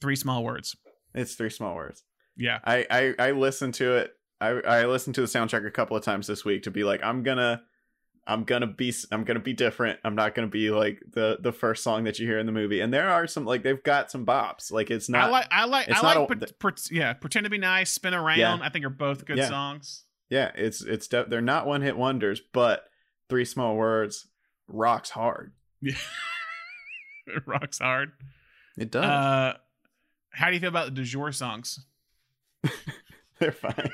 [0.00, 0.76] Three small words.
[1.14, 2.02] It's three small words.
[2.36, 2.58] Yeah.
[2.64, 4.12] I I, I listened to it.
[4.40, 7.02] I I listened to the soundtrack a couple of times this week to be like,
[7.04, 7.62] I'm gonna
[8.26, 9.98] I'm gonna be I'm gonna be different.
[10.04, 12.80] I'm not gonna be like the the first song that you hear in the movie.
[12.80, 14.70] And there are some like they've got some bops.
[14.72, 17.50] Like it's not I like I like I like a- pre- pre- yeah, pretend to
[17.50, 18.38] be nice, spin around.
[18.38, 18.58] Yeah.
[18.62, 19.48] I think are both good Yeah.
[19.48, 20.04] songs.
[20.30, 22.84] yeah, it's it's de- they're not one hit wonders, but
[23.28, 24.26] three small words
[24.68, 25.52] rocks hard.
[25.80, 25.94] Yeah.
[27.26, 28.12] it rocks hard.
[28.78, 29.04] It does.
[29.04, 29.54] Uh,
[30.32, 31.80] how do you feel about the du jour songs?
[33.38, 33.90] They're fine.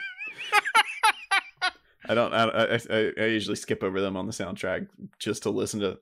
[2.09, 2.33] I don't.
[2.33, 4.89] I, I I usually skip over them on the soundtrack
[5.19, 5.99] just to listen to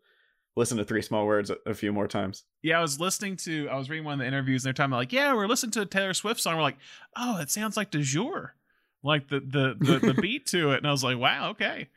[0.56, 2.44] listen to three small words a, a few more times.
[2.62, 4.90] Yeah, I was listening to, I was reading one of the interviews, and they're talking
[4.90, 6.56] about like, yeah, we're listening to a Taylor Swift song.
[6.56, 6.78] We're like,
[7.16, 8.54] oh, it sounds like du jour,
[9.02, 11.88] like the the the, the beat to it, and I was like, wow, okay.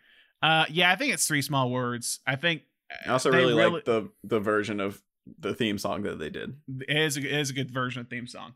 [0.41, 2.20] Uh, yeah, I think it's three small words.
[2.26, 2.64] I think
[3.06, 5.02] I also they really, like the the version of
[5.39, 6.56] the theme song that they did.
[6.88, 8.53] it is a, it is a good version of theme song.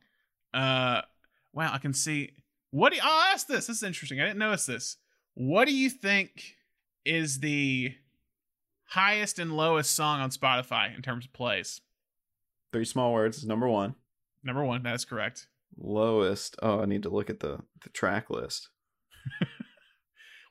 [0.53, 1.01] Uh,
[1.53, 2.31] wow, I can see.
[2.71, 3.67] What do you, I'll ask this.
[3.67, 4.19] This is interesting.
[4.19, 4.97] I didn't notice this.
[5.35, 6.55] What do you think
[7.05, 7.93] is the
[8.85, 11.81] highest and lowest song on Spotify in terms of plays?
[12.71, 13.95] Three small words is number one.
[14.43, 15.47] Number one, that's correct.
[15.77, 16.55] Lowest.
[16.61, 18.69] Oh, I need to look at the the track list.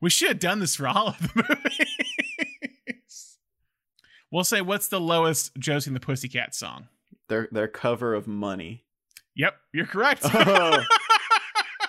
[0.03, 1.87] We should have done this for all of the movies.
[4.33, 6.89] We'll say, what's the lowest Josie and the Pussycat song?
[7.29, 8.85] Their their cover of Money.
[9.37, 10.23] Yep, you're correct.
[10.25, 10.83] Oh.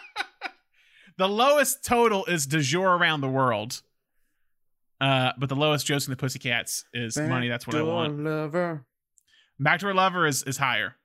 [1.17, 3.81] the lowest total is Du Jour Around the World.
[4.99, 7.47] Uh, but the lowest Josie and the Pussycats is Money.
[7.47, 8.19] That's what I want.
[8.19, 8.85] Lover.
[9.59, 10.95] Backdoor Lover is, is higher.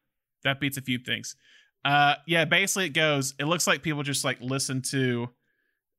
[0.43, 1.37] That beats a few things.
[1.85, 3.35] Uh, yeah, basically it goes.
[3.39, 5.31] It looks like people just like listen to,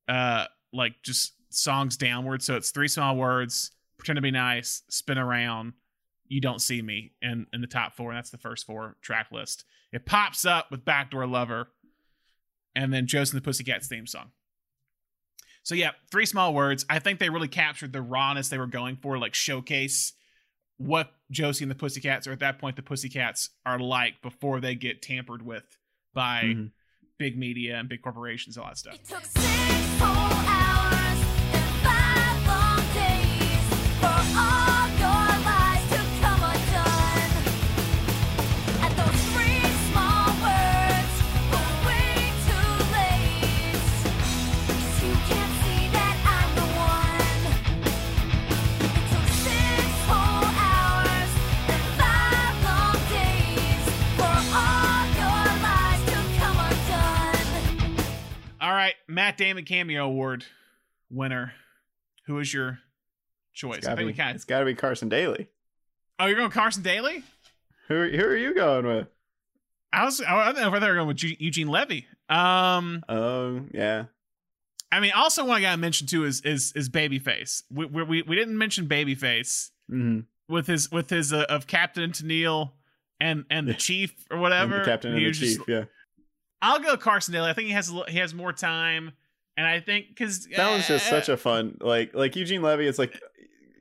[0.09, 2.43] uh, like just songs downward.
[2.43, 3.71] So it's three small words.
[3.99, 4.81] Pretend to be nice.
[4.89, 5.73] Spin around.
[6.27, 7.11] You don't see me.
[7.21, 9.65] And in the top four, and that's the first four track list.
[9.91, 11.69] It pops up with Backdoor Lover,
[12.75, 14.31] and then Josie and the Pussycats theme song.
[15.63, 16.85] So yeah, three small words.
[16.89, 20.13] I think they really captured the rawness they were going for, like showcase
[20.77, 24.75] what Josie and the Pussycats, or at that point the Pussycats, are like before they
[24.75, 25.77] get tampered with
[26.13, 26.71] by Mhm.
[27.17, 28.95] big media and big corporations, all that stuff.
[59.39, 60.45] Damon Cameo Award
[61.09, 61.53] winner.
[62.27, 62.79] Who is your
[63.53, 63.79] choice?
[63.79, 65.47] It's I gotta, think be, we it's gotta be Carson Daly.
[66.19, 67.23] Oh, you're going Carson Daly?
[67.87, 69.07] Who are- who are you going with?
[69.91, 72.05] I was I don't know if they were going with Eugene- Eugene Levy.
[72.29, 74.05] Um, Oh yeah.
[74.91, 77.63] I mean, also one I gotta mention too is is is Babyface.
[77.71, 80.19] We we we, didn't mention Babyface Mm-hmm.
[80.53, 82.71] with his with his uh, of Captain and Tennille
[83.19, 84.79] and and the Chief or whatever.
[84.79, 85.67] the captain and He the just- chief.
[85.67, 85.85] yeah.
[86.61, 87.49] I'll go Carson Daly.
[87.49, 89.13] I think he has a he has more time,
[89.59, 92.87] and I think because That was just such uh, a fun like like Eugene Levy.
[92.87, 93.19] It's like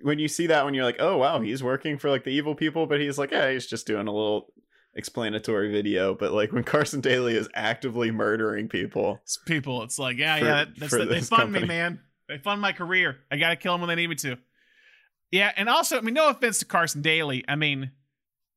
[0.02, 2.56] when you see that when you're like, oh wow, he's working for like the evil
[2.56, 4.52] people, but he's like, yeah, he's just doing a little
[4.94, 6.14] explanatory video.
[6.14, 9.82] But like when Carson Daly is actively murdering people, people.
[9.84, 12.00] It's like, yeah, For- yeah, that- that's the, they fund me, man.
[12.28, 13.18] They fund my career.
[13.30, 14.36] I got to kill them when they need me to.
[15.30, 17.44] Yeah, and also, I mean, no offense to Carson Daly.
[17.48, 17.92] I mean,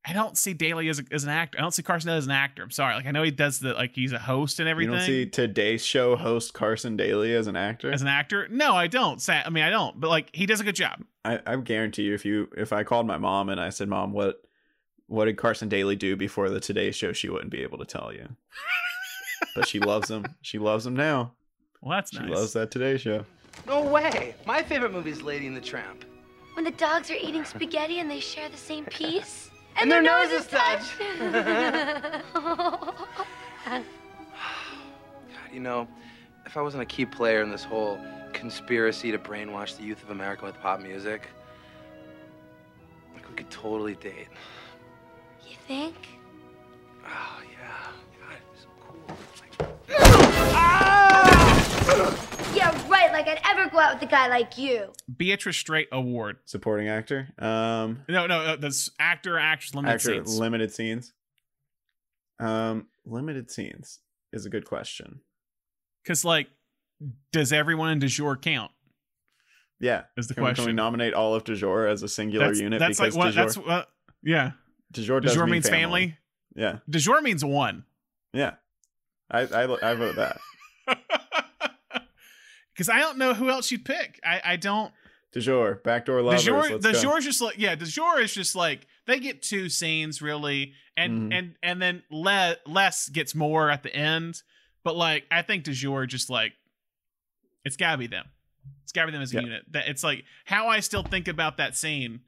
[0.04, 1.60] I don't see Daly as, a, as an actor.
[1.60, 2.64] I don't see Carson Daly as an actor.
[2.64, 2.96] I'm sorry.
[2.96, 4.92] Like, I know he does the like he's a host and everything.
[4.94, 5.24] you everything.
[5.24, 7.92] don't see today's show host Carson Daly as an actor.
[7.92, 8.48] as an actor.
[8.50, 9.22] No, I don't.
[9.22, 10.00] Sa- I mean, I don't.
[10.00, 11.04] But like, he does a good job.
[11.24, 14.12] I, I guarantee you, if you if I called my mom and I said, "Mom,
[14.12, 14.42] what
[15.06, 18.12] what did Carson Daly do before the Today Show?" She wouldn't be able to tell
[18.12, 18.28] you.
[19.56, 20.26] but she loves him.
[20.42, 21.34] She loves him now.
[21.82, 22.28] Well, that's She nice.
[22.28, 23.24] She loves that Today Show.
[23.68, 24.34] No way.
[24.48, 26.06] My favorite movie is Lady and the Tramp.
[26.56, 29.51] When the dogs are eating spaghetti and they share the same piece.
[29.78, 30.82] And their noses touch.
[33.64, 33.84] touch.
[35.52, 35.88] You know,
[36.46, 38.00] if I wasn't a key player in this whole
[38.34, 41.28] conspiracy to brainwash the youth of America with pop music,
[43.14, 44.28] like we could totally date.
[45.48, 45.96] you think?
[47.06, 47.92] Oh yeah.
[48.22, 49.18] God, it'd be so cool.
[49.42, 49.70] Like-
[50.56, 52.38] ah!
[53.02, 54.94] Shit like I'd ever go out with a guy like you.
[55.18, 56.38] Beatrice Straight Award.
[56.46, 57.30] Supporting actor.
[57.40, 60.38] Um, No, no, uh, that's actor, actress, limited actor, scenes.
[60.40, 61.14] limited scenes.
[62.40, 64.00] Um, limited scenes
[64.34, 65.22] is a good question.
[66.04, 66.48] Because like,
[67.32, 68.72] does everyone in du jour count?
[69.80, 72.48] Yeah, Is the can, we- can we nominate all of du jour as a singular
[72.48, 72.80] That's, unit?
[72.80, 73.26] that's like because what?
[73.28, 73.90] du jour, That's what?
[74.22, 74.52] Yeah.
[74.92, 76.18] du jour, De does jour mean means family.
[76.56, 77.86] Yeah, Du jour means one.
[78.34, 78.56] yeah.
[79.32, 80.40] I I, I vote that.
[82.74, 84.20] Because I don't know who else you'd pick.
[84.24, 84.94] I I don't.
[85.34, 86.44] Du jour, backdoor De lovers.
[86.44, 87.16] jour, let's de go.
[87.18, 87.76] is just like yeah.
[87.76, 91.38] Du jour is just like they get two scenes really, and Mhm.
[91.38, 94.42] and and then Le- less gets more at the end.
[94.84, 96.54] But like I think du jour just like
[97.64, 98.26] it's gotta be them.
[98.84, 99.42] It's gotta be them as a Yeah.
[99.42, 99.64] unit.
[99.72, 102.22] That it's like how I still think about that scene.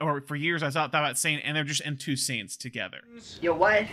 [0.00, 3.00] Or for years I thought, thought about scene, and they're just in two scenes together.
[3.42, 3.88] Your Wyatt,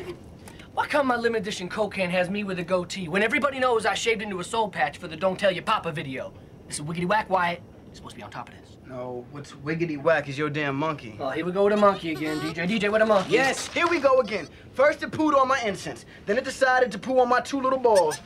[0.77, 3.87] why come my limited edition Coke can has me with a goatee when everybody knows
[3.87, 6.31] I shaved into a soul patch for the Don't Tell Your Papa video?
[6.67, 7.63] This is wiggity whack, Wyatt.
[7.87, 8.77] You're supposed to be on top of this.
[8.87, 11.17] No, what's wiggity whack is your damn monkey.
[11.19, 12.69] Oh, here we go with a monkey again, DJ.
[12.69, 13.31] DJ with a monkey.
[13.31, 14.47] Yes, here we go again.
[14.73, 17.79] First it pooed on my incense, then it decided to poo on my two little
[17.79, 18.19] balls,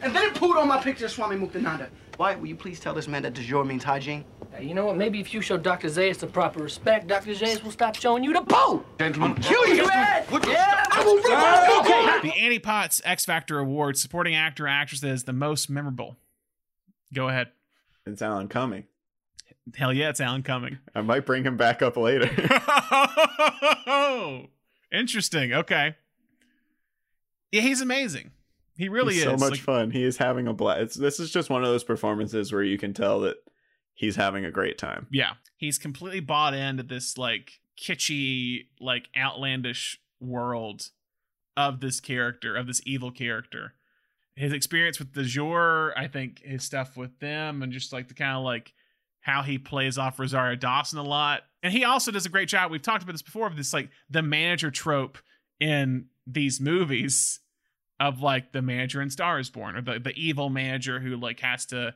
[0.00, 1.88] and then it pooed on my picture of Swami Muktananda.
[2.16, 4.24] Why, will you please tell this man that du jour means hygiene?
[4.56, 4.96] Hey, you know what?
[4.96, 5.88] Maybe if you show Dr.
[5.88, 7.32] Zaius the proper respect, Dr.
[7.32, 8.84] Zaius will stop showing you the poo.
[8.98, 10.26] Gentlemen, Kill you, Ed!
[10.46, 15.10] Yeah, I will rip The Annie Potts X Factor Award supporting actor or actress that
[15.10, 16.16] is the most memorable.
[17.12, 17.48] Go ahead.
[18.06, 18.84] It's Alan Cumming.
[19.74, 20.78] Hell yeah, it's Alan Cumming.
[20.94, 22.30] I might bring him back up later.
[23.86, 24.46] Oh,
[24.92, 25.52] interesting.
[25.52, 25.96] Okay.
[27.52, 28.30] Yeah, he's amazing.
[28.76, 29.30] He really He's is.
[29.30, 29.90] so much Like, fun.
[29.90, 31.00] He is having a blast.
[31.00, 33.36] This is just one of those performances where you can tell that
[33.96, 35.08] he's having a great time.
[35.10, 40.90] Yeah, he's completely bought into this like kitschy, like outlandish world
[41.56, 43.72] of this character, of this evil character.
[44.36, 48.14] His experience with the jour, I think his stuff with them, and just like the
[48.14, 48.74] kind of like
[49.20, 51.42] how he plays off Rosario Dawson a lot.
[51.62, 52.70] And he also does a great job.
[52.70, 55.18] We've talked about this before of this like the manager trope
[55.58, 57.40] in these movies
[57.98, 61.40] of like the manager in Star is Born or the, the evil manager who like
[61.40, 61.94] has to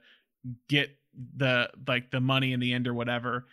[0.68, 0.96] get
[1.36, 3.46] the like the money in the end or whatever.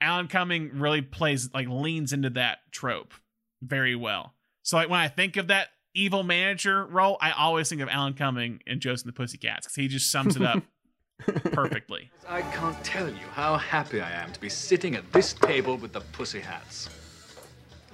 [0.00, 3.14] Alan Cumming really plays like leans into that trope
[3.62, 4.34] very well.
[4.62, 8.14] So like when I think of that evil manager role, I always think of Alan
[8.14, 10.62] Cumming and Joseph and the Pussycats because he just sums it up
[11.52, 12.10] perfectly.
[12.28, 15.92] I can't tell you how happy I am to be sitting at this table with
[15.92, 16.88] the pussy hats.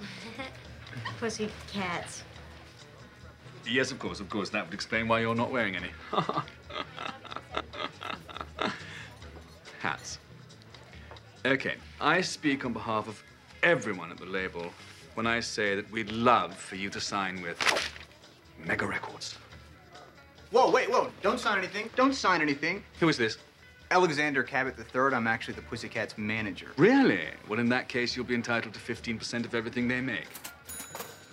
[1.19, 2.23] Pussy cats.
[3.69, 4.49] Yes, of course, of course.
[4.49, 5.91] That would explain why you're not wearing any.
[9.81, 10.19] Hats.
[11.43, 13.21] Okay, I speak on behalf of
[13.63, 14.71] everyone at the label
[15.15, 17.57] when I say that we'd love for you to sign with
[18.63, 19.37] Mega Records.
[20.51, 21.09] Whoa, wait, whoa.
[21.23, 21.89] Don't sign anything.
[21.95, 22.83] Don't sign anything.
[22.99, 23.39] Who is this?
[23.89, 25.15] Alexander Cabot III.
[25.15, 26.67] I'm actually the Pussycats manager.
[26.77, 27.25] Really?
[27.49, 30.27] Well, in that case, you'll be entitled to 15% of everything they make.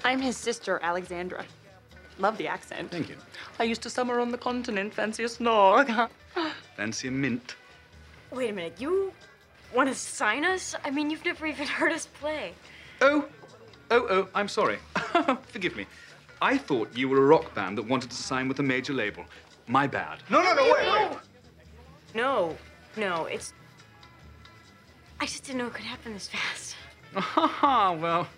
[0.04, 1.44] I'm his sister, Alexandra.
[2.18, 2.90] Love the accent.
[2.90, 3.16] Thank you.
[3.60, 6.08] I used to summer on the continent, fancy a snog.
[6.76, 7.54] Fancy a mint.
[8.30, 9.12] Wait a minute, you
[9.74, 10.74] want to sign us?
[10.84, 12.52] I mean, you've never even heard us play.
[13.00, 13.24] Oh,
[13.90, 14.78] oh, oh, I'm sorry.
[15.46, 15.86] Forgive me.
[16.40, 19.24] I thought you were a rock band that wanted to sign with a major label.
[19.66, 20.18] My bad.
[20.30, 21.18] No, no, no, wait, wait.
[22.14, 22.56] No,
[22.96, 23.52] no, it's.
[25.20, 26.76] I just didn't know it could happen this fast.
[27.16, 28.28] Ah, well,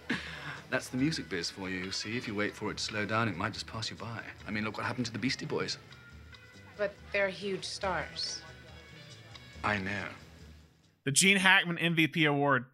[0.70, 2.16] that's the music biz for you, you see.
[2.16, 4.20] If you wait for it to slow down, it might just pass you by.
[4.46, 5.76] I mean, look what happened to the Beastie Boys.
[6.78, 8.40] But they're huge stars.
[9.62, 10.04] I know.
[11.04, 12.66] The Gene Hackman MVP award.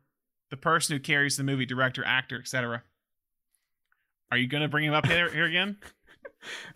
[0.51, 2.83] The person who carries the movie, director, actor, etc.
[4.31, 5.77] Are you gonna bring him up here, here again?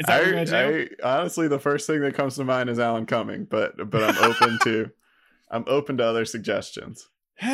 [0.01, 0.89] Is that what you're gonna do?
[1.05, 4.19] I honestly, the first thing that comes to mind is Alan Cumming, but but I'm
[4.31, 4.91] open to
[5.51, 7.09] I'm open to other suggestions.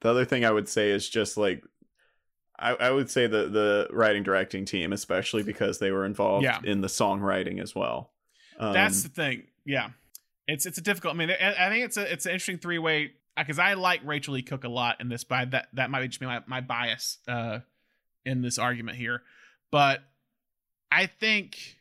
[0.00, 1.60] The other thing I would say is just like
[2.56, 6.60] I, I would say the the writing directing team, especially because they were involved Yeah.
[6.62, 8.12] in the songwriting as well.
[8.60, 9.48] Um, That's the thing.
[9.64, 9.88] Yeah,
[10.48, 11.14] it's it's a difficult.
[11.14, 14.34] I mean, I, think it's a it's an interesting three way because I like Rachael
[14.34, 17.18] Leigh Cook a lot in this, but that that might just be my my bias
[17.28, 17.60] uh,
[18.24, 19.22] in this argument here.
[19.70, 20.02] But
[20.90, 21.76] I think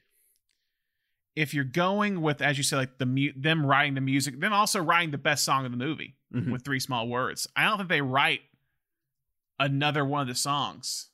[1.35, 4.53] if you're going with, as you say, like the mu- them writing the music, them
[4.53, 6.51] also writing the best song of the movie Mhm.
[6.51, 7.47] with three small words.
[7.55, 8.41] I don't think they write
[9.59, 11.07] another one of the songs.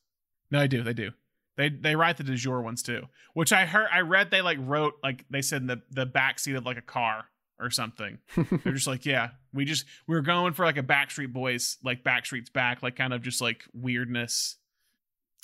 [0.49, 0.81] No, they do.
[0.81, 1.11] They do.
[1.55, 3.87] They they write the du jour ones too, which I heard.
[3.91, 6.77] I read they like wrote like they said in the the back seat of like
[6.77, 7.25] a car
[7.59, 8.19] or something.
[8.35, 12.03] They're just like, yeah, we just we are going for like a Backstreet Boys like
[12.03, 14.57] Backstreet's back, like kind of just like weirdness.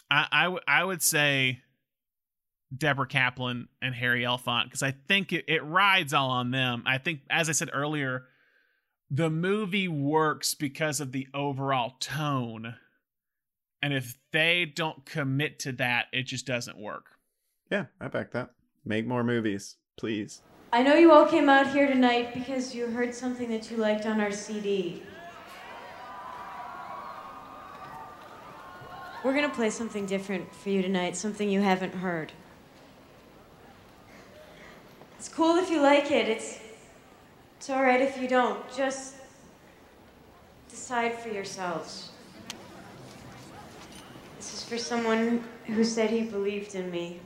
[0.10, 1.61] I I, w- I would say
[2.76, 6.84] Deborah Kaplan and Harry Elfont because I think it, it rides all on them.
[6.86, 8.26] I think, as I said earlier,
[9.10, 12.76] the movie works because of the overall tone.
[13.81, 17.06] And if they don't commit to that, it just doesn't work.
[17.72, 18.52] Yeah, I back that.
[18.86, 20.41] Make more movies, please.
[20.72, 24.06] I know you all came out here tonight because you heard something that you liked
[24.06, 25.02] on our CD.
[29.24, 32.34] We're gonna play something different for you tonight, something you haven't heard.
[35.18, 36.30] It's cool if you like it.
[36.30, 36.60] It's
[37.58, 38.60] it's all right if you don't.
[38.74, 39.16] Just
[40.70, 42.12] decide for yourselves.
[44.38, 47.20] This is for someone who said he believed in me.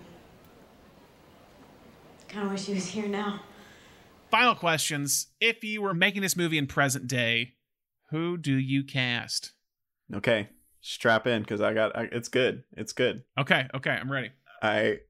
[2.34, 3.42] Kind of wish he was here now.
[4.32, 5.28] Final questions.
[5.40, 7.54] If you were making this movie in present day,
[8.10, 9.52] who do you cast?
[10.12, 10.50] Okay,
[10.82, 12.64] strap in because I got I, it's good.
[12.76, 13.24] It's good.
[13.38, 14.32] Okay, okay, I'm ready.
[14.64, 15.02] I,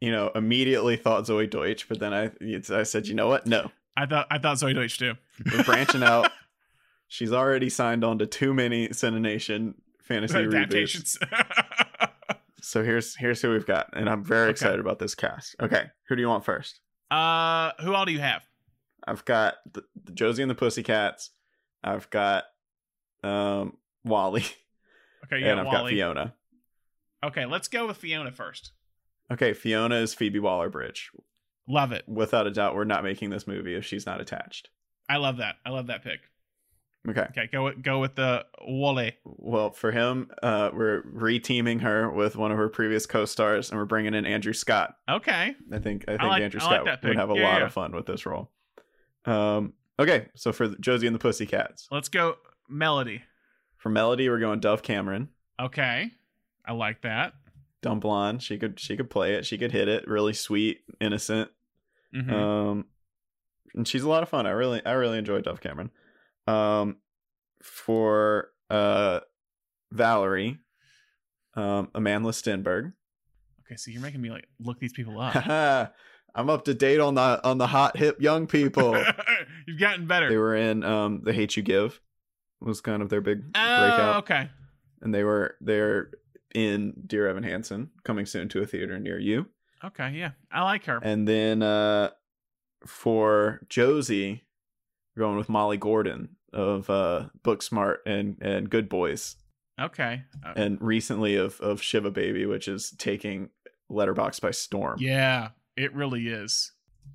[0.00, 3.46] you know, immediately thought Zoey Deutch, but then I it's, I said, you know what?
[3.46, 5.14] No, I thought I thought Zoey Deutch too.
[5.50, 6.30] we're branching out.
[7.08, 11.16] She's already signed on to too many Cinemation fantasy reboots.
[12.62, 14.50] So here's here's who we've got, and I'm very Okay.
[14.52, 15.56] excited about this cast.
[15.60, 16.80] Okay, who do you want first?
[17.10, 18.42] uh, who all do you have?
[19.06, 21.30] I've got the, the Josie and the Pussycats.
[21.84, 22.44] I've got
[23.24, 24.44] um Wally,
[25.24, 26.34] Okay, yeah, and I've got Fiona.
[27.24, 28.72] Okay, let's go with Fiona first.
[29.30, 31.10] Okay, Fiona is Phoebe Waller-Bridge.
[31.68, 32.04] Love it.
[32.08, 34.68] Without a doubt, we're not making this movie if she's not attached.
[35.08, 35.56] I love that.
[35.64, 36.20] I love that pick.
[37.08, 37.22] Okay.
[37.30, 39.16] Okay, go with go with the Wally.
[39.24, 43.86] Well, for him, uh, we're reteaming her with one of her previous co-stars, and we're
[43.86, 44.96] bringing in Andrew Scott.
[45.08, 45.56] Okay.
[45.72, 47.66] I think I think like- Andrew I Scott that would have a Yeah, lot yeah.
[47.66, 48.50] of fun with this role.
[49.24, 49.72] Um.
[49.98, 52.36] Okay, so for Josie and the Pussycats, Let's go
[52.68, 53.22] Melody.
[53.76, 55.28] for Melody, we're going Dove Cameron.
[55.60, 56.10] Okay.
[56.64, 57.34] I like that.
[57.82, 58.42] Dumb blonde.
[58.42, 59.44] She could she could play it.
[59.44, 60.06] She could hit it.
[60.06, 61.50] Really sweet, innocent.
[62.14, 62.32] Mhm.
[62.32, 62.86] Um,
[63.74, 64.46] and she's a lot of fun.
[64.46, 65.90] I really I really enjoy Dove Cameron.
[66.52, 66.96] Um,
[67.62, 69.20] for uh
[69.90, 70.58] Valerie,
[71.54, 72.92] um, Amandla Stenberg.
[73.66, 75.34] Okay, so you're making me like look these people up.
[76.34, 78.96] I'm up to date on the on the hot hip young people.
[79.66, 80.28] You've gotten better.
[80.28, 82.00] they were in um The Hate You Give
[82.60, 84.16] was kind of their big oh, breakout.
[84.24, 84.50] okay.
[85.00, 86.10] And they were they're
[86.54, 89.46] in Dear Evan Hansen, coming soon to a theater near you.
[89.84, 90.30] Okay, yeah.
[90.50, 90.98] I like her.
[91.02, 92.10] And then uh
[92.86, 94.44] for Josie,
[95.14, 99.36] we're going with Molly Gordon of uh Booksmart and and Good Boys.
[99.80, 100.22] Okay.
[100.44, 103.50] Uh, And recently of of Shiva Baby, which is taking
[103.90, 104.98] Letterboxd by storm.
[105.00, 106.72] yeah, it really is.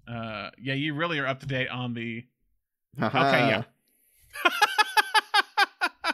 [0.08, 2.26] Uh yeah, you really are up to date on the
[3.00, 3.28] Haha.
[3.28, 3.64] Okay, yeah.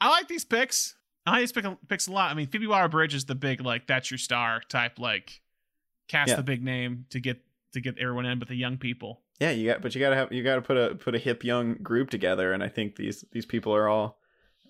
[0.00, 0.94] I like these picks.
[1.26, 2.30] I like these pick, picks a lot.
[2.30, 5.40] I mean, Phoebe Waller-Bridge is the big like that's your star type like
[6.08, 6.36] cast Yeah.
[6.36, 7.42] the big name to get
[7.72, 9.20] to get everyone in, but the young people.
[9.40, 11.74] Yeah, you got, but you gotta have, you gotta put a put a hip young
[11.82, 14.18] group together, and I think these these people are all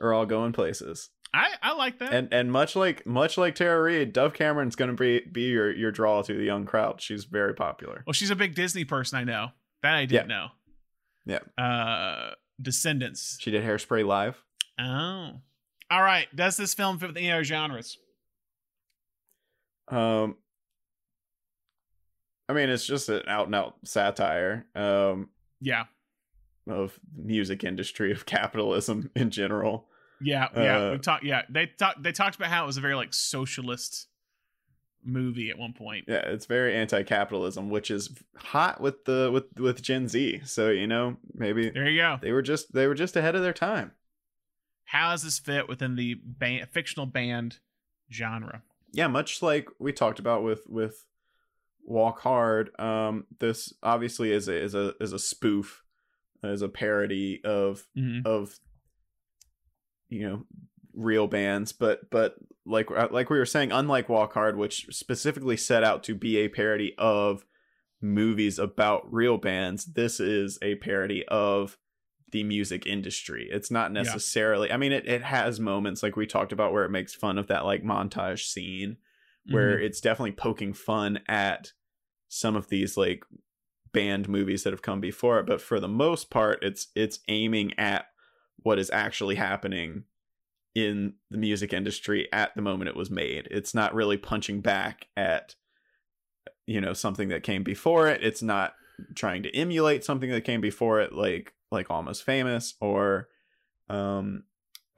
[0.00, 1.10] are all going places.
[1.34, 2.12] I I like that.
[2.12, 5.90] And and much like much like Tara Reid, Dove Cameron's gonna be be your your
[5.90, 7.00] draw to the young crowd.
[7.00, 8.02] She's very popular.
[8.06, 9.18] well, she's a big Disney person.
[9.18, 9.48] I know
[9.82, 10.48] that I didn't know.
[11.26, 13.38] Yeah, Uh, Descendants.
[13.40, 14.42] she did Hairspray live.
[14.78, 15.32] Oh,
[15.90, 16.26] all right.
[16.34, 17.98] Does this film fit with any other genres?
[19.88, 20.36] Um,
[22.50, 24.66] I mean, it's just an out and out satire.
[24.74, 25.28] Um,
[25.60, 25.84] Yeah,
[26.68, 29.88] of music industry of capitalism in general.
[30.20, 30.78] yeah, yeah.
[30.78, 31.24] Uh, we talked.
[31.24, 32.02] Yeah, they talked.
[32.02, 34.08] They talked about how it was a very like socialist
[35.02, 36.04] movie at one point.
[36.08, 40.42] Yeah, it's very anti-capitalism, which is hot with the with with Gen Z.
[40.44, 42.18] So you know, maybe There you go.
[42.20, 43.92] they were just they were just ahead of their time.
[44.84, 47.58] How does this fit within the band, fictional band
[48.12, 48.62] genre?
[48.92, 51.06] Yeah, much like we talked about with with
[51.84, 52.70] Walk Hard.
[52.78, 55.82] Um, this obviously is a is a is a spoof,
[56.42, 58.24] is a parody of Mhm.
[58.26, 58.58] of
[60.08, 60.46] you know
[60.92, 62.36] real bands, but but
[62.66, 66.38] like uh, like we were saying, unlike Walk Hard, which specifically set out to be
[66.38, 67.44] a parody of
[68.00, 71.76] movies about real bands, this is a parody of
[72.32, 73.48] the music industry.
[73.50, 74.02] It's not Yeah.
[74.02, 74.70] necessarily.
[74.70, 77.48] I mean, it it has moments like we talked about where it makes fun of
[77.48, 78.96] that like montage scene,
[79.50, 79.82] where Mhm.
[79.84, 81.72] it's definitely poking fun at
[82.28, 83.24] some of these like
[83.92, 85.46] band movies that have come before it.
[85.46, 88.06] But for the most part, it's it's aiming at
[88.62, 90.04] what is actually happening
[90.74, 93.48] in the music industry at the moment it was made.
[93.50, 95.56] It's not really punching back at
[96.66, 98.22] you know something that came before it.
[98.22, 98.74] It's not
[99.14, 103.28] trying to emulate something that came before it like like almost famous or
[103.88, 104.44] um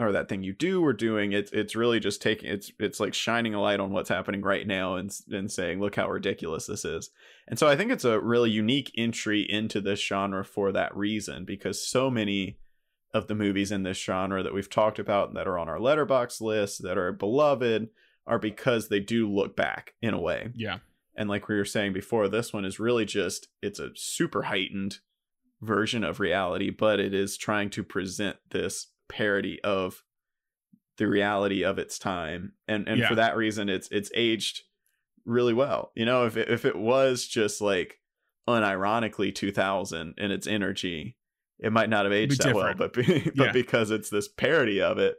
[0.02, 3.14] or that thing you do or doing it's it's really just taking it's it's like
[3.14, 6.84] shining a light on what's happening right now and and saying look how ridiculous this
[6.84, 7.10] is
[7.48, 11.44] and so i think it's a really unique entry into this genre for that reason
[11.44, 12.58] because so many
[13.14, 16.40] of the movies in this genre that we've talked about that are on our Letterboxd
[16.40, 17.88] list that are beloved
[18.26, 20.78] are because they do look back in a way Yeah.
[21.14, 24.98] and like we were saying before this one is really just it's a super heightened
[25.60, 30.02] version of reality but it is trying to present this parody of
[30.98, 33.08] the reality of its time and and Yeah.
[33.08, 34.62] for that reason it's it's aged
[35.24, 37.98] really well you know if it, if it was just like
[38.48, 41.16] unironically 2000 in its energy
[41.58, 43.02] it might not have aged that well but be,
[43.36, 43.52] but Yeah.
[43.52, 45.16] because it's this parody of it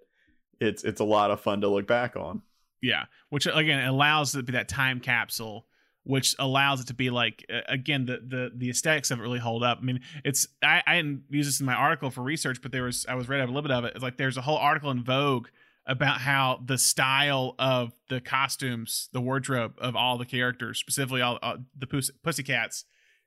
[0.59, 2.41] it's it's a lot of fun to look back on
[2.81, 5.65] Yeah, which again allows it to be that time capsule,
[6.05, 9.63] which allows it to be like again the the the aesthetics of it really hold
[9.63, 9.79] up.
[9.81, 12.83] I mean, it's I, I didn't use this in my article for research, but there
[12.83, 13.93] was I was read a little bit of it.
[13.95, 15.47] It's like there's a whole article in Vogue
[15.85, 21.39] about how the style of the costumes, the wardrobe of all the characters, specifically all
[21.43, 22.85] uh, the puss- pussycats,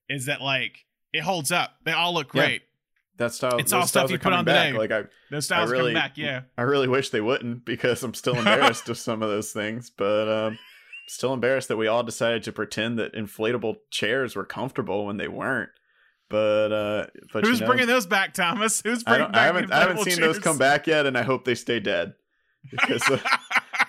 [0.09, 1.73] is that like it holds up.
[1.85, 2.43] They all look Yeah.
[2.47, 2.63] great.
[3.19, 4.67] that style It's all stuff you put on back.
[4.69, 4.79] today.
[4.79, 6.19] like i Those styles I really, coming back.
[6.19, 6.43] Yeah.
[6.59, 10.29] I really wish they wouldn't because I'm still embarrassed of some of those things, but
[10.29, 10.59] um
[11.09, 15.29] still embarrassed that we all decided to pretend that inflatable chairs were comfortable when they
[15.29, 15.71] weren't.
[16.29, 18.83] But uh but Who's you know, bringing those back, Thomas?
[18.83, 21.17] Who's I, bringing don't, back I haven't I haven't seen those come back yet and
[21.17, 22.15] I hope they stay dead.
[22.69, 23.19] Because uh,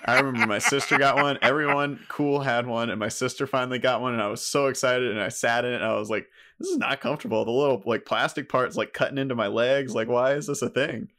[0.06, 4.02] I remember my sister got one, everyone cool had one and my sister finally got
[4.02, 6.28] one and I was so excited and I sat in it and I was like
[6.60, 7.46] this is not comfortable.
[7.46, 9.94] The little like plastic parts like cutting into my legs.
[9.94, 11.10] Like, why is this a thing?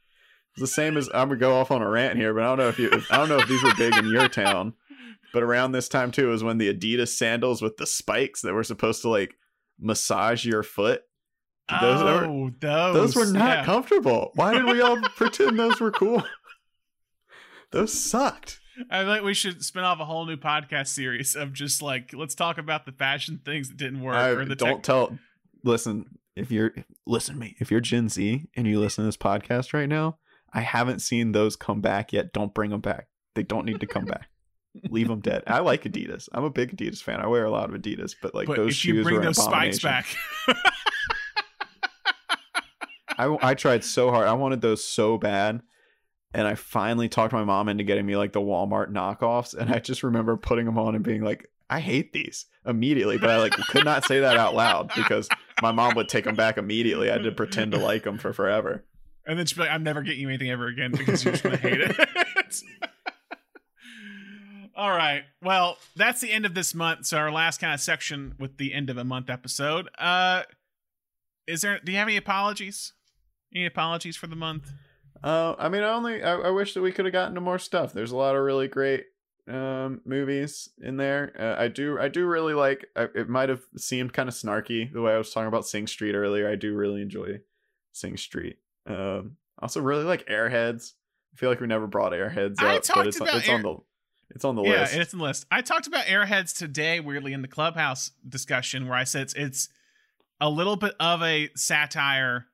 [0.53, 2.57] It's the same as I'm gonna go off on a rant here, but I don't
[2.57, 4.73] know if you if, I don't know if these were big in your town.
[5.33, 8.63] But around this time too was when the Adidas sandals with the spikes that were
[8.63, 9.35] supposed to like
[9.79, 11.03] massage your foot.
[11.81, 13.65] Those, were, oh, those, those were not yeah.
[13.65, 14.31] comfortable.
[14.33, 16.23] Why did we all pretend those were cool?
[17.71, 18.59] Those sucked.
[18.89, 22.33] I think we should spin off a whole new podcast series of just like let's
[22.33, 25.19] talk about the fashion things that didn't work I or the don't tech- tell.
[25.63, 26.73] Listen, if you're
[27.05, 30.17] listen to me, if you're Gen Z and you listen to this podcast right now,
[30.53, 32.33] I haven't seen those come back yet.
[32.33, 33.07] Don't bring them back.
[33.35, 34.29] They don't need to come back.
[34.89, 35.43] Leave them dead.
[35.47, 36.29] I like Adidas.
[36.31, 37.19] I'm a big Adidas fan.
[37.19, 39.21] I wear a lot of Adidas, but like but those if shoes you bring were
[39.23, 40.05] those spikes back,
[43.17, 44.27] I I tried so hard.
[44.27, 45.61] I wanted those so bad.
[46.33, 49.55] And I finally talked my mom into getting me like the Walmart knockoffs.
[49.55, 53.17] And I just remember putting them on and being like, I hate these immediately.
[53.17, 55.27] But I like could not say that out loud because
[55.63, 57.09] my mom would take them back immediately.
[57.09, 58.85] I had to pretend to like them for forever.
[59.25, 61.43] and then she'd be like, "I'm never getting you anything ever again because you're just
[61.43, 61.95] gonna hate it."
[64.79, 65.25] All right.
[65.43, 67.05] Well, that's the end of this month.
[67.05, 69.89] So our last kind of section with the end of a month episode.
[69.97, 70.43] Uh,
[71.45, 71.81] is there?
[71.83, 72.93] Do you have any apologies?
[73.53, 74.71] Any apologies for the month?
[75.21, 77.59] Uh, I mean, I only I, I wish that we could have gotten to more
[77.59, 77.91] stuff.
[77.91, 79.03] There's a lot of really great
[79.49, 81.33] um movies in there.
[81.37, 82.85] Uh, I do I do really like.
[82.95, 85.87] I, it might have seemed kind of snarky the way I was talking about Sing
[85.87, 86.49] Street earlier.
[86.49, 87.41] I do really enjoy
[87.91, 88.59] Sing Street.
[88.87, 90.93] Um, also really like Airheads.
[91.33, 93.55] I feel like we never brought Airheads I up, talked but it's about it's Air-
[93.55, 93.75] on the
[94.31, 94.95] it's on the yeah, list.
[94.95, 95.45] it's on the list.
[95.51, 99.69] I talked about Airheads today, weirdly, in the clubhouse discussion, where I said it's, it's
[100.41, 102.45] a little bit of a satire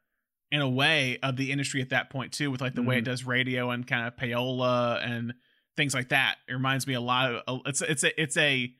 [0.51, 3.01] in a way of the industry at that point too, with like the way it
[3.01, 3.05] Mhm.
[3.05, 5.33] does radio and kind of payola and
[5.75, 6.37] things like that.
[6.47, 8.73] It reminds me a lot of it's it's a it's a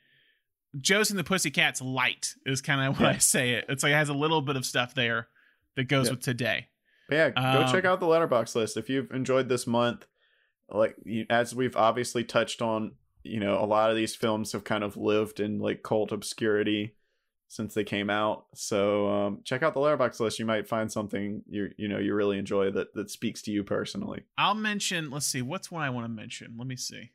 [0.80, 3.16] Josie and the Pussycats light is kind of what Yeah.
[3.16, 3.66] I say it.
[3.70, 5.28] It's like it has a little bit of stuff there
[5.76, 6.12] that goes Yeah.
[6.12, 6.68] with today.
[7.10, 10.06] But yeah, go Um, check out the Letterboxd list if you've enjoyed this month.
[10.70, 10.96] Like
[11.30, 12.94] as we've obviously touched on,
[13.24, 16.96] you know, a lot of these films have kind of lived in like cult obscurity
[17.48, 18.46] since they came out.
[18.54, 20.40] So um, check out the Letterboxd list.
[20.40, 23.64] You might find something you you know you really enjoy that that speaks to you
[23.64, 24.24] personally.
[24.38, 25.10] I'll mention.
[25.12, 25.42] Let's see.
[25.42, 26.56] What's one I want to mention?
[26.58, 27.12] Let me see.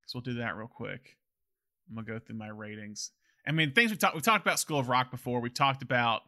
[0.00, 1.16] Because we'll do that real quick.
[1.88, 3.10] I'm gonna go through my ratings.
[3.46, 4.14] I mean, things we talked.
[4.14, 5.40] We talked about School of Rock before.
[5.40, 6.22] We talked about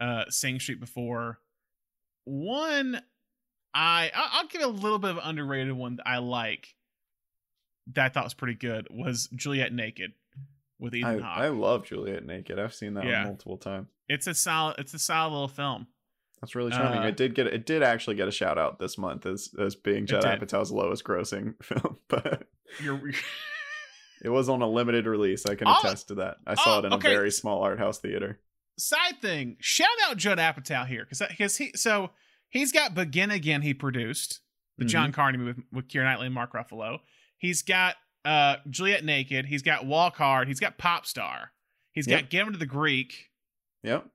[0.00, 1.38] uh Sing Street before.
[2.24, 3.02] One,
[3.74, 6.74] I I- I'll give a little bit of an underrated one that I like.
[7.94, 10.12] That I thought was pretty good was Juliet Naked
[10.78, 11.38] with Ethan Hawke.
[11.38, 12.58] I love Juliet Naked.
[12.58, 13.24] I've seen that Yeah.
[13.24, 13.88] multiple times.
[14.08, 14.76] it's a solid.
[14.78, 15.86] It's a solid little film.
[16.40, 17.00] That's really charming.
[17.00, 19.74] Uh, it did get it did actually get a shout out this month as as
[19.74, 20.24] being Judd.
[20.24, 22.46] Apatow's lowest grossing film, but
[22.82, 23.00] You're
[24.22, 25.44] it was on a limited release.
[25.46, 26.36] I can Oh, attest to that.
[26.46, 28.40] I saw oh, it in a very small art house theater.
[28.78, 32.10] side thing shout out judd apatow here because because he so
[32.54, 34.40] he's got begin again he produced
[34.78, 37.00] the john carney movie with, with keira knightley and mark ruffalo
[37.36, 41.52] he's got uh juliet naked he's got walk hard he's got pop star
[41.92, 42.20] he's Yep.
[42.22, 43.30] got get him to the greek
[43.82, 44.06] Yep.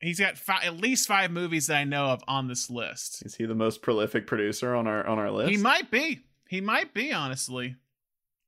[0.00, 0.34] He's got
[0.64, 3.24] at least five movies that I know of on this list.
[3.24, 5.50] Is he the most prolific producer on our on our list?
[5.50, 6.24] He might be.
[6.48, 7.10] He might be.
[7.12, 7.76] Honestly,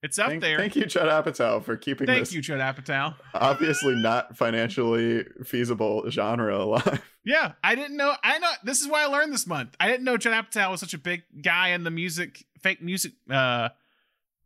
[0.04, 0.58] it's up thank, there.
[0.58, 3.14] Thank you, Judd Apatow, for keeping Thank this you, Judd Apatow.
[3.32, 7.02] obviously not financially feasible genre alive.
[7.26, 8.12] Yeah, I didn't know.
[8.22, 9.76] I know this is why I learned this month.
[9.80, 13.12] I didn't know Judd Apatow was such a big guy in the music, fake music
[13.30, 13.70] uh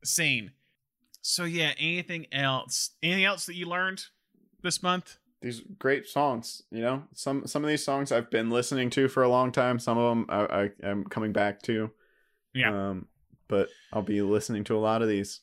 [0.05, 0.52] scene.
[1.20, 2.90] So yeah, anything else?
[3.02, 4.05] Anything else that you learned
[4.62, 5.16] this month?
[5.43, 7.02] These great songs, you know.
[7.14, 9.80] Some some of these songs I've been listening to for a long time.
[9.80, 11.90] Some of them I, I am coming back to.
[12.55, 12.90] Yeah.
[12.90, 13.09] Um,
[13.48, 15.40] but I'll be listening to a lot of these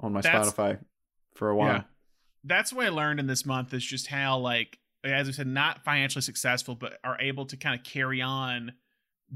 [0.00, 0.78] on my That's- Spotify
[1.34, 1.72] for a while.
[1.72, 1.82] Yeah.
[2.44, 5.84] That's what I learned in this month is just how like as I said, not
[5.84, 8.72] financially successful, but are able to kind of carry on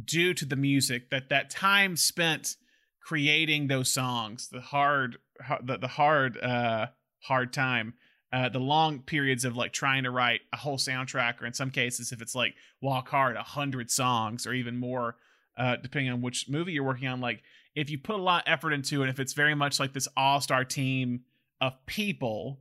[0.05, 2.57] due to the music that that time spent
[3.01, 5.19] creating those songs, the hard,
[5.63, 6.87] the, the hard, uh,
[7.21, 7.95] hard time,
[8.33, 11.71] uh, the long periods of like trying to write a whole soundtrack, or in some
[11.71, 15.17] cases, if it's like Walk Hard, a hundred songs or even more,
[15.59, 17.21] uh, depending on which movie you're working on.
[17.21, 17.43] Like
[17.75, 20.09] if you put a lot of effort into it, if it's very much like this
[20.17, 21.25] all star team
[21.61, 22.61] of people,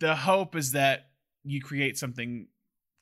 [0.00, 1.10] the hope is that
[1.44, 2.46] you create something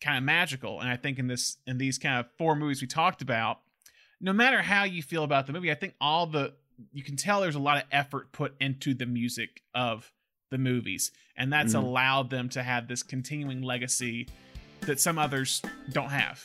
[0.01, 0.81] kind of magical.
[0.81, 3.59] And I think in this in these kind of four movies we talked about,
[4.21, 6.55] no matter how you feel about the movie, I think all the
[6.93, 10.13] you can tell there's a lot of effort put into the music of
[10.51, 11.83] the movies, and that's Mhm.
[11.83, 14.29] allowed them to have this continuing legacy
[14.83, 15.61] that some others
[15.93, 16.43] don't have.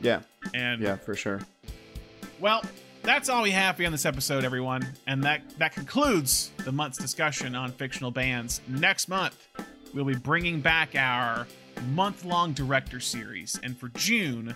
[0.00, 0.22] Yeah.
[0.54, 1.40] And Yeah, for sure.
[2.38, 2.62] well,
[3.02, 4.86] that's all we have for you on this episode, everyone.
[5.06, 8.60] And that, that concludes the month's discussion on fictional bands.
[8.68, 9.48] Next month,
[9.92, 11.46] we'll be bringing back our
[11.94, 13.58] month long director series.
[13.62, 14.54] And for June,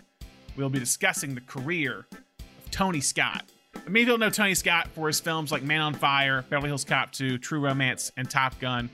[0.57, 3.45] we'll be discussing the career of Tony Scott.
[3.89, 7.13] Many people know Tony Scott for his films like Man on Fire, Beverly Hills Cop
[7.13, 8.89] 2, True Romance, and Top Gun.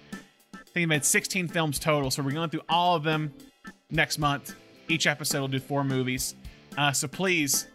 [0.54, 3.32] I think he made 16 films total, so we're going through all of them
[3.90, 4.54] next month.
[4.88, 6.34] Each episode will do four movies.
[6.76, 7.66] Uh, so please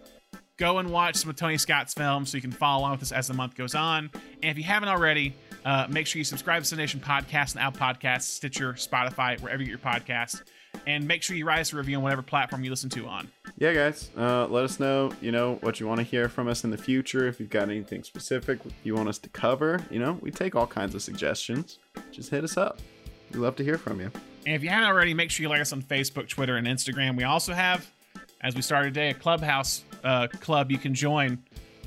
[0.58, 3.12] go and watch some of Tony Scott's films so you can follow along with us
[3.12, 4.10] as the month goes on.
[4.42, 7.64] And if you haven't already, uh, make sure you subscribe to the Nation Podcast and
[7.64, 10.42] Apple Podcasts, Stitcher, Spotify, wherever you get your podcast.
[10.86, 13.30] And make sure you write us a review on whatever platform you listen to on.
[13.58, 14.10] Yeah, guys.
[14.18, 16.78] Uh, let us know, you know, what you want to hear from us in the
[16.78, 17.28] future.
[17.28, 20.68] If you've got anything specific you want us to cover, you know, we take all
[20.68, 21.80] kinds of suggestions.
[22.12, 22.80] Just hit us up.
[23.34, 24.12] We love to hear from you.
[24.46, 27.18] And if you haven't already, make sure you like us on Facebook, Twitter, and Instagram.
[27.18, 27.92] We also have,
[28.42, 31.38] as we started today, a Clubhouse uh, club you can join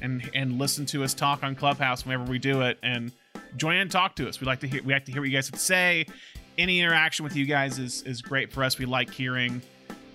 [0.02, 3.12] and and listen to us talk on Clubhouse whenever we do it, and
[3.56, 4.40] join and talk to us.
[4.40, 6.06] We like to hear we like to hear what you guys have to say.
[6.58, 8.78] Any interaction with you guys is is great for us.
[8.78, 9.62] We like hearing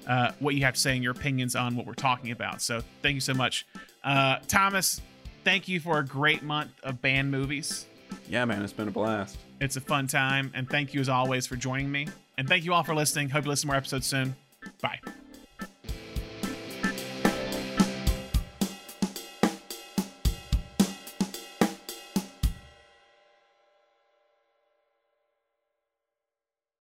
[0.07, 2.61] uh, what you have to say and your opinions on what we're talking about.
[2.61, 3.65] So thank you so much,
[4.03, 5.01] uh, Thomas.
[5.43, 7.85] Thank you for a great month of band movies.
[8.29, 9.37] Yeah, man, it's been a blast.
[9.59, 12.07] It's a fun time, and thank you as always for joining me.
[12.37, 13.29] And thank you all for listening.
[13.29, 14.35] Hope you listen to more episodes soon.
[14.81, 14.99] Bye.